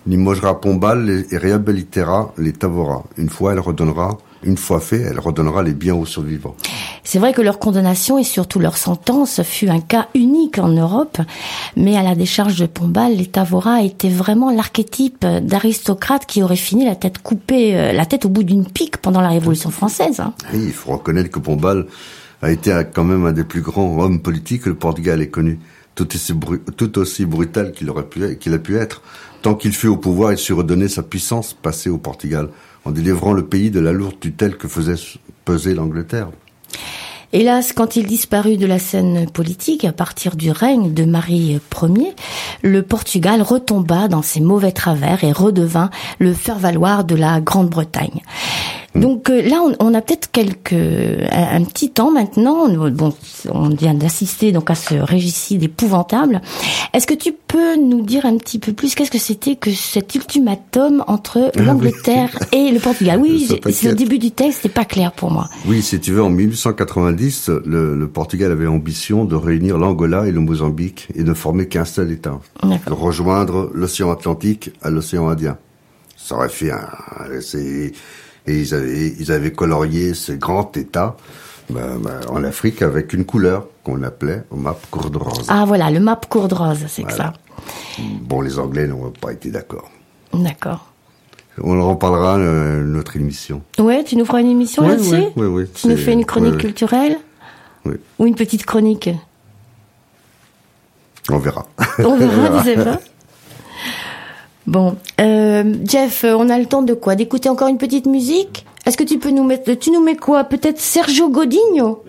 limogera 0.08 0.60
Pombal 0.60 1.28
et 1.30 1.38
réhabilitera 1.38 2.34
les 2.40 2.54
Tavora. 2.54 3.04
Une 3.16 3.30
fois, 3.30 3.54
elle 3.54 3.60
redonnera, 3.60 4.18
une 4.44 4.58
fois 4.58 4.80
fait, 4.80 5.02
elle 5.02 5.20
redonnera 5.20 5.64
les 5.64 5.74
biens 5.74 5.96
aux 5.96 6.06
survivants. 6.06 6.56
C'est 7.04 7.20
vrai 7.20 7.34
que 7.34 7.42
leur 7.42 7.60
condamnation 7.60 8.18
et 8.18 8.24
surtout 8.24 8.60
leur 8.60 8.78
sentence 8.78 9.42
fut 9.44 9.68
un 9.70 9.82
cas 9.82 10.08
unique 10.16 10.60
en 10.60 10.70
Europe, 10.70 11.18
mais 11.76 11.98
à 11.98 12.04
la 12.04 12.16
décharge 12.16 12.58
de 12.60 12.66
Pombal, 12.66 13.16
les 13.16 13.26
Tavora 13.26 13.82
étaient 13.84 14.10
vraiment 14.10 14.52
l'archétype 14.52 15.26
d'aristocrate 15.26 16.26
qui 16.26 16.44
aurait 16.44 16.56
fini 16.56 16.86
la 16.86 16.96
tête 16.96 17.20
coupée, 17.20 17.76
euh, 17.76 17.92
la 17.92 18.06
tête 18.06 18.26
au 18.26 18.30
bout 18.30 18.44
d'une 18.44 18.66
pique 18.66 18.98
pendant 18.98 19.22
la 19.22 19.30
Révolution 19.30 19.72
française. 19.72 20.20
hein. 20.20 20.34
Oui, 20.54 20.64
il 20.68 20.74
faut 20.74 20.92
reconnaître 20.92 21.30
que 21.32 21.40
Pombal 21.40 21.88
a 22.42 22.52
été 22.52 22.72
quand 22.94 23.04
même 23.04 23.26
un 23.26 23.34
des 23.34 23.44
plus 23.44 23.62
grands 23.62 24.00
hommes 24.00 24.22
politiques 24.22 24.64
que 24.64 24.70
le 24.70 24.76
Portugal 24.76 25.22
ait 25.22 25.30
connu, 25.30 25.60
tout 25.96 26.08
aussi, 26.16 26.34
tout 26.78 26.98
aussi 26.98 27.26
brutal 27.26 27.74
qu'il 27.74 27.90
aurait 27.90 28.08
pu, 28.08 28.38
qu'il 28.38 28.54
a 28.54 28.60
pu 28.60 28.78
être. 28.78 29.02
Tant 29.42 29.56
qu'il 29.56 29.74
fut 29.74 29.88
au 29.88 29.98
pouvoir, 29.98 30.32
il 30.32 30.38
sut 30.38 30.54
redonner 30.54 30.88
sa 30.88 31.04
puissance 31.04 31.54
passée 31.54 31.90
au 31.90 31.98
Portugal, 31.98 32.50
en 32.86 32.92
délivrant 32.92 33.34
le 33.34 33.46
pays 33.46 33.72
de 33.72 33.80
la 33.80 33.92
lourde 33.92 34.20
tutelle 34.20 34.58
que 34.58 34.68
faisait 34.68 34.96
peser 35.46 35.74
l'Angleterre. 35.74 36.30
Hélas, 37.32 37.74
quand 37.74 37.96
il 37.96 38.08
disparut 38.08 38.58
de 38.58 38.66
la 38.66 38.80
scène 38.80 39.30
politique 39.30 39.86
à 39.86 39.92
partir 39.92 40.36
du 40.36 40.50
règne 40.50 40.94
de 40.94 41.06
Marie 41.06 41.60
Ier, 41.84 42.14
le 42.64 42.82
Portugal 42.82 43.44
retomba 43.44 44.08
dans 44.08 44.24
ses 44.24 44.40
mauvais 44.40 44.72
travers 44.72 45.24
et 45.24 45.32
redevint 45.32 45.92
le 46.18 46.34
faire-valoir 46.34 47.04
de 47.04 47.14
la 47.16 47.40
Grande-Bretagne. 47.40 48.22
Donc 48.96 49.30
euh, 49.30 49.44
là, 49.48 49.62
on, 49.64 49.76
on 49.80 49.94
a 49.94 50.02
peut-être 50.02 50.32
quelques 50.32 50.74
un, 50.74 51.58
un 51.58 51.64
petit 51.64 51.92
temps 51.92 52.10
maintenant. 52.10 52.68
Nous- 52.68 52.90
Bon, 52.90 53.14
on 53.54 53.70
vient 53.70 53.94
d'assister 53.94 54.52
donc 54.52 54.72
à 54.72 54.76
ce 54.76 54.96
régicide 54.96 55.62
épouvantable. 55.62 56.42
Est-ce 56.94 57.06
que 57.06 57.14
tu 57.14 57.32
peux 57.32 57.76
nous 57.78 58.02
dire 58.02 58.26
un 58.26 58.36
petit 58.38 58.58
peu 58.58 58.74
plus 58.74 58.96
qu'est-ce 58.96 59.12
que 59.12 59.20
c'était 59.20 59.56
que 59.56 59.70
cet 59.70 60.16
ultimatum 60.16 61.04
entre 61.06 61.52
oui. 61.56 61.64
l'Angleterre 61.66 62.32
et 62.52 62.72
le 62.72 62.80
Portugal? 62.80 63.20
Oui, 63.22 63.48
c'est 63.72 63.90
le 63.90 63.96
début 63.96 64.18
du 64.18 64.32
texte, 64.32 64.62
c'est 64.64 64.70
pas 64.74 64.86
clair 64.86 65.12
pour 65.12 65.30
moi. 65.30 65.48
Oui, 65.68 65.84
si 65.84 66.00
tu 66.00 66.12
veux, 66.12 66.24
en 66.24 66.32
1890, 66.32 67.19
le, 67.66 67.96
le 67.96 68.08
Portugal 68.08 68.52
avait 68.52 68.68
ambition 68.68 69.26
de 69.26 69.36
réunir 69.36 69.78
l'Angola 69.78 70.28
et 70.28 70.32
le 70.32 70.40
Mozambique 70.40 71.08
et 71.16 71.24
de 71.24 71.34
former 71.34 71.68
qu'un 71.68 71.86
seul 71.86 72.12
État, 72.12 72.40
de 72.64 72.94
rejoindre 72.94 73.72
l'océan 73.74 74.12
Atlantique 74.12 74.72
à 74.82 74.90
l'océan 74.90 75.28
Indien. 75.30 75.58
Ça 76.18 76.36
aurait 76.36 76.50
fait 76.50 76.72
un, 76.72 76.80
et 78.48 78.60
ils 78.62 78.74
avaient, 78.74 79.14
ils 79.20 79.32
avaient 79.32 79.52
colorié 79.52 80.14
ce 80.14 80.32
grand 80.32 80.76
État 80.76 81.16
ben, 81.70 82.00
ben, 82.02 82.20
en 82.30 82.44
Afrique 82.44 82.82
avec 82.82 83.14
une 83.14 83.26
couleur 83.26 83.68
qu'on 83.84 84.02
appelait 84.04 84.44
map 84.52 84.78
corde-rose. 84.90 85.46
Ah 85.50 85.66
voilà, 85.66 85.92
le 85.92 86.00
map 86.00 86.20
courde 86.30 86.54
rose, 86.54 86.86
c'est 86.88 87.04
que 87.04 87.14
Voilà. 87.14 87.34
Bon, 88.22 88.42
les 88.42 88.58
Anglais 88.58 88.88
n'ont 88.88 89.12
pas 89.12 89.34
été 89.34 89.52
d'accord. 89.52 89.90
ça. 90.32 90.40
D'accord. 90.40 90.89
On 91.64 91.80
en 91.80 91.90
reparlera 91.90 92.38
euh, 92.38 92.84
notre 92.84 93.16
émission. 93.16 93.62
Ouais, 93.78 94.04
tu 94.04 94.16
nous 94.16 94.26
feras 94.26 94.42
une 94.42 94.52
émission 94.52 94.84
Oui, 94.84 94.90
là-dessus 94.90 95.16
oui, 95.16 95.32
oui, 95.36 95.46
oui, 95.48 95.66
Tu 95.74 95.88
nous 95.88 95.98
fais 95.98 96.14
une 96.14 96.26
chronique 96.26 96.58
culturelle 96.58 97.18
Oui. 97.86 97.96
Ou 98.20 98.26
une 98.26 98.36
petite 98.36 98.66
chronique? 98.66 99.10
On 101.30 101.38
verra. 101.38 101.66
On 102.00 102.16
verra, 102.16 102.60
tu 102.64 102.66
sais 102.66 102.76
pas. 102.76 103.00
Bon, 104.68 104.98
euh, 105.20 105.76
Jeff, 105.84 106.26
on 106.28 106.50
a 106.50 106.58
le 106.58 106.66
temps 106.66 106.82
de 106.82 106.94
quoi? 106.94 107.16
D'écouter 107.16 107.50
encore 107.50 107.68
une 107.68 107.78
petite 107.78 108.06
musique? 108.06 108.66
Est-ce 108.86 108.98
que 108.98 109.04
tu 109.04 109.20
peux 109.20 109.32
nous 109.32 109.44
mettre... 109.44 109.74
Tu 109.74 109.92
nous 109.92 110.04
mets 110.04 110.16
quoi? 110.16 110.44
Peut-être 110.44 110.80
Sergio 110.80 111.30
Godinho? 111.30 112.04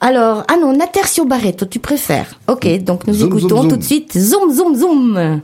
Alors, 0.00 0.44
ah 0.48 0.56
non, 0.60 0.76
Natercio 0.76 1.24
Barreto, 1.24 1.66
tu 1.66 1.78
préfères. 1.78 2.38
Ok, 2.48 2.66
donc 2.82 3.06
nous 3.06 3.14
Zoom, 3.14 3.30
zoom, 3.30 3.38
écoutons 3.38 3.62
zoom. 3.62 3.70
tout 3.70 3.76
de 3.76 3.82
suite 3.82 4.18
Zoom, 4.18 4.52
zoom, 4.52 4.74
zoom 4.76 5.40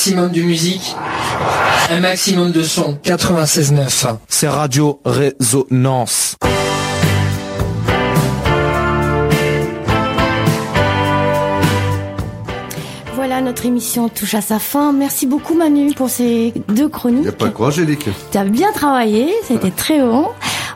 maximum 0.00 0.32
de 0.32 0.40
musique, 0.40 0.96
un 1.90 2.00
maximum 2.00 2.52
de 2.52 2.62
son. 2.62 2.98
96.9. 3.04 4.16
C'est 4.28 4.48
Radio 4.48 4.98
Résonance. 5.04 6.36
Voilà, 13.14 13.40
notre 13.42 13.66
émission 13.66 14.08
touche 14.08 14.34
à 14.34 14.40
sa 14.40 14.58
fin. 14.58 14.92
Merci 14.92 15.26
beaucoup 15.26 15.54
Manu 15.54 15.92
pour 15.94 16.08
ces 16.08 16.54
deux 16.68 16.88
chroniques. 16.88 17.26
Y 17.26 17.28
a 17.28 17.32
pas 17.32 17.48
quoi, 17.50 17.66
Angélique. 17.68 18.08
Tu 18.32 18.38
as 18.38 18.44
bien 18.44 18.72
travaillé, 18.72 19.28
c'était 19.46 19.70
très 19.70 20.00
bon. 20.00 20.26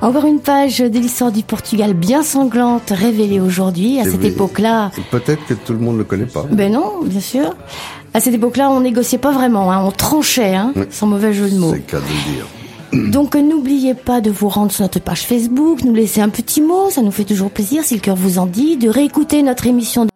Encore 0.03 0.27
une 0.27 0.41
page 0.41 0.81
de 0.81 0.99
l'histoire 0.99 1.33
du 1.33 1.43
Portugal 1.43 1.95
bien 1.95 2.23
sanglante 2.23 2.91
révélée 2.91 3.41
aujourd'hui. 3.41 3.99
À 4.01 4.03
Et 4.03 4.11
cette 4.11 4.25
époque-là, 4.25 4.91
Peut-être 5.11 5.47
que 5.47 5.55
tout 5.55 5.73
le 5.73 5.79
monde 5.79 5.95
ne 5.95 5.99
le 6.01 6.05
connaît 6.05 6.27
pas. 6.27 6.45
ben 6.51 6.71
non, 6.73 7.01
bien 7.05 7.21
sûr. 7.21 7.55
À 8.17 8.21
cette 8.21 8.35
époque-là, 8.35 8.71
on 8.71 8.81
négociait 8.81 9.19
pas 9.19 9.33
vraiment, 9.33 9.73
hein, 9.73 9.83
on 9.85 9.91
tranchait, 9.91 10.55
hein, 10.55 10.73
Oui. 10.77 10.85
sans 10.91 11.07
mauvais 11.09 11.33
jeu 11.33 11.51
de 11.51 11.57
mots. 11.59 11.75
C'est 11.75 11.97
de 11.97 12.01
dire. 12.33 12.47
Donc 13.11 13.35
n'oubliez 13.35 13.95
pas 13.95 14.21
de 14.21 14.31
vous 14.31 14.49
rendre 14.49 14.71
sur 14.71 14.83
notre 14.83 15.01
page 15.01 15.23
Facebook, 15.23 15.83
nous 15.83 15.93
laisser 15.95 16.21
un 16.21 16.29
petit 16.29 16.61
mot, 16.61 16.91
ça 16.91 17.03
nous 17.03 17.11
fait 17.11 17.25
toujours 17.25 17.51
plaisir 17.51 17.83
si 17.83 17.95
le 17.95 18.01
cœur 18.01 18.15
vous 18.15 18.39
en 18.39 18.47
dit, 18.47 18.77
de 18.77 18.89
réécouter 18.89 19.43
notre 19.43 19.67
émission. 19.67 20.07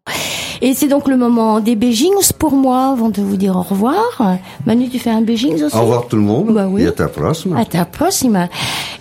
Et 0.61 0.75
c'est 0.75 0.89
donc 0.89 1.09
le 1.09 1.17
moment 1.17 1.61
des 1.61 1.77
Beijings 1.77 2.33
pour 2.39 2.53
moi, 2.53 2.91
avant 2.93 3.09
de 3.11 3.21
vous 3.23 3.37
dire 3.37 3.57
au 3.57 3.63
revoir. 3.63 4.37
Manu, 4.67 4.89
tu 4.89 4.99
fais 4.99 5.11
un 5.11 5.21
Beijings 5.23 5.63
aussi 5.65 5.77
Au 5.77 5.81
revoir 5.83 6.07
tout 6.09 6.17
le 6.17 6.23
monde. 6.23 6.53
Bah 6.53 6.67
oui. 6.69 6.83
Et 6.83 6.87
à 6.89 6.93
ta 6.93 7.09
prochaine. 7.09 7.57
À 7.57 7.65
ta 7.65 7.85
prochaine. 7.85 8.49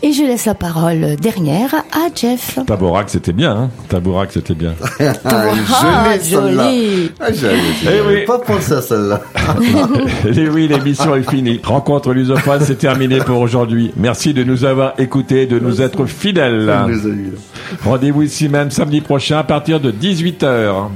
Et 0.04 0.12
je 0.14 0.22
laisse 0.24 0.46
la 0.46 0.54
parole 0.54 1.16
dernière 1.16 1.74
à 1.92 2.08
Jeff. 2.16 2.60
Tabourak, 2.68 3.10
c'était 3.10 3.34
bien, 3.34 3.52
hein 3.56 3.70
Tabourak, 3.90 4.32
c'était 4.32 4.54
bien. 4.54 4.74
Ah, 5.00 5.16
Ah, 5.26 6.14
jolie 6.18 6.24
celle-là. 6.24 6.72
joli. 6.72 7.12
Ah, 7.20 7.32
j'avais 7.34 7.58
Eh 7.86 8.02
oui. 8.08 8.26
pas 8.26 8.38
pensé 8.40 8.74
à 8.74 8.82
celle-là. 8.82 9.22
Et 10.36 10.50
oui, 10.50 10.68
l'émission 10.68 11.16
est 11.16 11.28
finie. 11.30 11.60
Rencontre 11.64 12.14
lusophone, 12.14 12.60
c'est 12.64 12.78
terminé 12.78 13.18
pour 13.20 13.40
aujourd'hui. 13.40 13.92
Merci 13.98 14.34
de 14.34 14.44
nous 14.44 14.66
avoir 14.66 14.94
écoutés, 15.00 15.48
de 15.48 15.58
nous 15.60 15.82
être 15.82 16.06
fidèles. 16.06 16.72
Rendez-vous 17.84 18.22
ici 18.24 18.50
même 18.50 18.70
samedi 18.72 19.02
prochain 19.02 19.40
à 19.40 19.44
partir 19.44 19.80
de 19.80 19.92
18h. 19.92 20.90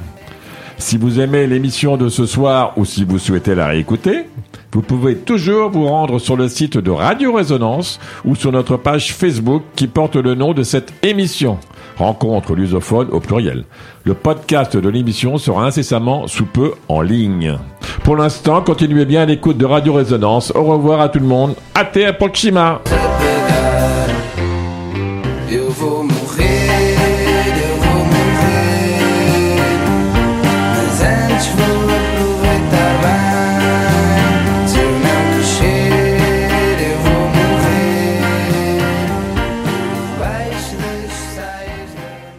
Si 0.82 0.98
vous 0.98 1.20
aimez 1.20 1.46
l'émission 1.46 1.96
de 1.96 2.10
ce 2.10 2.26
soir 2.26 2.74
ou 2.76 2.86
si 2.86 3.04
vous 3.06 3.20
souhaitez 3.20 3.54
la 3.54 3.68
réécouter, 3.68 4.26
vous 4.74 4.82
pouvez 4.82 5.16
toujours 5.16 5.70
vous 5.70 5.86
rendre 5.86 6.18
sur 6.18 6.36
le 6.36 6.50
site 6.50 6.76
de 6.76 6.90
Radio 6.90 7.34
Résonance 7.34 8.00
ou 8.26 8.36
sur 8.36 8.52
notre 8.52 8.78
page 8.78 9.14
Facebook 9.14 9.62
qui 9.76 9.86
porte 9.86 10.16
le 10.16 10.34
nom 10.34 10.54
de 10.54 10.64
cette 10.64 10.92
émission. 11.04 11.60
Rencontre 11.98 12.56
lusophone 12.56 13.10
au 13.12 13.20
pluriel. 13.20 13.64
Le 14.06 14.16
podcast 14.16 14.76
de 14.76 14.90
l'émission 14.90 15.38
sera 15.38 15.66
incessamment 15.66 16.26
sous 16.26 16.48
peu 16.48 16.74
en 16.90 17.02
ligne. 17.02 17.58
Pour 18.04 18.16
l'instant, 18.16 18.62
continuez 18.62 19.06
bien 19.06 19.22
à 19.22 19.26
l'écoute 19.26 19.60
de 19.60 19.66
Radio 19.66 19.94
Résonance. 19.94 20.52
Au 20.56 20.64
revoir 20.64 21.00
à 21.00 21.10
tout 21.10 21.20
le 21.20 21.28
monde. 21.28 21.54
À 21.76 21.86
te 21.86 22.12
proxima. 22.12 22.82